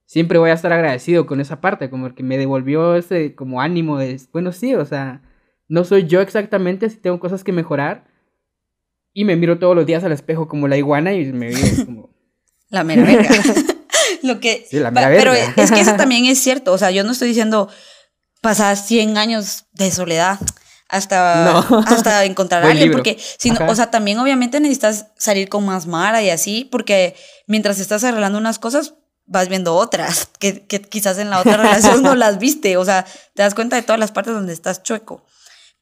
siempre 0.09 0.39
voy 0.39 0.49
a 0.49 0.55
estar 0.55 0.73
agradecido 0.73 1.27
con 1.27 1.39
esa 1.41 1.61
parte, 1.61 1.91
como 1.91 2.15
que 2.15 2.23
me 2.23 2.39
devolvió 2.39 2.97
ese 2.97 3.35
como 3.35 3.61
ánimo 3.61 3.99
de, 3.99 4.19
bueno, 4.33 4.53
sí, 4.53 4.75
o 4.75 4.87
sea, 4.87 5.21
no 5.69 5.85
soy 5.85 6.07
yo 6.07 6.23
exactamente, 6.23 6.89
si 6.89 6.97
tengo 6.97 7.21
cosas 7.21 7.45
que 7.45 7.53
mejorar. 7.53 8.09
Y 9.13 9.25
me 9.25 9.37
miro 9.37 9.59
todos 9.59 9.77
los 9.77 9.85
días 9.85 10.03
al 10.05 10.13
espejo 10.13 10.49
como 10.49 10.67
la 10.67 10.79
iguana 10.79 11.13
y 11.13 11.27
me 11.33 11.49
veo 11.49 11.59
como... 11.87 12.11
La 12.71 12.85
mera 12.85 13.05
verga. 13.05 13.29
Lo 14.23 14.41
que, 14.41 14.67
Sí, 14.69 14.79
la 14.79 14.91
mera 14.91 15.09
pero 15.09 15.33
verga. 15.33 15.63
es 15.63 15.71
que 15.71 15.81
eso 15.81 15.95
también 15.95 16.25
es 16.25 16.39
cierto. 16.39 16.73
O 16.73 16.79
sea, 16.79 16.91
yo 16.91 17.05
no 17.05 17.13
estoy 17.13 17.29
diciendo 17.29 17.69
pasas 18.41 18.87
100 18.87 19.19
años 19.19 19.67
de 19.73 19.91
soledad 19.91 20.39
hasta, 20.89 21.59
hasta 21.59 22.25
encontrar 22.25 22.65
a 22.65 22.71
alguien. 22.71 22.93
Porque, 22.93 23.19
si 23.19 23.51
o 23.51 23.75
sea, 23.75 23.91
también 23.91 24.19
obviamente 24.19 24.59
necesitas 24.61 25.09
salir 25.19 25.51
con 25.51 25.67
más 25.67 25.87
Mara 25.87 26.23
y 26.23 26.31
así, 26.31 26.67
porque 26.71 27.15
mientras 27.47 27.79
estás 27.79 28.05
arreglando 28.05 28.39
unas 28.39 28.59
cosas, 28.59 28.95
vas 29.29 29.49
viendo 29.49 29.75
otras, 29.75 30.29
que, 30.39 30.67
que 30.67 30.81
quizás 30.81 31.19
en 31.19 31.31
la 31.31 31.41
otra 31.41 31.57
relación 31.57 32.03
no 32.03 32.15
las 32.17 32.39
viste. 32.39 32.77
O 32.77 32.85
sea, 32.85 33.07
te 33.35 33.43
das 33.43 33.55
cuenta 33.55 33.77
de 33.77 33.83
todas 33.83 34.01
las 34.01 34.11
partes 34.11 34.35
donde 34.35 34.53
estás 34.53 34.83
chueco. 34.83 35.25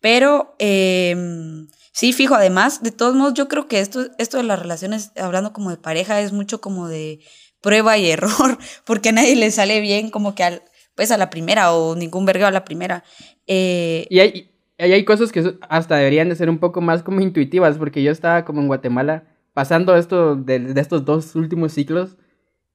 Pero 0.00 0.54
em, 0.58 1.68
sí, 1.92 2.12
fijo, 2.12 2.34
además, 2.34 2.82
de 2.82 2.90
todos 2.90 3.14
modos, 3.14 3.34
yo 3.34 3.48
creo 3.48 3.68
que 3.68 3.80
esto, 3.80 4.06
esto 4.18 4.36
de 4.36 4.42
las 4.42 4.58
relaciones, 4.58 5.12
hablando 5.16 5.52
como 5.52 5.70
de 5.70 5.78
pareja, 5.78 6.20
es 6.20 6.32
mucho 6.32 6.60
como 6.60 6.88
de 6.88 7.20
prueba 7.60 7.96
y 7.96 8.10
error, 8.10 8.58
porque 8.84 9.08
a 9.08 9.12
nadie 9.12 9.36
le 9.36 9.50
sale 9.50 9.80
bien 9.80 10.10
como 10.10 10.34
que 10.34 10.44
al, 10.44 10.62
pues 10.94 11.10
a 11.10 11.16
la 11.16 11.30
primera 11.30 11.72
o 11.72 11.94
ningún 11.94 12.26
verga 12.26 12.48
a 12.48 12.52
la 12.52 12.64
primera. 12.64 13.04
Eh, 13.46 14.06
y 14.10 14.18
hay, 14.18 14.50
hay 14.78 15.04
cosas 15.04 15.32
que 15.32 15.56
hasta 15.68 15.96
deberían 15.96 16.28
de 16.28 16.36
ser 16.36 16.50
un 16.50 16.58
poco 16.58 16.80
más 16.80 17.02
como 17.02 17.20
intuitivas, 17.20 17.78
porque 17.78 18.02
yo 18.02 18.10
estaba 18.10 18.44
como 18.44 18.60
en 18.60 18.66
Guatemala 18.66 19.24
pasando 19.54 19.96
esto 19.96 20.36
de, 20.36 20.58
de 20.58 20.80
estos 20.80 21.04
dos 21.04 21.34
últimos 21.34 21.72
ciclos. 21.72 22.16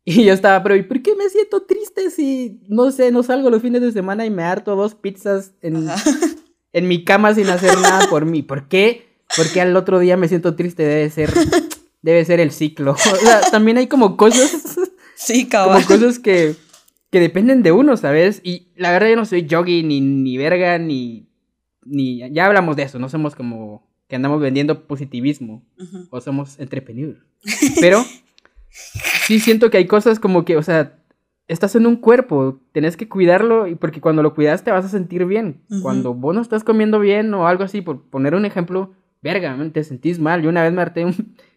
Y 0.03 0.23
yo 0.23 0.33
estaba, 0.33 0.63
pero 0.63 0.75
¿y 0.75 0.83
por 0.83 1.01
qué 1.01 1.15
me 1.15 1.29
siento 1.29 1.63
triste 1.63 2.09
si, 2.09 2.59
no 2.67 2.91
sé, 2.91 3.11
no 3.11 3.21
salgo 3.23 3.49
los 3.49 3.61
fines 3.61 3.81
de 3.81 3.91
semana 3.91 4.25
y 4.25 4.29
me 4.29 4.43
harto 4.43 4.75
dos 4.75 4.95
pizzas 4.95 5.53
en, 5.61 5.87
en 6.73 6.87
mi 6.87 7.03
cama 7.03 7.33
sin 7.35 7.47
hacer 7.49 7.77
nada 7.79 8.07
por 8.09 8.25
mí? 8.25 8.41
¿Por 8.41 8.67
qué? 8.67 9.07
Porque 9.37 9.61
al 9.61 9.75
otro 9.75 9.99
día 9.99 10.17
me 10.17 10.27
siento 10.27 10.55
triste, 10.55 10.83
debe 10.83 11.09
ser, 11.09 11.31
debe 12.01 12.25
ser 12.25 12.39
el 12.39 12.51
ciclo. 12.51 12.95
O 13.13 13.15
sea, 13.15 13.41
también 13.51 13.77
hay 13.77 13.87
como 13.87 14.17
cosas. 14.17 14.77
Sí, 15.15 15.47
cabrón. 15.47 15.83
Como 15.83 15.99
cosas 15.99 16.19
que, 16.19 16.55
que 17.11 17.19
dependen 17.19 17.61
de 17.61 17.71
uno, 17.71 17.95
¿sabes? 17.95 18.41
Y 18.43 18.69
la 18.75 18.91
verdad 18.91 19.09
yo 19.09 19.15
no 19.15 19.25
soy 19.25 19.45
yogi, 19.45 19.83
ni, 19.83 20.01
ni 20.01 20.37
verga, 20.37 20.79
ni 20.79 21.31
ni, 21.85 22.19
ya 22.31 22.45
hablamos 22.45 22.75
de 22.75 22.83
eso, 22.83 22.99
no 22.99 23.09
somos 23.09 23.35
como 23.35 23.87
que 24.07 24.15
andamos 24.15 24.41
vendiendo 24.41 24.87
positivismo 24.87 25.63
o 26.09 26.21
somos 26.21 26.59
entrepreneurs. 26.59 27.19
Pero 27.79 28.05
sí 28.71 29.39
siento 29.39 29.69
que 29.69 29.77
hay 29.77 29.87
cosas 29.87 30.19
como 30.19 30.45
que, 30.45 30.57
o 30.57 30.63
sea, 30.63 30.93
estás 31.47 31.75
en 31.75 31.85
un 31.85 31.97
cuerpo, 31.97 32.59
tenés 32.71 32.97
que 32.97 33.09
cuidarlo 33.09 33.67
y 33.67 33.75
porque 33.75 34.01
cuando 34.01 34.23
lo 34.23 34.33
cuidas 34.33 34.63
te 34.63 34.71
vas 34.71 34.85
a 34.85 34.89
sentir 34.89 35.25
bien. 35.25 35.61
Cuando 35.81 36.13
vos 36.13 36.33
no 36.33 36.41
estás 36.41 36.63
comiendo 36.63 36.99
bien 36.99 37.33
o 37.33 37.47
algo 37.47 37.63
así, 37.63 37.81
por 37.81 38.01
poner 38.03 38.35
un 38.35 38.45
ejemplo, 38.45 38.93
verga, 39.21 39.57
te 39.73 39.83
sentís 39.83 40.19
mal. 40.19 40.41
Yo 40.41 40.49
una 40.49 40.63
vez 40.63 40.71
me 40.71 40.81
harté 40.81 41.05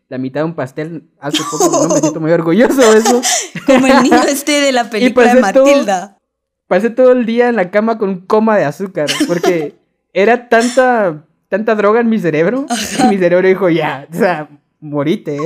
la 0.09 0.19
mitad 0.19 0.41
de 0.41 0.45
un 0.47 0.55
pastel 0.55 1.05
hace 1.21 1.43
poco, 1.51 1.89
no 1.89 1.95
me 1.95 2.01
siento 2.01 2.21
muy 2.21 2.33
orgulloso 2.33 2.81
de 2.93 2.99
eso. 2.99 3.23
Como 3.67 3.87
el 3.87 4.03
niño 4.03 4.23
este 4.29 4.61
de 4.61 4.73
la 4.73 4.91
película 4.91 5.35
de 5.35 5.41
Matilda. 5.41 6.19
pasé 6.67 6.91
todo 6.91 7.13
el 7.13 7.25
día 7.25 7.49
en 7.49 7.57
la 7.57 7.71
cama 7.71 7.99
con 7.99 8.09
un 8.09 8.21
coma 8.21 8.57
de 8.57 8.65
azúcar, 8.65 9.07
porque 9.29 9.77
era 10.13 10.49
tanta, 10.49 11.25
tanta 11.49 11.75
droga 11.75 12.01
en 12.01 12.09
mi 12.09 12.19
cerebro. 12.19 12.67
Y 12.99 13.07
mi 13.09 13.19
cerebro 13.19 13.47
dijo, 13.47 13.69
ya, 13.71 14.09
o 14.11 14.15
sea, 14.15 14.49
morite. 14.85 15.37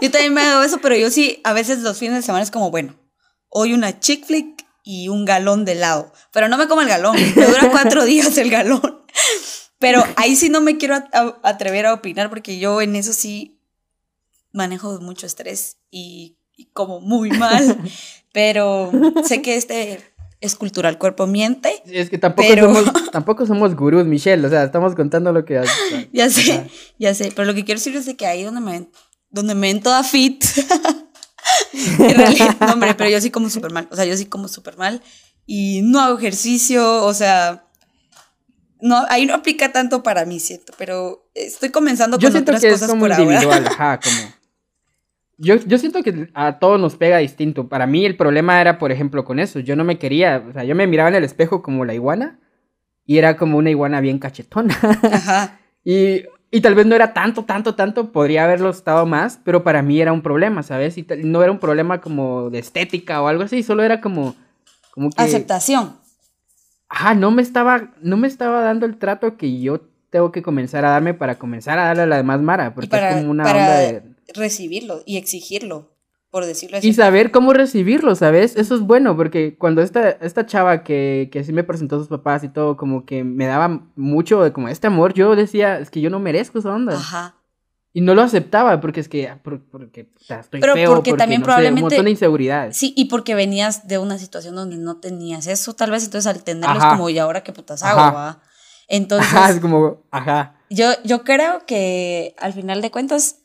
Yo 0.00 0.10
también 0.10 0.34
me 0.34 0.42
hago 0.42 0.62
eso, 0.62 0.78
pero 0.80 0.96
yo 0.96 1.10
sí, 1.10 1.40
a 1.44 1.52
veces 1.52 1.80
los 1.80 1.98
fines 1.98 2.16
de 2.16 2.22
semana 2.22 2.42
es 2.42 2.50
como, 2.50 2.70
bueno, 2.70 2.94
hoy 3.48 3.74
una 3.74 4.00
chick 4.00 4.24
flick 4.24 4.66
y 4.82 5.08
un 5.08 5.24
galón 5.24 5.64
de 5.64 5.72
helado. 5.72 6.12
Pero 6.32 6.48
no 6.48 6.58
me 6.58 6.68
como 6.68 6.80
el 6.80 6.88
galón, 6.88 7.16
me 7.36 7.46
dura 7.46 7.70
cuatro 7.70 8.04
días 8.06 8.36
el 8.38 8.50
galón. 8.50 9.04
Pero 9.78 10.04
ahí 10.16 10.36
sí 10.36 10.48
no 10.48 10.60
me 10.60 10.78
quiero 10.78 10.96
atrever 11.42 11.86
a 11.86 11.94
opinar 11.94 12.28
porque 12.28 12.58
yo 12.58 12.80
en 12.80 12.96
eso 12.96 13.12
sí 13.12 13.60
manejo 14.52 15.00
mucho 15.00 15.26
estrés 15.26 15.78
y, 15.90 16.38
y 16.56 16.66
como 16.66 17.00
muy 17.00 17.30
mal. 17.30 17.78
Pero 18.32 18.90
sé 19.24 19.42
que 19.42 19.56
este 19.56 20.11
es 20.42 20.56
cultural, 20.56 20.98
cuerpo 20.98 21.26
miente. 21.26 21.82
es 21.86 22.10
que 22.10 22.18
tampoco, 22.18 22.54
somos, 22.54 22.92
tampoco 23.12 23.46
somos 23.46 23.76
gurús, 23.76 24.04
Michelle, 24.04 24.44
o 24.44 24.50
sea, 24.50 24.64
estamos 24.64 24.94
contando 24.94 25.32
lo 25.32 25.44
que... 25.44 25.62
ya 26.12 26.28
sé, 26.28 26.68
ya 26.98 27.14
sé, 27.14 27.32
pero 27.34 27.46
lo 27.46 27.54
que 27.54 27.64
quiero 27.64 27.78
decir 27.78 27.96
es 27.96 28.06
de 28.06 28.16
que 28.16 28.26
ahí 28.26 28.42
donde 28.42 28.60
me 28.60 28.72
ven, 28.72 28.90
donde 29.30 29.54
me 29.54 29.68
ven 29.68 29.80
toda 29.80 30.02
fit, 30.02 30.44
en 31.72 32.16
realidad, 32.16 32.56
no, 32.60 32.72
hombre, 32.72 32.94
pero 32.94 33.08
yo 33.08 33.20
sí 33.20 33.30
como 33.30 33.48
súper 33.48 33.70
mal, 33.70 33.88
o 33.90 33.96
sea, 33.96 34.04
yo 34.04 34.16
sí 34.16 34.26
como 34.26 34.48
súper 34.48 34.76
mal 34.76 35.00
y 35.46 35.80
no 35.82 36.00
hago 36.00 36.18
ejercicio, 36.18 37.04
o 37.04 37.14
sea, 37.14 37.64
no, 38.80 39.06
ahí 39.08 39.26
no 39.26 39.34
aplica 39.34 39.70
tanto 39.70 40.02
para 40.02 40.24
mí, 40.24 40.40
siento, 40.40 40.72
pero 40.76 41.30
estoy 41.34 41.70
comenzando 41.70 42.18
con 42.18 42.36
otras 42.36 42.60
cosas 42.60 42.90
como 42.90 43.02
por 43.02 43.12
individual, 43.12 43.64
Ajá, 43.68 44.00
como 44.00 44.41
yo, 45.42 45.56
yo 45.56 45.76
siento 45.76 46.04
que 46.04 46.28
a 46.34 46.60
todos 46.60 46.80
nos 46.80 46.94
pega 46.94 47.18
distinto. 47.18 47.68
Para 47.68 47.88
mí 47.88 48.06
el 48.06 48.16
problema 48.16 48.60
era, 48.60 48.78
por 48.78 48.92
ejemplo, 48.92 49.24
con 49.24 49.40
eso. 49.40 49.58
Yo 49.58 49.74
no 49.74 49.82
me 49.82 49.98
quería, 49.98 50.44
o 50.48 50.52
sea, 50.52 50.62
yo 50.62 50.76
me 50.76 50.86
miraba 50.86 51.08
en 51.08 51.16
el 51.16 51.24
espejo 51.24 51.62
como 51.62 51.84
la 51.84 51.94
iguana 51.94 52.38
y 53.04 53.18
era 53.18 53.36
como 53.36 53.58
una 53.58 53.68
iguana 53.68 54.00
bien 54.00 54.20
cachetona. 54.20 54.78
Ajá. 55.12 55.58
y, 55.84 56.22
y 56.52 56.60
tal 56.60 56.76
vez 56.76 56.86
no 56.86 56.94
era 56.94 57.12
tanto, 57.12 57.44
tanto, 57.44 57.74
tanto, 57.74 58.12
podría 58.12 58.44
haberlo 58.44 58.70
estado 58.70 59.04
más, 59.04 59.40
pero 59.42 59.64
para 59.64 59.82
mí 59.82 60.00
era 60.00 60.12
un 60.12 60.22
problema, 60.22 60.62
¿sabes? 60.62 60.96
Y 60.96 61.04
no 61.24 61.42
era 61.42 61.50
un 61.50 61.58
problema 61.58 62.00
como 62.00 62.48
de 62.48 62.60
estética 62.60 63.20
o 63.20 63.26
algo 63.26 63.42
así, 63.42 63.64
solo 63.64 63.82
era 63.82 64.00
como... 64.00 64.36
como 64.92 65.10
que... 65.10 65.20
Aceptación. 65.20 65.96
Ajá, 66.88 67.14
no 67.14 67.32
me 67.32 67.42
estaba, 67.42 67.90
no 68.00 68.16
me 68.16 68.28
estaba 68.28 68.60
dando 68.60 68.86
el 68.86 68.96
trato 68.96 69.36
que 69.36 69.60
yo 69.60 69.80
tengo 70.10 70.30
que 70.30 70.42
comenzar 70.42 70.84
a 70.84 70.90
darme 70.90 71.14
para 71.14 71.34
comenzar 71.36 71.80
a 71.80 71.86
darle 71.86 72.02
a 72.02 72.06
la 72.06 72.16
demás 72.18 72.40
Mara, 72.42 72.74
porque 72.74 72.94
es 72.94 73.16
como 73.16 73.30
una 73.30 73.44
onda 73.44 73.78
de 73.78 74.11
recibirlo 74.34 75.02
y 75.06 75.16
exigirlo, 75.16 75.92
por 76.30 76.46
decirlo 76.46 76.78
así. 76.78 76.88
Y 76.88 76.92
saber 76.94 77.30
cómo 77.30 77.52
recibirlo, 77.52 78.14
¿sabes? 78.14 78.56
Eso 78.56 78.74
es 78.74 78.80
bueno, 78.80 79.16
porque 79.16 79.56
cuando 79.56 79.82
esta, 79.82 80.10
esta 80.10 80.46
chava 80.46 80.82
que, 80.84 81.28
que 81.32 81.44
sí 81.44 81.52
me 81.52 81.64
presentó 81.64 81.96
a 81.96 81.98
sus 81.98 82.08
papás 82.08 82.44
y 82.44 82.48
todo, 82.48 82.76
como 82.76 83.04
que 83.04 83.24
me 83.24 83.46
daba 83.46 83.90
mucho 83.96 84.42
de 84.42 84.52
como 84.52 84.68
este 84.68 84.86
amor, 84.86 85.14
yo 85.14 85.36
decía, 85.36 85.78
es 85.78 85.90
que 85.90 86.00
yo 86.00 86.10
no 86.10 86.20
merezco 86.20 86.58
esa 86.58 86.74
onda. 86.74 86.94
Ajá. 86.94 87.36
Y 87.94 88.00
no 88.00 88.14
lo 88.14 88.22
aceptaba 88.22 88.80
porque 88.80 89.00
es 89.00 89.08
que, 89.08 89.30
porque 89.42 90.10
estoy 90.26 90.60
Pero 90.60 90.72
feo, 90.72 90.94
porque, 90.94 91.12
también 91.12 91.42
probablemente... 91.42 91.82
un 91.82 91.90
montón 91.90 92.04
de 92.06 92.10
inseguridades. 92.12 92.74
Sí, 92.74 92.94
y 92.96 93.04
porque 93.06 93.34
venías 93.34 93.86
de 93.86 93.98
una 93.98 94.18
situación 94.18 94.54
donde 94.54 94.78
no 94.78 94.96
tenías 94.96 95.46
eso, 95.46 95.74
tal 95.74 95.90
vez 95.90 96.04
entonces 96.04 96.34
al 96.34 96.42
tenerlo 96.42 96.78
es 96.78 96.84
como, 96.86 97.10
¿y 97.10 97.18
ahora 97.18 97.42
qué 97.42 97.52
putas 97.52 97.82
hago, 97.82 98.16
va? 98.16 98.40
Entonces... 98.88 99.28
Ajá, 99.34 99.50
es 99.50 99.60
como, 99.60 100.04
ajá. 100.10 100.56
Yo, 100.70 100.86
yo 101.04 101.22
creo 101.22 101.66
que 101.66 102.34
al 102.38 102.54
final 102.54 102.80
de 102.80 102.90
cuentas 102.90 103.41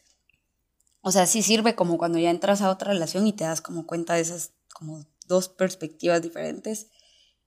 o 1.08 1.12
sea, 1.14 1.26
sí 1.26 1.42
sirve 1.42 1.74
como 1.74 1.98
cuando 1.98 2.20
ya 2.20 2.30
entras 2.30 2.62
a 2.62 2.70
otra 2.70 2.92
relación 2.92 3.26
y 3.28 3.32
te 3.32 3.46
das 3.46 3.62
como 3.62 3.88
cuenta 3.88 4.16
de 4.16 4.20
esas 4.20 4.52
como 4.74 5.06
dos 5.26 5.48
perspectivas 5.48 6.22
diferentes. 6.22 6.88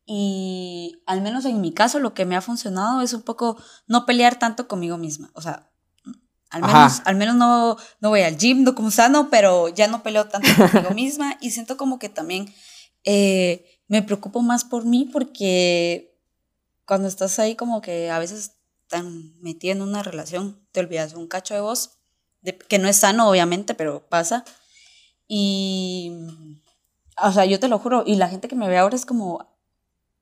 Y 0.07 1.03
al 1.05 1.21
menos 1.21 1.45
en 1.45 1.61
mi 1.61 1.75
caso 1.75 1.99
lo 1.99 2.15
que 2.15 2.25
me 2.25 2.37
ha 2.37 2.41
funcionado 2.41 3.03
es 3.03 3.13
un 3.13 3.21
poco 3.21 3.63
no 3.87 4.07
pelear 4.07 4.39
tanto 4.39 4.67
conmigo 4.67 4.97
misma. 4.97 5.31
O 5.35 5.43
sea, 5.43 5.71
al 6.49 6.63
menos, 6.63 7.03
al 7.05 7.17
menos 7.17 7.37
no, 7.37 7.77
no 8.01 8.09
voy 8.09 8.23
al 8.23 8.39
gym, 8.39 8.63
no 8.63 8.75
como 8.75 8.91
sano, 8.91 9.29
pero 9.29 9.69
ya 9.69 9.89
no 9.89 10.03
peleo 10.03 10.27
tanto 10.27 10.49
conmigo 10.57 10.91
misma 10.95 11.37
y 11.43 11.51
siento 11.51 11.77
como 11.77 11.99
que 11.99 12.09
también 12.09 12.51
eh, 13.05 13.83
me 13.89 14.03
preocupo 14.03 14.41
más 14.41 14.65
por 14.65 14.87
mí 14.87 15.05
porque 15.05 16.19
cuando 16.87 17.09
estás 17.09 17.39
ahí 17.39 17.57
como 17.57 17.83
que 17.83 18.11
a 18.11 18.19
veces 18.19 18.53
tan 18.89 19.39
metida 19.41 19.73
en 19.73 19.83
una 19.83 20.03
relación 20.03 20.67
te 20.73 20.81
olvidas 20.81 21.13
un 21.13 21.29
cacho 21.29 21.53
de 21.53 21.61
vos 21.61 22.00
que 22.69 22.79
no 22.79 22.89
es 22.89 22.97
sano, 22.97 23.29
obviamente, 23.29 23.75
pero 23.75 24.09
pasa. 24.09 24.45
Y, 25.27 26.13
o 27.23 27.33
sea, 27.33 27.45
yo 27.45 27.61
te 27.61 27.69
lo 27.69 27.79
juro, 27.79 28.03
y 28.07 28.17
la 28.17 28.29
gente 28.29 28.49
que 28.49 28.57
me 28.57 28.69
ve 28.69 28.79
ahora 28.79 28.97
es 28.97 29.07
como, 29.07 29.47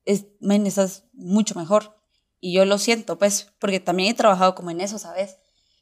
es, 0.05 0.25
men, 0.39 0.67
estás 0.67 1.05
mucho 1.13 1.55
mejor. 1.55 1.97
Y 2.39 2.53
yo 2.53 2.65
lo 2.65 2.77
siento, 2.77 3.17
pues, 3.17 3.51
porque 3.59 3.79
también 3.79 4.11
he 4.11 4.13
trabajado 4.13 4.55
como 4.55 4.71
en 4.71 4.81
eso, 4.81 4.97
¿sabes? 4.97 5.37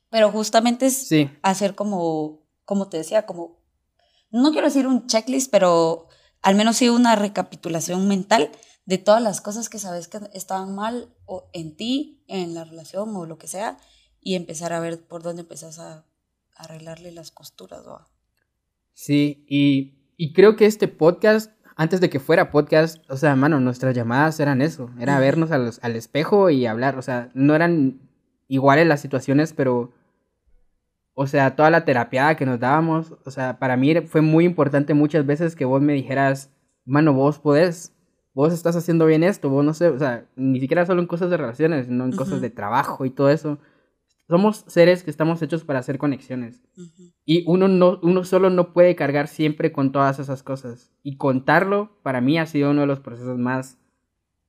Pero 0.09 0.31
justamente 0.31 0.85
es 0.87 1.09
hacer 1.41 1.75
como, 1.75 2.47
como 2.65 2.87
te 2.87 2.97
decía, 2.97 3.25
como, 3.25 3.59
no 4.31 4.51
quiero 4.51 4.67
decir 4.67 4.87
un 4.87 5.07
checklist, 5.07 5.51
pero 5.51 6.07
al 6.41 6.55
menos 6.55 6.77
sí 6.77 6.89
una 6.89 7.15
recapitulación 7.15 8.07
mental 8.07 8.51
de 8.85 8.97
todas 8.97 9.21
las 9.21 9.41
cosas 9.41 9.67
que 9.67 9.79
sabes 9.79 10.07
que 10.07 10.19
estaban 10.33 10.73
mal 10.73 11.13
o 11.25 11.49
en 11.51 11.75
ti, 11.75 12.23
en 12.27 12.53
la 12.53 12.63
relación 12.63 13.13
o 13.15 13.25
lo 13.25 13.37
que 13.37 13.47
sea, 13.47 13.77
y 14.21 14.35
empezar 14.35 14.71
a 14.71 14.79
ver 14.79 15.05
por 15.05 15.23
dónde 15.23 15.41
empezás 15.41 15.77
a 15.79 16.06
arreglarle 16.57 17.11
las 17.11 17.31
costuras. 17.31 17.85
¿no? 17.85 17.99
Sí, 18.93 19.45
y, 19.47 19.95
y, 20.17 20.33
creo 20.33 20.55
que 20.55 20.65
este 20.65 20.87
podcast, 20.87 21.51
antes 21.75 22.01
de 22.01 22.09
que 22.09 22.19
fuera 22.19 22.51
podcast, 22.51 22.99
o 23.09 23.17
sea, 23.17 23.35
mano, 23.35 23.59
nuestras 23.59 23.95
llamadas 23.95 24.39
eran 24.39 24.61
eso, 24.61 24.89
era 24.99 25.19
vernos 25.19 25.51
al 25.51 25.95
espejo 25.95 26.49
y 26.49 26.65
hablar, 26.65 26.97
o 26.97 27.01
sea, 27.01 27.29
no 27.33 27.55
eran 27.55 27.99
iguales 28.47 28.87
las 28.87 29.01
situaciones, 29.01 29.53
pero, 29.53 29.91
o 31.13 31.27
sea, 31.27 31.55
toda 31.55 31.69
la 31.69 31.85
terapia 31.85 32.35
que 32.35 32.45
nos 32.45 32.59
dábamos, 32.59 33.13
o 33.23 33.31
sea, 33.31 33.59
para 33.59 33.77
mí 33.77 33.93
fue 34.01 34.21
muy 34.21 34.45
importante 34.45 34.93
muchas 34.93 35.25
veces 35.25 35.55
que 35.55 35.65
vos 35.65 35.81
me 35.81 35.93
dijeras, 35.93 36.49
mano, 36.85 37.13
vos 37.13 37.37
podés, 37.39 37.93
vos 38.33 38.53
estás 38.53 38.75
haciendo 38.75 39.05
bien 39.05 39.23
esto, 39.23 39.49
vos 39.49 39.63
no 39.63 39.73
sé, 39.73 39.89
o 39.89 39.99
sea, 39.99 40.25
ni 40.35 40.59
siquiera 40.59 40.85
solo 40.85 41.01
en 41.01 41.07
cosas 41.07 41.29
de 41.29 41.37
relaciones, 41.37 41.85
sino 41.85 42.05
en 42.05 42.13
cosas 42.13 42.41
de 42.41 42.49
trabajo 42.49 43.05
y 43.05 43.09
todo 43.09 43.29
eso 43.29 43.59
somos 44.29 44.63
seres 44.67 45.03
que 45.03 45.09
estamos 45.11 45.41
hechos 45.41 45.63
para 45.63 45.79
hacer 45.79 45.97
conexiones. 45.97 46.61
Y 47.25 47.43
uno, 47.47 47.67
no, 47.67 47.99
uno 48.03 48.23
solo 48.23 48.49
no 48.49 48.73
puede 48.73 48.95
cargar 48.95 49.27
siempre 49.27 49.71
con 49.71 49.91
todas 49.91 50.19
esas 50.19 50.43
cosas. 50.43 50.91
Y 51.03 51.17
contarlo, 51.17 51.97
para 52.03 52.21
mí, 52.21 52.37
ha 52.37 52.45
sido 52.45 52.71
uno 52.71 52.81
de 52.81 52.87
los 52.87 52.99
procesos 52.99 53.37
más 53.37 53.77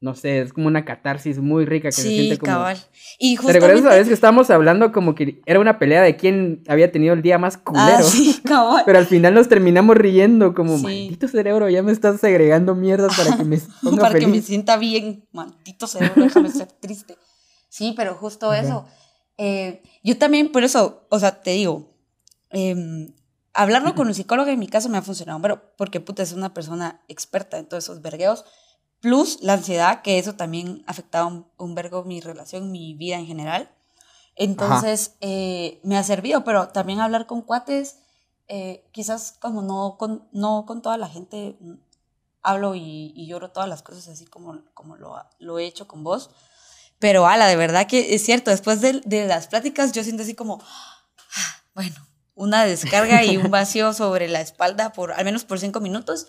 no 0.01 0.15
sé, 0.15 0.43
es 0.43 0.53
como 0.53 0.69
una 0.69 0.85
catarsis 0.85 1.41
muy 1.41 1.65
rica 1.67 1.89
que 1.89 1.93
se 1.93 2.03
Sí, 2.03 2.15
siente 2.15 2.39
como... 2.39 2.53
cabal. 2.53 2.77
Y 3.19 3.35
¿Te 3.35 3.53
recuerdas 3.53 3.59
justamente... 3.59 3.89
esa 3.89 3.97
vez 3.99 4.07
que 4.07 4.15
estábamos 4.15 4.49
hablando 4.51 4.93
como 4.93 5.17
que 5.17 5.43
era 5.45 5.59
una 5.59 5.81
pelea 5.81 6.03
de 6.03 6.15
quién 6.17 6.63
había 6.69 6.93
tenido 6.93 7.15
el 7.15 7.23
día 7.23 7.37
más 7.37 7.57
culero? 7.59 7.97
Ah, 7.99 8.03
sí, 8.05 8.39
cabal. 8.45 8.85
Pero 8.87 8.99
al 9.01 9.07
final 9.07 9.35
nos 9.35 9.49
terminamos 9.49 9.97
riendo 9.97 10.55
como, 10.55 10.77
Sí. 10.77 10.85
maldito 10.85 11.27
cerebro, 11.27 11.69
ya 11.69 11.83
me 11.83 11.91
estás 11.91 12.21
segregando 12.21 12.77
mierdas 12.77 13.17
para 13.17 13.37
que 13.37 13.43
me 13.45 13.59
ponga 13.83 14.03
para 14.03 14.15
que 14.21 14.27
me 14.27 14.33
feliz. 14.35 14.45
sienta 14.47 14.77
bien, 14.77 15.27
maldito 15.33 15.89
cerebro, 15.89 16.23
déjame 16.23 16.51
ser 16.51 16.69
triste. 16.81 17.17
Sí, 17.69 17.93
pero 17.97 18.15
justo 18.15 18.53
Ajá. 18.53 18.61
eso. 18.61 18.87
Eh, 19.39 19.83
yo 20.03 20.19
también, 20.19 20.53
por 20.53 20.65
eso, 20.65 21.07
o 21.09 21.19
sea, 21.19 21.41
te 21.41 21.53
digo, 21.53 21.95
em, 22.51 23.15
hablarlo 23.55 23.95
con 23.95 24.09
un 24.09 24.15
psicólogo 24.15 24.51
en 24.51 24.59
mi 24.59 24.67
caso 24.69 24.89
me 24.89 24.99
ha 24.99 25.03
funcionado, 25.03 25.41
pero 25.41 25.77
porque 25.77 26.01
puta 26.01 26.23
es 26.23 26.33
una 26.33 26.53
persona 26.53 27.01
experta 27.09 27.59
en 27.59 27.67
todos 27.67 27.85
esos 27.85 28.03
vergueos, 28.03 28.45
plus 29.01 29.39
la 29.43 29.55
ansiedad, 29.55 30.03
que 30.03 30.19
eso 30.19 30.35
también 30.35 30.83
afectaba 30.87 31.27
un, 31.27 31.47
un 31.57 31.75
vergo 31.75 32.05
mi 32.05 32.21
relación, 32.21 32.71
mi 32.73 32.95
vida 32.95 33.17
en 33.17 33.27
general. 33.27 33.71
Entonces, 34.35 35.17
eh, 35.21 35.81
me 35.83 35.97
ha 35.97 36.03
servido, 36.05 36.45
pero 36.45 36.69
también 36.69 37.01
hablar 37.01 37.27
con 37.27 37.43
cuates, 37.43 37.99
eh, 38.47 38.89
quizás 38.93 39.33
como 39.41 39.63
no 39.63 39.97
con, 39.99 40.29
no 40.33 40.65
con 40.65 40.81
toda 40.81 40.97
la 40.97 41.09
gente 41.09 41.57
mm, 41.61 41.75
hablo 42.43 42.75
y, 42.75 43.13
y 43.15 43.27
lloro 43.27 43.51
todas 43.51 43.69
las 43.69 43.83
cosas 43.83 44.09
así 44.09 44.27
como, 44.27 44.63
como 44.75 44.97
lo, 44.97 45.17
lo 45.39 45.59
he 45.59 45.67
hecho 45.67 45.89
con 45.89 46.05
vos. 46.05 46.31
Pero, 46.99 47.27
ala, 47.27 47.47
de 47.47 47.57
verdad 47.57 47.87
que 47.87 48.15
es 48.15 48.25
cierto, 48.25 48.51
después 48.51 48.81
de, 48.81 49.01
de 49.05 49.27
las 49.27 49.47
pláticas 49.47 49.93
yo 49.93 50.03
siento 50.03 50.23
así 50.25 50.35
como, 50.35 50.61
ah, 50.63 51.63
bueno, 51.75 51.95
una 52.35 52.65
descarga 52.65 53.25
y 53.25 53.37
un 53.37 53.51
vacío 53.51 53.93
sobre 53.95 54.29
la 54.29 54.41
espalda 54.41 54.93
por 54.93 55.13
al 55.13 55.25
menos 55.25 55.45
por 55.45 55.61
cinco 55.61 55.81
minutos. 55.81 56.27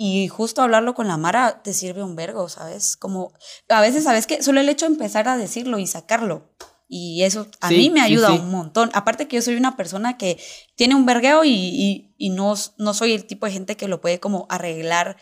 Y 0.00 0.28
justo 0.28 0.62
hablarlo 0.62 0.94
con 0.94 1.08
la 1.08 1.16
Mara 1.16 1.60
te 1.64 1.74
sirve 1.74 2.04
un 2.04 2.14
vergo, 2.14 2.48
¿sabes? 2.48 2.96
Como 2.96 3.32
a 3.68 3.80
veces, 3.80 4.04
¿sabes 4.04 4.28
qué? 4.28 4.42
Solo 4.44 4.60
el 4.60 4.68
hecho 4.68 4.86
de 4.86 4.92
empezar 4.92 5.28
a 5.28 5.36
decirlo 5.36 5.80
y 5.80 5.88
sacarlo. 5.88 6.54
Y 6.86 7.24
eso 7.24 7.48
a 7.60 7.68
Sí, 7.68 7.76
mí 7.76 7.90
me 7.90 8.00
sí, 8.00 8.06
ayuda 8.06 8.28
sí. 8.28 8.34
un 8.34 8.50
montón. 8.50 8.90
Aparte 8.94 9.26
que 9.26 9.34
yo 9.36 9.42
soy 9.42 9.56
una 9.56 9.76
persona 9.76 10.16
que 10.16 10.40
tiene 10.76 10.94
un 10.94 11.04
vergueo 11.04 11.44
y, 11.44 11.50
y, 11.50 12.14
y 12.16 12.30
no, 12.30 12.54
no 12.78 12.94
soy 12.94 13.12
el 13.12 13.26
tipo 13.26 13.44
de 13.46 13.52
gente 13.52 13.76
que 13.76 13.88
lo 13.88 14.00
puede 14.00 14.20
como 14.20 14.46
arreglar 14.48 15.16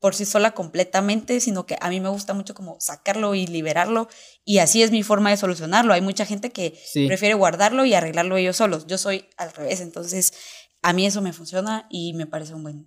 por 0.00 0.14
sí 0.14 0.24
sola 0.24 0.52
completamente, 0.52 1.40
sino 1.40 1.66
que 1.66 1.76
a 1.80 1.88
mí 1.90 2.00
me 2.00 2.08
gusta 2.08 2.32
mucho 2.34 2.54
como 2.54 2.76
sacarlo 2.80 3.34
y 3.34 3.46
liberarlo. 3.46 4.08
Y 4.44 4.58
así 4.58 4.82
es 4.82 4.90
mi 4.90 5.02
forma 5.02 5.30
de 5.30 5.36
solucionarlo. 5.36 5.92
Hay 5.92 6.00
mucha 6.00 6.24
gente 6.24 6.50
que 6.50 6.74
Sí. 6.84 7.06
prefiere 7.06 7.34
guardarlo 7.34 7.84
y 7.84 7.94
arreglarlo 7.94 8.36
ellos 8.38 8.56
solos. 8.56 8.86
Yo 8.86 8.96
soy 8.98 9.26
al 9.36 9.52
revés. 9.52 9.80
Entonces, 9.80 10.32
a 10.82 10.92
mí 10.94 11.04
eso 11.06 11.20
me 11.20 11.32
funciona 11.34 11.86
y 11.90 12.14
me 12.14 12.26
parece 12.26 12.54
un 12.54 12.62
buen, 12.62 12.86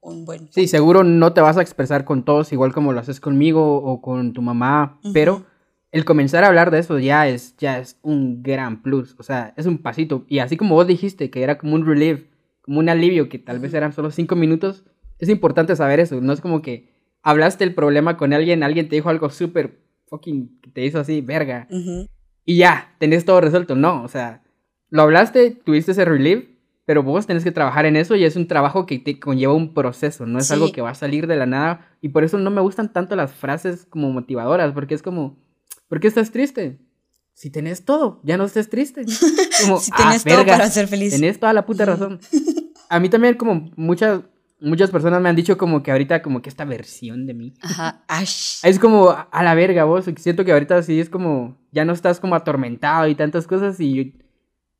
un 0.00 0.24
buen 0.24 0.50
Sí, 0.52 0.66
seguro 0.66 1.04
no 1.04 1.34
te 1.34 1.42
vas 1.42 1.58
a 1.58 1.62
expresar 1.62 2.04
con 2.06 2.24
todos 2.24 2.50
igual 2.52 2.72
como 2.72 2.92
lo 2.94 3.00
haces 3.00 3.20
conmigo 3.20 3.76
o 3.82 4.00
con 4.00 4.32
tu 4.32 4.40
mamá, 4.40 4.98
pero 5.12 5.44
el 5.92 6.04
comenzar 6.06 6.44
a 6.44 6.46
hablar 6.48 6.70
de 6.70 6.78
eso 6.78 6.98
ya 6.98 7.28
es, 7.28 7.54
ya 7.58 7.78
es 7.78 7.98
un 8.02 8.42
gran 8.42 8.82
plus, 8.82 9.14
o 9.18 9.22
sea, 9.22 9.52
es 9.56 9.66
un 9.66 9.78
pasito. 9.78 10.24
Y 10.28 10.38
así 10.38 10.56
como 10.56 10.74
vos 10.74 10.86
dijiste 10.86 11.28
que 11.30 11.42
era 11.42 11.58
como 11.58 11.74
un 11.74 11.84
relief, 11.86 12.24
como 12.62 12.78
un 12.78 12.88
alivio, 12.88 13.28
que 13.28 13.38
tal 13.38 13.58
vez 13.58 13.74
eran 13.74 13.92
solo 13.92 14.10
cinco 14.10 14.36
minutos, 14.36 14.84
es 15.18 15.28
importante 15.28 15.74
saber 15.76 16.00
eso, 16.00 16.20
no 16.20 16.32
es 16.32 16.40
como 16.40 16.62
que 16.62 16.92
hablaste 17.22 17.64
el 17.64 17.74
problema 17.74 18.16
con 18.16 18.32
alguien, 18.32 18.62
alguien 18.62 18.88
te 18.88 18.96
dijo 18.96 19.08
algo 19.08 19.30
súper 19.30 19.80
fucking, 20.06 20.60
te 20.72 20.84
hizo 20.84 21.00
así, 21.00 21.20
verga, 21.20 21.66
Ujú. 21.70 22.08
y 22.44 22.56
ya, 22.58 22.94
tenés 22.98 23.24
todo 23.24 23.40
resuelto, 23.40 23.74
no, 23.74 24.02
o 24.04 24.08
sea, 24.08 24.42
lo 24.90 25.02
hablaste, 25.02 25.50
tuviste 25.50 25.92
ese 25.92 26.04
relief, 26.04 26.44
pero 26.84 27.02
vos 27.02 27.26
tenés 27.26 27.42
que 27.42 27.50
trabajar 27.50 27.84
en 27.86 27.96
eso 27.96 28.14
y 28.14 28.24
es 28.24 28.36
un 28.36 28.46
trabajo 28.46 28.86
que 28.86 29.00
te 29.00 29.18
conlleva 29.18 29.52
un 29.54 29.74
proceso, 29.74 30.24
no 30.26 30.38
es 30.38 30.46
Sí. 30.46 30.52
algo 30.52 30.70
que 30.70 30.82
va 30.82 30.90
a 30.90 30.94
salir 30.94 31.26
de 31.26 31.34
la 31.36 31.46
nada 31.46 31.88
y 32.00 32.10
por 32.10 32.22
eso 32.22 32.38
no 32.38 32.50
me 32.50 32.60
gustan 32.60 32.92
tanto 32.92 33.16
las 33.16 33.32
frases 33.34 33.86
como 33.90 34.12
motivadoras, 34.12 34.72
porque 34.72 34.94
es 34.94 35.02
como, 35.02 35.36
¿por 35.88 35.98
qué 35.98 36.06
estás 36.06 36.30
triste? 36.30 36.78
Si 37.32 37.50
tenés 37.50 37.84
todo, 37.84 38.20
ya 38.22 38.36
no 38.38 38.44
estés 38.44 38.70
triste. 38.70 39.04
Como, 39.60 39.78
Si 39.78 39.90
"Ah, 39.92 39.96
tienes 39.96 40.24
todo 40.24 40.36
verga, 40.38 40.52
para 40.56 40.70
ser 40.70 40.88
feliz. 40.88 41.10
Tenés 41.12 41.38
toda 41.38 41.52
la 41.52 41.66
puta 41.66 41.84
razón. 41.84 42.18
A 42.88 42.98
mí 42.98 43.10
también 43.10 43.34
como 43.34 43.70
muchas 43.76 44.22
muchas 44.60 44.90
personas 44.90 45.20
me 45.20 45.28
han 45.28 45.36
dicho 45.36 45.58
como 45.58 45.82
que 45.82 45.90
ahorita 45.92 46.22
como 46.22 46.40
que 46.42 46.48
esta 46.48 46.64
versión 46.64 47.26
de 47.26 47.34
mí 47.34 47.54
Ajá. 47.62 48.02
Ash. 48.08 48.60
es 48.62 48.78
como 48.78 49.10
a 49.30 49.42
la 49.42 49.54
verga 49.54 49.84
vos, 49.84 50.06
siento 50.16 50.44
que 50.44 50.52
ahorita 50.52 50.82
sí 50.82 50.98
es 51.00 51.10
como 51.10 51.58
ya 51.72 51.84
no 51.84 51.92
estás 51.92 52.20
como 52.20 52.34
atormentado 52.34 53.06
y 53.08 53.14
tantas 53.14 53.46
cosas 53.46 53.78
y 53.80 53.94
yo, 53.94 54.18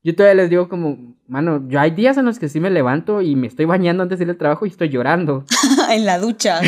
yo 0.02 0.14
todavía 0.14 0.42
les 0.42 0.50
digo 0.50 0.68
como, 0.68 1.16
mano, 1.26 1.68
yo 1.68 1.80
hay 1.80 1.90
días 1.90 2.16
en 2.16 2.24
los 2.26 2.38
que 2.38 2.48
sí 2.48 2.60
me 2.60 2.70
levanto 2.70 3.22
y 3.22 3.34
me 3.36 3.48
estoy 3.48 3.64
bañando 3.66 4.02
antes 4.04 4.18
de 4.18 4.24
ir 4.24 4.30
al 4.30 4.36
trabajo 4.36 4.64
y 4.64 4.68
estoy 4.68 4.88
llorando. 4.88 5.44
en 5.90 6.04
la 6.06 6.18
ducha. 6.20 6.60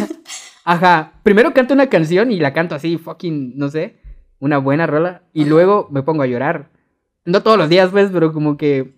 ajá. 0.64 1.12
Primero 1.22 1.52
canto 1.52 1.74
una 1.74 1.88
canción 1.88 2.30
y 2.30 2.38
la 2.38 2.52
canto 2.52 2.74
así, 2.74 2.96
fucking, 2.96 3.56
no 3.58 3.68
sé, 3.70 3.96
una 4.38 4.58
buena 4.58 4.86
rola 4.86 5.22
y 5.32 5.40
Ajá. 5.42 5.50
luego 5.50 5.88
me 5.90 6.02
pongo 6.02 6.22
a 6.22 6.26
llorar. 6.26 6.70
No 7.24 7.42
todos 7.42 7.58
los 7.58 7.68
días, 7.68 7.90
pues, 7.90 8.10
pero 8.12 8.32
como 8.32 8.56
que 8.56 8.94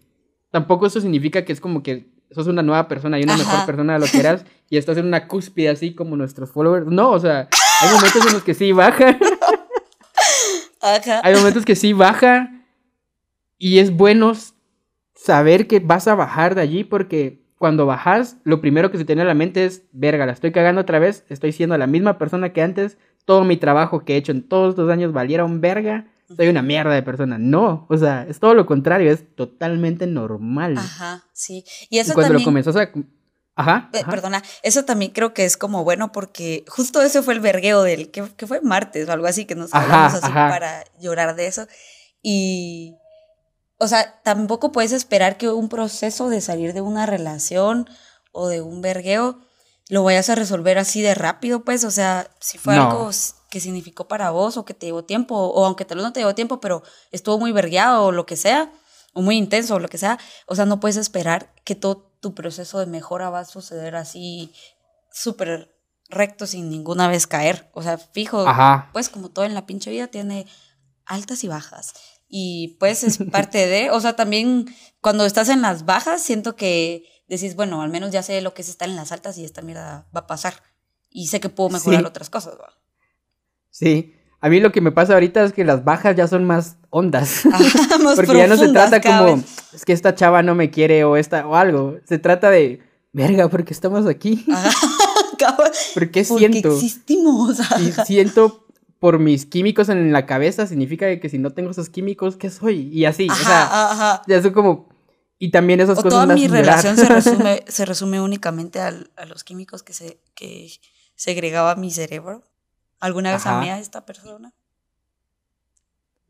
tampoco 0.51 0.87
eso 0.87 1.01
significa 1.01 1.45
que 1.47 1.53
es 1.55 1.61
como 1.61 1.83
que 1.83 2.11
sos 2.31 2.47
una 2.47 2.63
nueva 2.63 2.89
persona 2.89 3.19
y 3.19 3.23
una 3.23 3.37
mejor 3.37 3.67
persona 3.67 3.95
de 3.95 3.99
lo 4.01 4.07
que 4.07 4.19
eras 4.19 4.45
y 4.71 4.77
estás 4.77 4.97
en 4.99 5.07
una 5.07 5.27
cúspide 5.27 5.71
así 5.71 5.95
como 5.95 6.17
nuestros 6.17 6.51
followers. 6.51 6.87
No, 6.87 7.11
o 7.11 7.19
sea, 7.19 7.49
hay 7.81 7.95
momentos 7.95 8.27
en 8.27 8.33
los 8.33 8.43
que 8.43 8.55
sí 8.55 8.73
baja, 8.73 9.19
Ajá. 10.81 11.21
hay 11.23 11.35
momentos 11.35 11.65
que 11.65 11.75
sí 11.75 11.93
baja 11.93 12.51
y 13.59 13.79
es 13.79 13.91
bueno 13.91 14.33
saber 15.15 15.67
que 15.67 15.81
vas 15.81 16.07
a 16.07 16.15
bajar 16.15 16.55
de 16.55 16.61
allí 16.61 16.85
porque 16.85 17.43
cuando 17.59 17.87
bajas, 17.87 18.37
lo 18.45 18.61
primero 18.61 18.91
que 18.91 18.99
se 18.99 19.05
te 19.05 19.15
viene 19.15 19.23
a 19.23 19.33
la 19.33 19.35
mente 19.35 19.65
es, 19.65 19.83
verga, 19.93 20.27
la 20.27 20.33
estoy 20.33 20.53
cagando 20.53 20.81
otra 20.81 21.01
vez, 21.01 21.25
estoy 21.29 21.53
siendo 21.53 21.77
la 21.77 21.89
misma 21.89 22.17
persona 22.17 22.53
que 22.53 22.63
antes, 22.63 22.99
todo 23.25 23.45
mi 23.45 23.57
trabajo 23.57 24.05
que 24.05 24.15
he 24.15 24.17
hecho 24.17 24.33
en 24.33 24.47
todos 24.47 24.71
estos 24.71 24.89
años 24.91 25.13
valiera 25.13 25.45
un 25.45 25.61
verga, 25.61 26.07
soy 26.37 26.49
una 26.49 26.63
mierda 26.63 26.93
de 26.95 27.03
persona. 27.03 27.39
No, 27.39 27.87
o 27.89 27.97
sea, 27.97 28.27
es 28.29 28.39
todo 28.41 28.55
lo 28.55 28.67
contrario, 28.67 29.11
es 29.11 29.35
totalmente 29.35 30.07
normal. 30.07 30.77
Ajá, 30.79 31.25
sí. 31.33 31.65
Y 31.91 31.97
y 31.97 31.99
eso 32.01 32.15
cuando 32.15 32.29
también. 32.35 32.45
lo 32.45 32.45
comenzás 32.45 32.77
a... 32.77 32.91
Ajá. 33.57 33.91
Eh, 33.93 34.01
ajá. 34.01 34.11
Perdona, 34.11 34.43
eso 34.63 34.85
también 34.85 35.11
creo 35.13 35.35
que 35.35 35.45
es 35.45 35.57
como 35.57 35.83
bueno 35.83 36.13
porque 36.13 36.65
justo 36.69 37.03
ese 37.03 37.23
fue 37.23 37.35
el 37.35 37.41
vergueo 37.41 37.83
del 37.83 38.11
que, 38.13 38.23
que 38.37 38.47
fue 38.47 38.61
martes 38.61 39.09
o 39.09 39.13
algo 39.13 39.27
así 39.27 39.47
que 39.47 39.57
nos 39.57 39.75
Ajá, 39.75 39.85
hablamos 39.85 40.15
así 40.15 40.27
ajá. 40.31 40.49
para 40.49 40.85
llorar 41.01 41.35
de 41.35 41.47
eso. 41.49 41.67
Y, 42.23 42.95
o 43.79 43.89
sea, 43.89 44.21
tampoco 44.23 44.71
puedes 44.71 44.93
esperar 44.93 45.39
que 45.39 45.49
un 45.49 45.69
proceso 45.69 46.29
de 46.29 46.41
salir 46.41 46.73
de 46.73 46.83
una 46.83 47.05
relación 47.07 47.89
o 48.31 48.49
de 48.49 48.61
un 48.61 48.81
vergueo 48.81 49.41
lo 49.89 50.05
vayas 50.05 50.29
a 50.31 50.35
resolver 50.37 50.79
así 50.79 51.01
de 51.03 51.15
rápido, 51.15 51.65
pues, 51.65 51.83
o 51.83 51.91
sea, 51.91 52.29
si 52.41 52.59
fue 52.59 52.77
No. 52.77 52.91
algo 52.91 53.11
que 53.51 53.61
significó 53.61 54.09
para 54.09 54.31
vos 54.31 54.57
o 54.57 54.65
que 54.65 54.75
te 54.75 54.87
llevó 54.87 55.05
tiempo, 55.05 55.35
o 55.37 55.65
aunque 55.65 55.85
tal 55.85 55.99
vez 55.99 56.05
no 56.05 56.13
te 56.13 56.21
llevó 56.21 56.35
tiempo, 56.35 56.61
pero 56.61 56.83
estuvo 57.13 57.39
muy 57.39 57.53
vergueado 57.53 58.05
o 58.05 58.13
lo 58.13 58.27
que 58.27 58.37
sea, 58.37 58.71
o 59.15 59.23
muy 59.23 59.37
intenso 59.37 59.77
o 59.77 59.79
lo 59.79 59.89
que 59.89 59.99
sea, 59.99 60.19
o 60.47 60.55
sea, 60.55 60.67
no 60.67 60.81
puedes 60.81 60.97
esperar 60.97 61.53
que 61.65 61.75
todo 61.75 62.13
tu 62.21 62.35
proceso 62.35 62.79
de 62.79 62.87
mejora 62.87 63.31
va 63.31 63.41
a 63.41 63.45
suceder 63.45 63.97
así 63.97 64.53
súper 65.13 65.75
recto 66.11 66.47
sin 66.47 66.69
ninguna 66.71 67.09
vez 67.09 67.27
caer. 67.27 67.71
O 67.75 67.83
sea, 67.83 67.99
fijo, 67.99 68.47
Ajá. 68.47 68.91
pues 68.93 69.09
como 69.09 69.31
todo 69.31 69.45
en 69.45 69.55
la 69.55 69.67
pinche 69.67 69.91
vida 69.91 70.07
tiene 70.09 70.47
altas 71.07 71.45
y 71.45 71.49
bajas. 71.49 71.95
Y 72.29 72.77
pues 72.81 73.05
es 73.05 73.19
parte 73.33 73.67
de, 73.67 73.91
o 73.91 74.01
sea, 74.01 74.15
también 74.17 74.67
cuando 75.01 75.25
estás 75.25 75.49
en 75.49 75.63
las 75.63 75.85
bajas, 75.85 76.23
siento 76.23 76.57
que 76.57 77.05
decís, 77.29 77.57
bueno, 77.57 77.83
al 77.83 77.91
menos 77.91 78.11
ya 78.11 78.23
sé 78.23 78.41
lo 78.41 78.55
que 78.55 78.63
es 78.63 78.69
estar 78.69 78.89
en 78.89 78.97
las 78.97 79.13
altas 79.13 79.39
y 79.39 79.45
esta 79.45 79.63
mierda 79.63 80.07
va 80.15 80.21
a 80.21 80.27
pasar. 80.27 80.63
Y 81.11 81.29
sé 81.29 81.41
que 81.41 81.49
puedo 81.49 81.71
mejorar 81.71 82.01
Sí. 82.01 82.07
otras 82.07 82.31
cosas. 82.31 82.55
¿va? 82.59 82.73
Sí. 83.79 84.15
A 84.41 84.49
mí 84.49 84.61
lo 84.61 84.71
que 84.71 84.81
me 84.81 84.93
pasa 84.93 85.15
ahorita 85.15 85.43
es 85.45 85.53
que 85.53 85.65
las 85.65 85.85
bajas 85.85 86.15
ya 86.17 86.29
son 86.29 86.45
más 86.45 86.77
ondas. 86.91 87.45
Ajá, 87.53 87.99
más 87.99 88.17
Porque 88.17 88.37
ya 88.37 88.47
no 88.47 88.57
se 88.57 88.69
trata 88.69 89.01
como, 89.01 89.37
vez. 89.37 89.45
es 89.73 89.85
que 89.85 89.93
esta 89.93 90.15
chava 90.15 90.43
no 90.43 90.55
me 90.55 90.71
quiere 90.71 91.05
o 91.05 91.17
esta 91.17 91.47
o 91.47 91.57
algo. 91.57 91.97
Se 92.07 92.19
trata 92.19 92.51
de, 92.51 92.81
verga, 93.13 93.49
¿por 93.49 93.65
qué 93.65 93.73
estamos 93.73 94.07
aquí? 94.07 94.45
Ajá, 94.53 94.71
¿Por 95.95 96.11
qué 96.11 96.25
porque 96.25 96.25
siento? 96.25 96.73
existimos. 96.75 97.57
Si 97.77 97.93
siento 98.05 98.67
por 98.99 99.19
mis 99.21 99.47
químicos 99.47 99.89
en 99.89 100.13
la 100.13 100.27
cabeza, 100.27 100.67
significa 100.67 101.19
que 101.21 101.29
si 101.29 101.39
no 101.39 101.51
tengo 101.53 101.71
esos 101.71 101.89
químicos, 101.89 102.37
¿qué 102.37 102.51
soy? 102.51 102.89
Y 102.93 103.05
así, 103.05 103.29
o 103.31 103.35
sea, 103.35 103.63
Ajá, 103.91 104.23
ya 104.27 104.43
son 104.43 104.53
como... 104.53 104.89
Y 105.41 105.53
también 105.53 105.79
esas 105.79 105.99
O 105.99 106.03
cosas 106.03 106.11
toda 106.11 106.27
me 106.27 106.35
mi 106.35 106.49
relación 106.49 106.97
se 106.97 107.05
resume, 107.09 107.63
se 107.69 107.85
resume 107.85 108.21
únicamente 108.21 108.81
al- 108.81 109.13
a 109.17 109.25
los 109.25 109.45
químicos 109.45 109.85
que, 109.85 109.93
se, 109.93 110.21
que 110.35 110.69
segregaba 111.15 111.77
mi 111.77 111.93
cerebro. 111.93 112.43
¿Alguna 113.01 113.33
vez 113.33 113.47
Ajá. 113.47 113.59
amé 113.59 113.71
a 113.71 113.79
esta 113.79 114.05
persona? 114.05 114.53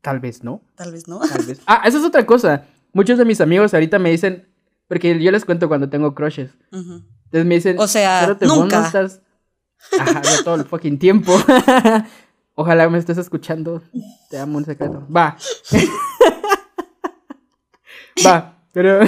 Tal 0.01 0.21
vez, 0.21 0.45
¿no? 0.45 0.63
Tal 0.75 0.93
vez 0.93 1.09
no. 1.09 1.21
Tal 1.21 1.45
vez. 1.45 1.61
Ah, 1.67 1.83
eso 1.85 1.99
es 1.99 2.05
otra 2.05 2.25
cosa. 2.27 2.67
Muchos 2.93 3.19
de 3.19 3.25
mis 3.25 3.41
amigos 3.41 3.75
ahorita 3.75 3.99
me 3.99 4.11
dicen, 4.11 4.49
porque 4.87 5.23
yo 5.23 5.31
les 5.31 5.45
cuento 5.45 5.69
cuando 5.69 5.89
tengo 5.89 6.15
crushes. 6.15 6.51
Entonces 6.73 7.45
me 7.47 7.57
dicen, 7.57 7.79
O 7.79 7.87
sea, 7.87 8.21
"Cerote, 8.21 8.47
vos 8.47 8.57
no 8.57 8.63
nunca. 8.65 8.87
estás... 8.87 9.21
Ajá, 9.99 10.23
todo 10.45 10.57
el 10.57 10.65
fucking 10.65 10.99
tiempo. 10.99 11.33
Ojalá 12.55 12.89
me 12.89 12.99
estés 12.99 13.19
escuchando. 13.19 13.83
Te 14.31 14.39
amo 14.39 14.59
un 14.59 14.65
secreto. 14.65 15.07
Va. 15.15 15.37
Va, 18.27 18.59
pero... 18.73 19.01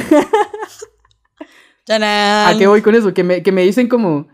¿A 1.89 2.55
qué 2.57 2.67
voy 2.69 2.81
con 2.83 2.95
eso? 2.95 3.13
Que 3.13 3.25
me, 3.25 3.43
que 3.43 3.51
me 3.53 3.63
dicen 3.63 3.89
como... 3.89 4.29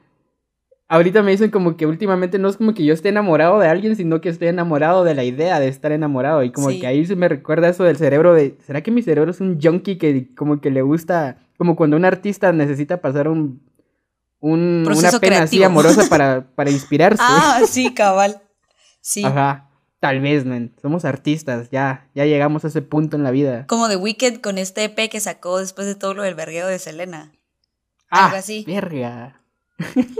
ahorita 0.89 1.23
me 1.23 1.31
dicen 1.33 1.51
como 1.51 1.77
que 1.77 1.87
últimamente 1.87 2.39
no 2.39 2.49
es 2.49 2.57
como 2.57 2.75
que 2.75 2.85
yo 2.85 2.95
esté 2.95 3.09
enamorado 3.09 3.59
de 3.59 3.69
alguien, 3.69 3.97
sino 3.97 4.21
que 4.21 4.29
estoy 4.29 4.49
enamorado 4.49 5.05
de 5.05 5.15
la 5.15 5.25
idea 5.25 5.59
de 5.61 5.69
estar 5.69 5.93
enamorado. 5.93 6.43
Y 6.43 6.53
como 6.53 6.71
Sí. 6.71 6.81
que 6.81 6.87
ahí 6.87 7.05
se 7.07 7.17
me 7.17 7.29
recuerda 7.29 7.69
eso 7.69 7.85
del 7.85 7.97
cerebro 7.97 8.35
de, 8.35 8.57
¿será 8.67 8.83
que 8.83 8.91
mi 8.91 9.03
cerebro 9.03 9.31
es 9.31 9.41
un 9.41 9.61
junkie 9.61 9.99
que 9.99 10.35
como 10.35 10.61
que 10.61 10.71
le 10.71 10.83
gusta, 10.83 11.39
como 11.59 11.77
cuando 11.77 11.97
un 11.97 12.05
artista 12.05 12.53
necesita 12.53 13.01
pasar 13.01 13.29
un, 13.29 13.61
un 14.41 14.87
una 14.87 15.19
pena 15.21 15.43
así 15.43 15.63
amorosa 15.63 16.07
para, 16.11 16.47
para 16.55 16.71
inspirarse? 16.71 17.23
Ah, 17.25 17.61
sí, 17.69 17.93
cabal. 17.95 18.41
Sí. 19.01 19.25
Ajá, 19.25 19.71
tal 20.01 20.21
vez, 20.21 20.45
man. 20.45 20.73
Somos 20.83 21.05
artistas, 21.05 21.69
ya, 21.71 22.09
ya 22.15 22.25
llegamos 22.27 22.65
a 22.65 22.69
ese 22.69 22.83
punto 22.83 23.17
en 23.17 23.23
la 23.25 23.31
vida. 23.31 23.67
Como 23.67 23.89
The 23.89 23.97
Weeknd 23.97 24.41
con 24.41 24.59
este 24.59 24.85
EP 24.85 25.09
que 25.11 25.21
sacó 25.21 25.59
después 25.59 25.87
de 25.87 25.95
todo 25.95 26.15
lo 26.15 26.23
del 26.23 26.35
vergueo 26.35 26.67
de 26.69 26.79
Selena. 26.79 27.33
Ah, 28.11 28.27
algo 28.27 28.37
así. 28.39 28.65
verga. 28.67 29.41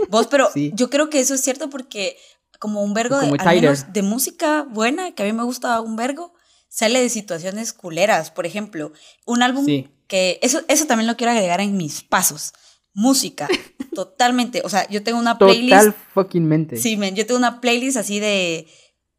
Vos, 0.09 0.27
pero 0.27 0.49
Sí. 0.53 0.71
yo 0.75 0.89
creo 0.89 1.09
que 1.09 1.19
eso 1.19 1.33
es 1.33 1.41
cierto 1.41 1.69
porque 1.69 2.17
como 2.59 2.83
un 2.83 2.93
vergo 2.93 3.19
de, 3.19 3.35
al 3.39 3.55
menos 3.61 3.93
de 3.93 4.01
música 4.01 4.63
buena, 4.69 5.11
que 5.13 5.23
a 5.23 5.25
mí 5.25 5.33
me 5.33 5.43
gusta 5.43 5.79
un 5.81 5.95
vergo, 5.95 6.33
sale 6.69 7.01
de 7.01 7.09
situaciones 7.09 7.73
culeras. 7.73 8.31
Por 8.31 8.45
ejemplo, 8.45 8.91
un 9.25 9.43
álbum 9.43 9.65
Sí. 9.65 9.89
que 10.07 10.39
eso, 10.41 10.61
eso 10.67 10.85
también 10.87 11.07
lo 11.07 11.17
quiero 11.17 11.31
agregar 11.31 11.61
en 11.61 11.77
mis 11.77 12.03
pasos. 12.03 12.53
Música, 12.93 13.47
totalmente. 13.93 14.61
O 14.63 14.69
sea, 14.69 14.87
yo 14.89 15.03
tengo 15.03 15.19
una 15.19 15.37
playlist. 15.37 15.77
Total 15.77 15.95
fucking 16.13 16.45
mente. 16.47 16.77
Sí, 16.77 16.97
men, 16.97 17.15
yo 17.15 17.25
tengo 17.25 17.37
una 17.37 17.61
playlist 17.61 17.97
así 17.97 18.19
de. 18.19 18.67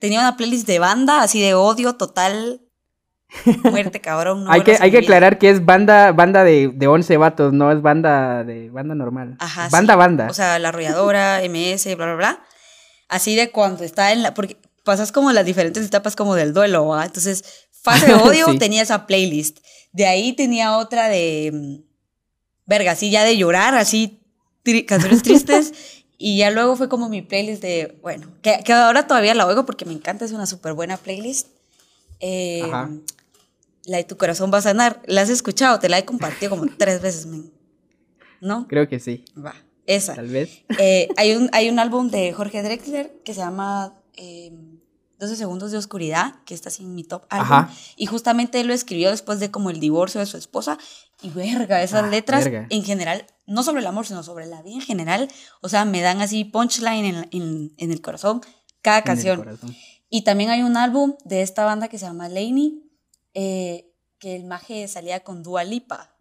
Tenía 0.01 0.20
una 0.20 0.36
playlist 0.36 0.66
de 0.66 0.78
banda, 0.78 1.22
así 1.22 1.41
de 1.41 1.55
odio 1.55 1.95
total. 1.97 2.61
Muerte, 3.64 4.01
cabrón. 4.01 4.45
no 4.45 4.51
hay, 4.51 4.62
que, 4.62 4.76
hay 4.81 4.91
que 4.91 4.99
aclarar 4.99 5.39
que 5.39 5.51
es 5.51 5.64
banda, 5.64 6.12
banda 6.12 6.45
de, 6.45 6.68
de 6.74 6.87
11 6.87 7.16
vatos, 7.18 7.53
no 7.53 7.70
es 7.70 7.83
banda 7.83 8.43
de 8.45 8.70
banda 8.70 8.95
normal. 8.95 9.37
Ajá. 9.39 9.68
Banda, 9.70 9.95
sí. 9.95 9.99
banda. 9.99 10.26
O 10.31 10.35
sea, 10.35 10.59
la 10.59 10.70
arrolladora, 10.70 11.41
MS, 11.49 11.85
bla, 11.97 12.07
bla, 12.07 12.14
bla. 12.14 12.45
Así 13.09 13.37
de 13.37 13.51
cuando 13.51 13.85
está 13.85 14.12
en 14.12 14.22
la. 14.22 14.35
Porque 14.35 14.57
pasas 14.85 15.12
como 15.12 15.31
las 15.33 15.45
diferentes 15.45 15.85
etapas 15.85 16.16
como 16.16 16.35
del 16.35 16.53
duelo, 16.55 16.87
¿va? 16.87 17.05
Entonces, 17.05 17.45
fase 17.83 18.07
de 18.07 18.14
odio 18.14 18.47
Sí. 18.53 18.59
tenía 18.59 18.83
esa 18.83 19.07
playlist. 19.07 19.59
De 19.93 20.07
ahí 20.07 20.33
tenía 20.33 20.76
otra 20.79 21.09
de. 21.09 21.51
mm, 21.53 21.89
Verga, 22.66 22.93
así 22.93 23.11
ya 23.11 23.24
de 23.24 23.37
llorar, 23.37 23.74
así. 23.74 24.20
tri- 24.64 24.85
canciones 24.87 25.22
tristes. 25.22 25.72
y 26.18 26.39
ya 26.39 26.51
luego 26.51 26.76
fue 26.76 26.89
como 26.89 27.09
mi 27.11 27.22
playlist 27.22 27.61
de. 27.62 27.99
Bueno, 28.03 28.26
que, 28.43 28.61
que 28.64 28.72
ahora 28.72 29.07
todavía 29.07 29.35
la 29.35 29.47
oigo 29.47 29.64
porque 29.66 29.85
me 29.85 29.93
encanta, 29.93 30.24
es 30.24 30.33
una 30.33 30.47
súper 30.47 30.72
buena 30.72 30.97
playlist. 30.97 31.49
Eh, 32.20 32.62
Ajá. 32.64 32.91
La 33.89 33.97
de 33.97 34.05
Tu 34.05 34.16
corazón 34.16 34.51
va 34.53 34.59
a 34.59 34.62
sanar. 34.62 35.03
¿La 35.07 35.22
has 35.22 35.30
escuchado? 35.30 35.78
Te 35.80 35.89
la 35.89 35.99
he 35.99 36.05
compartido 36.05 36.51
como 36.51 36.66
tres 36.78 37.01
veces, 37.03 37.26
men. 37.26 37.53
¿No? 38.41 38.68
Creo 38.68 38.89
que 38.89 39.01
sí, 39.01 39.24
Va, 39.36 39.55
esa. 39.86 40.14
tal 40.14 40.28
vez. 40.28 40.62
Eh, 40.78 41.09
hay, 41.16 41.34
un, 41.34 41.49
hay 41.53 41.68
un 41.70 41.78
álbum 41.80 42.09
de 42.11 42.32
Jorge 42.32 42.62
Drexler 42.62 43.20
que 43.24 43.34
se 43.34 43.41
llama 43.41 43.99
eh, 44.16 44.53
12 45.18 45.34
segundos 45.34 45.72
de 45.72 45.78
oscuridad, 45.78 46.36
que 46.45 46.55
está 46.55 46.68
así 46.68 46.84
en 46.84 46.95
mi 46.95 47.03
top 47.03 47.24
álbum. 47.30 47.47
Ajá. 47.53 47.72
Y 47.97 48.07
justamente 48.07 48.61
él 48.61 48.68
lo 48.68 48.74
escribió 48.74 49.11
después 49.11 49.41
de 49.41 49.51
como 49.51 49.70
el 49.70 49.80
divorcio 49.80 50.20
de 50.20 50.26
su 50.26 50.36
esposa. 50.36 50.78
Y 51.20 51.30
verga, 51.30 51.82
esas 51.82 52.05
Ah, 52.05 52.07
letras 52.09 52.45
verga. 52.45 52.66
en 52.70 52.84
general, 52.84 53.26
no 53.47 53.64
sobre 53.64 53.80
el 53.80 53.86
amor, 53.89 54.07
sino 54.07 54.22
sobre 54.22 54.47
la 54.47 54.62
vida 54.62 54.74
en 54.76 54.82
general, 54.82 55.28
o 55.62 55.68
sea, 55.68 55.84
me 55.84 56.01
dan 56.01 56.20
así 56.20 56.45
punchline 56.45 57.05
en, 57.07 57.28
en, 57.32 57.72
en 57.76 57.91
el 57.91 58.01
corazón 58.01 58.41
cada 58.82 58.99
en 58.99 59.05
canción. 59.05 59.39
corazón. 59.39 59.74
Y 60.11 60.22
también 60.22 60.51
hay 60.51 60.62
un 60.62 60.76
álbum 60.76 61.14
de 61.24 61.43
esta 61.43 61.64
banda 61.64 61.89
que 61.89 61.99
se 61.99 62.07
llama 62.07 62.28
Laney, 62.28 62.84
eh, 63.35 63.93
que 64.18 64.35
el 64.37 64.45
maje 64.45 64.87
salía 64.89 65.20
con 65.20 65.43
Dua 65.43 65.64
Lipa. 65.64 66.14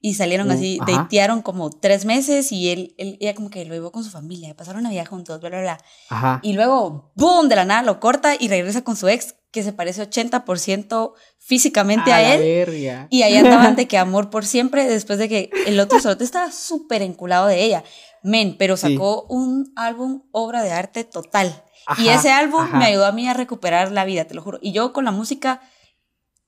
Y 0.00 0.14
salieron 0.14 0.48
Uh, 0.50 0.52
así, 0.52 0.78
ajá. 0.80 0.92
datearon 0.92 1.42
como 1.42 1.70
tres 1.70 2.04
meses 2.04 2.52
y 2.52 2.70
él, 2.70 2.94
él 2.98 3.16
ella 3.20 3.34
como 3.34 3.50
que 3.50 3.64
lo 3.64 3.74
llevó 3.74 3.90
con 3.90 4.04
su 4.04 4.10
familia, 4.10 4.54
pasaron 4.54 4.82
Navidad 4.84 5.06
juntos, 5.06 5.40
bla, 5.40 5.48
bla, 5.48 5.60
bla. 5.62 5.78
Ajá. 6.10 6.38
Y 6.42 6.52
luego, 6.52 7.10
¡boom! 7.16 7.48
De 7.48 7.56
la 7.56 7.64
nada 7.64 7.82
lo 7.82 7.98
corta 7.98 8.34
y 8.38 8.46
regresa 8.48 8.84
con 8.84 8.94
su 8.94 9.08
ex, 9.08 9.34
que 9.50 9.62
se 9.62 9.72
parece 9.72 10.02
80% 10.08 11.14
físicamente 11.38 12.12
a, 12.12 12.20
la 12.20 12.34
él. 12.34 12.40
verga. 12.40 13.06
Y 13.10 13.22
ahí 13.22 13.36
andaban 13.38 13.74
de 13.74 13.88
que 13.88 13.96
amor 13.98 14.28
por 14.30 14.44
siempre, 14.44 14.86
después 14.86 15.18
de 15.18 15.28
que 15.28 15.50
el 15.66 15.80
otro 15.80 15.98
solo 15.98 16.16
estaba 16.20 16.52
súper 16.52 17.02
enculado 17.02 17.46
de 17.46 17.64
ella. 17.64 17.82
Men, 18.22 18.56
pero 18.58 18.76
Sí. 18.76 18.92
sacó 18.92 19.22
un 19.28 19.72
álbum, 19.76 20.22
obra 20.30 20.62
de 20.62 20.72
arte 20.72 21.04
total. 21.04 21.64
y 21.98 22.08
Ajá, 22.08 22.14
ese 22.14 22.30
álbum 22.32 22.64
me 22.74 22.84
ayudó 22.86 23.06
a 23.06 23.12
mí 23.12 23.26
a 23.28 23.34
recuperar 23.34 23.90
la 23.92 24.04
vida, 24.04 24.24
te 24.26 24.34
lo 24.34 24.42
juro. 24.42 24.58
Y 24.60 24.72
yo 24.72 24.92
con 24.92 25.04
la 25.04 25.10
música, 25.12 25.62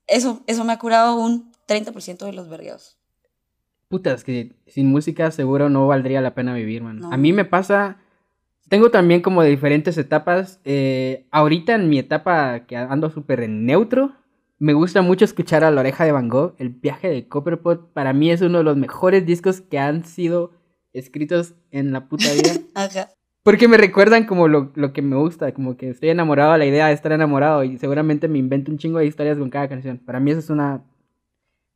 eso, 0.09 0.43
eso 0.47 0.65
me 0.65 0.73
ha 0.73 0.79
curado 0.79 1.17
un 1.17 1.53
30% 1.67 2.25
de 2.25 2.33
los 2.33 2.49
vergueos. 2.49 2.97
Puta, 3.89 4.13
es 4.13 4.25
que 4.25 4.55
sin 4.67 4.87
música 4.87 5.31
seguro 5.31 5.71
no 5.71 5.87
valdría 5.87 6.21
la 6.21 6.35
pena 6.35 6.55
vivir, 6.55 6.83
man. 6.83 6.99
No. 7.01 7.13
A 7.13 7.17
mí 7.17 7.33
me 7.33 7.45
pasa. 7.45 7.99
Tengo 8.69 8.91
también 8.91 9.23
como 9.23 9.43
de 9.43 9.49
diferentes 9.49 9.97
etapas. 9.97 10.61
eh, 10.65 11.27
ahorita 11.31 11.75
en 11.75 11.89
mi 11.89 11.99
etapa 11.99 12.67
que 12.67 12.77
ando 12.77 13.09
súper 13.11 13.41
en 13.41 13.65
neutro, 13.65 14.13
me 14.59 14.75
gusta 14.75 15.01
mucho 15.03 15.25
escuchar 15.25 15.65
a 15.65 15.71
La 15.71 15.81
Oreja 15.81 16.05
de 16.05 16.13
Van 16.13 16.29
Gogh. 16.29 16.55
El 16.59 16.71
viaje 16.71 17.09
de 17.09 17.29
Copperpot 17.29 17.93
para 17.93 18.13
mí 18.13 18.31
es 18.31 18.43
uno 18.43 18.59
de 18.59 18.65
los 18.65 18.77
mejores 18.77 19.25
discos 19.25 19.61
que 19.61 19.79
han 19.79 20.05
sido 20.05 20.53
escritos 20.93 21.55
en 21.71 21.93
la 21.93 22.09
puta 22.09 22.33
vida. 22.33 22.53
Ajá. 22.75 23.09
Porque 23.49 23.67
me 23.67 23.79
recuerdan 23.79 24.27
como 24.27 24.47
lo, 24.47 24.73
lo 24.75 24.93
que 24.93 25.01
me 25.01 25.17
gusta, 25.17 25.53
como 25.55 25.75
que 25.79 25.89
estoy 25.89 26.11
enamorado 26.11 26.53
de 26.53 26.59
la 26.59 26.67
idea 26.67 26.89
de 26.89 26.93
estar 26.93 27.13
enamorado 27.13 27.65
y 27.65 27.79
seguramente 27.79 28.29
me 28.29 28.39
invento 28.39 28.71
un 28.71 28.77
chingo 28.77 28.99
de 28.99 29.07
historias 29.07 29.39
con 29.39 29.49
cada 29.49 29.69
canción. 29.71 29.97
Para 30.05 30.21
mí 30.21 30.31
eso 30.33 30.41
es 30.41 30.51
una... 30.51 30.85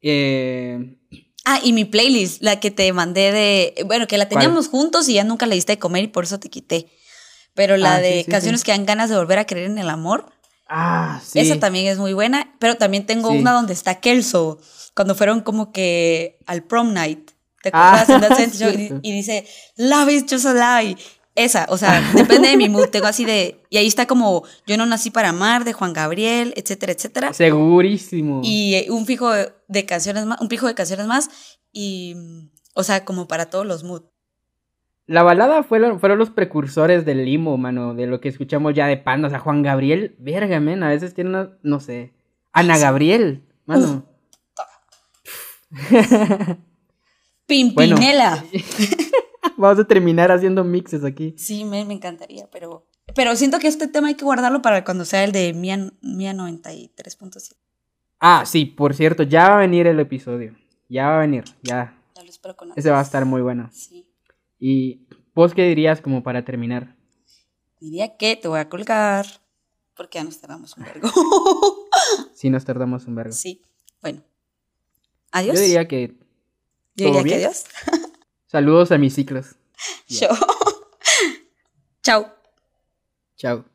eh, 0.02 0.98
Ah, 1.46 1.60
y 1.64 1.72
mi 1.72 1.84
playlist, 1.86 2.42
la 2.42 2.60
que 2.60 2.70
te 2.70 2.92
mandé 2.92 3.32
de, 3.32 3.84
bueno, 3.86 4.06
que 4.06 4.18
la 4.18 4.28
¿Cuál? 4.28 4.40
teníamos 4.40 4.68
juntos 4.68 5.08
y 5.08 5.14
ya 5.14 5.24
nunca 5.24 5.46
le 5.46 5.54
diste 5.54 5.72
de 5.72 5.78
comer 5.78 6.04
y 6.04 6.08
por 6.08 6.24
eso 6.24 6.38
te 6.38 6.50
quité. 6.50 6.88
Pero 7.54 7.76
la 7.78 7.96
Ah, 7.96 8.00
de 8.00 8.18
sí, 8.18 8.24
sí. 8.26 8.30
canciones 8.30 8.64
que 8.64 8.72
dan 8.72 8.84
ganas 8.86 9.08
de 9.10 9.16
volver 9.16 9.38
a 9.38 9.46
creer 9.46 9.70
en 9.70 9.78
el 9.78 9.88
amor, 9.88 10.26
ah, 10.68 11.20
sí. 11.24 11.38
esa 11.40 11.58
también 11.58 11.86
es 11.86 11.98
muy 11.98 12.12
buena, 12.12 12.54
pero 12.60 12.76
también 12.76 13.06
tengo 13.06 13.30
una 13.30 13.52
donde 13.52 13.72
está 13.72 13.98
Kelso, 13.98 14.60
cuando 14.94 15.14
fueron 15.14 15.40
como 15.40 15.72
que 15.72 16.38
al 16.46 16.62
prom 16.64 16.92
night. 16.92 17.30
¿Te 17.62 17.70
Ah, 17.72 18.02
acuerdas? 18.02 18.08
En 18.10 18.20
That 18.20 18.36
70 18.52 18.58
Show? 18.58 19.00
y, 19.02 19.08
y 19.08 19.12
dice, 19.12 19.46
Love 19.76 20.10
is 20.10 20.24
just 20.30 20.46
a 20.46 20.52
lie. 20.82 20.96
Esa, 21.34 21.66
o 21.70 21.78
sea, 21.78 22.00
depende 22.14 22.48
de 22.48 22.56
mi 22.56 22.68
mood, 22.68 22.88
tengo 22.88 23.06
así 23.06 23.24
de, 23.24 23.62
y 23.70 23.78
ahí 23.78 23.86
está 23.86 24.06
como 24.06 24.44
Yo 24.66 24.76
no 24.76 24.86
nací 24.86 25.10
para 25.10 25.30
amar, 25.30 25.64
de 25.64 25.72
Juan 25.72 25.92
Gabriel, 25.92 26.52
etcétera, 26.56 26.92
etcétera. 26.92 27.32
Segurísimo. 27.32 28.40
Y 28.44 28.74
eh, 28.74 28.86
un 28.90 29.06
fijo 29.06 29.30
de, 29.68 29.86
canciones 29.86 30.26
más, 30.26 30.40
un 30.40 30.48
pijo 30.48 30.66
de 30.66 30.74
canciones 30.74 31.06
más, 31.06 31.58
y, 31.72 32.14
mm, 32.16 32.50
o 32.74 32.82
sea, 32.82 33.04
como 33.04 33.28
para 33.28 33.46
todos 33.46 33.66
los 33.66 33.82
moods. 33.84 34.12
La 35.06 35.22
balada 35.22 35.62
fueron, 35.62 36.00
fueron 36.00 36.18
los 36.18 36.30
precursores 36.30 37.04
del 37.04 37.24
limo, 37.24 37.56
mano, 37.56 37.94
de 37.94 38.06
lo 38.06 38.20
que 38.20 38.28
escuchamos 38.28 38.72
ya 38.74 38.86
de 38.86 38.96
Panda. 38.96 39.26
O 39.26 39.30
sea, 39.30 39.40
Juan 39.40 39.62
Gabriel, 39.62 40.14
verga, 40.18 40.60
men, 40.60 40.82
a 40.82 40.88
veces 40.88 41.12
tiene 41.12 41.30
una, 41.30 41.58
no 41.62 41.80
sé. 41.80 42.12
Ana 42.52 42.78
Gabriel, 42.78 43.42
mano. 43.66 44.06
Pimpinela. 47.46 48.44
Vamos 49.62 49.78
a 49.78 49.84
terminar 49.84 50.32
haciendo 50.32 50.64
mixes 50.64 51.04
aquí. 51.04 51.34
Sí, 51.38 51.64
me, 51.64 51.84
me 51.84 51.94
encantaría, 51.94 52.48
pero, 52.50 52.84
pero 53.14 53.36
siento 53.36 53.60
que 53.60 53.68
este 53.68 53.86
tema 53.86 54.08
hay 54.08 54.16
que 54.16 54.24
guardarlo 54.24 54.60
para 54.60 54.82
cuando 54.84 55.04
sea 55.04 55.22
el 55.22 55.30
de 55.30 55.52
Mía, 55.54 55.92
Mía 56.00 56.32
93.7. 56.32 57.54
Ah, 58.18 58.42
sí, 58.44 58.64
por 58.64 58.92
cierto, 58.94 59.22
ya 59.22 59.50
va 59.50 59.54
a 59.54 59.58
venir 59.58 59.86
el 59.86 60.00
episodio. 60.00 60.56
Ya 60.88 61.06
va 61.10 61.18
a 61.18 61.20
venir, 61.20 61.44
ya. 61.62 61.96
Ya 62.16 62.22
lo 62.24 62.28
espero 62.28 62.56
con 62.56 62.72
Ese 62.74 62.90
va 62.90 62.98
a 62.98 63.02
estar 63.02 63.24
muy 63.24 63.40
bueno. 63.40 63.70
Sí. 63.72 64.04
Y 64.58 65.06
vos 65.32 65.54
qué 65.54 65.62
dirías 65.68 66.00
como 66.00 66.24
para 66.24 66.44
terminar. 66.44 66.96
Diría 67.80 68.16
que 68.16 68.34
te 68.34 68.48
voy 68.48 68.58
a 68.58 68.68
colgar 68.68 69.26
porque 69.94 70.18
ya 70.18 70.24
nos 70.24 70.40
tardamos 70.40 70.76
un 70.76 70.84
vergo. 70.84 71.08
Si 72.34 72.50
nos 72.50 72.64
tardamos 72.64 73.06
un 73.06 73.14
vergo. 73.14 73.32
sí. 73.32 73.62
Bueno. 74.00 74.22
Adiós. 75.30 75.54
Yo 75.54 75.62
diría 75.62 75.86
que 75.86 76.16
Yo 76.96 77.06
diría 77.06 77.12
¿todo 77.12 77.24
que 77.24 77.34
adiós. 77.36 77.64
saludos 78.52 78.92
a 78.92 78.98
mis 78.98 79.14
ciclos. 79.14 79.56
Yo. 80.06 80.28
Chao. 82.02 82.32
Chao. 83.36 83.71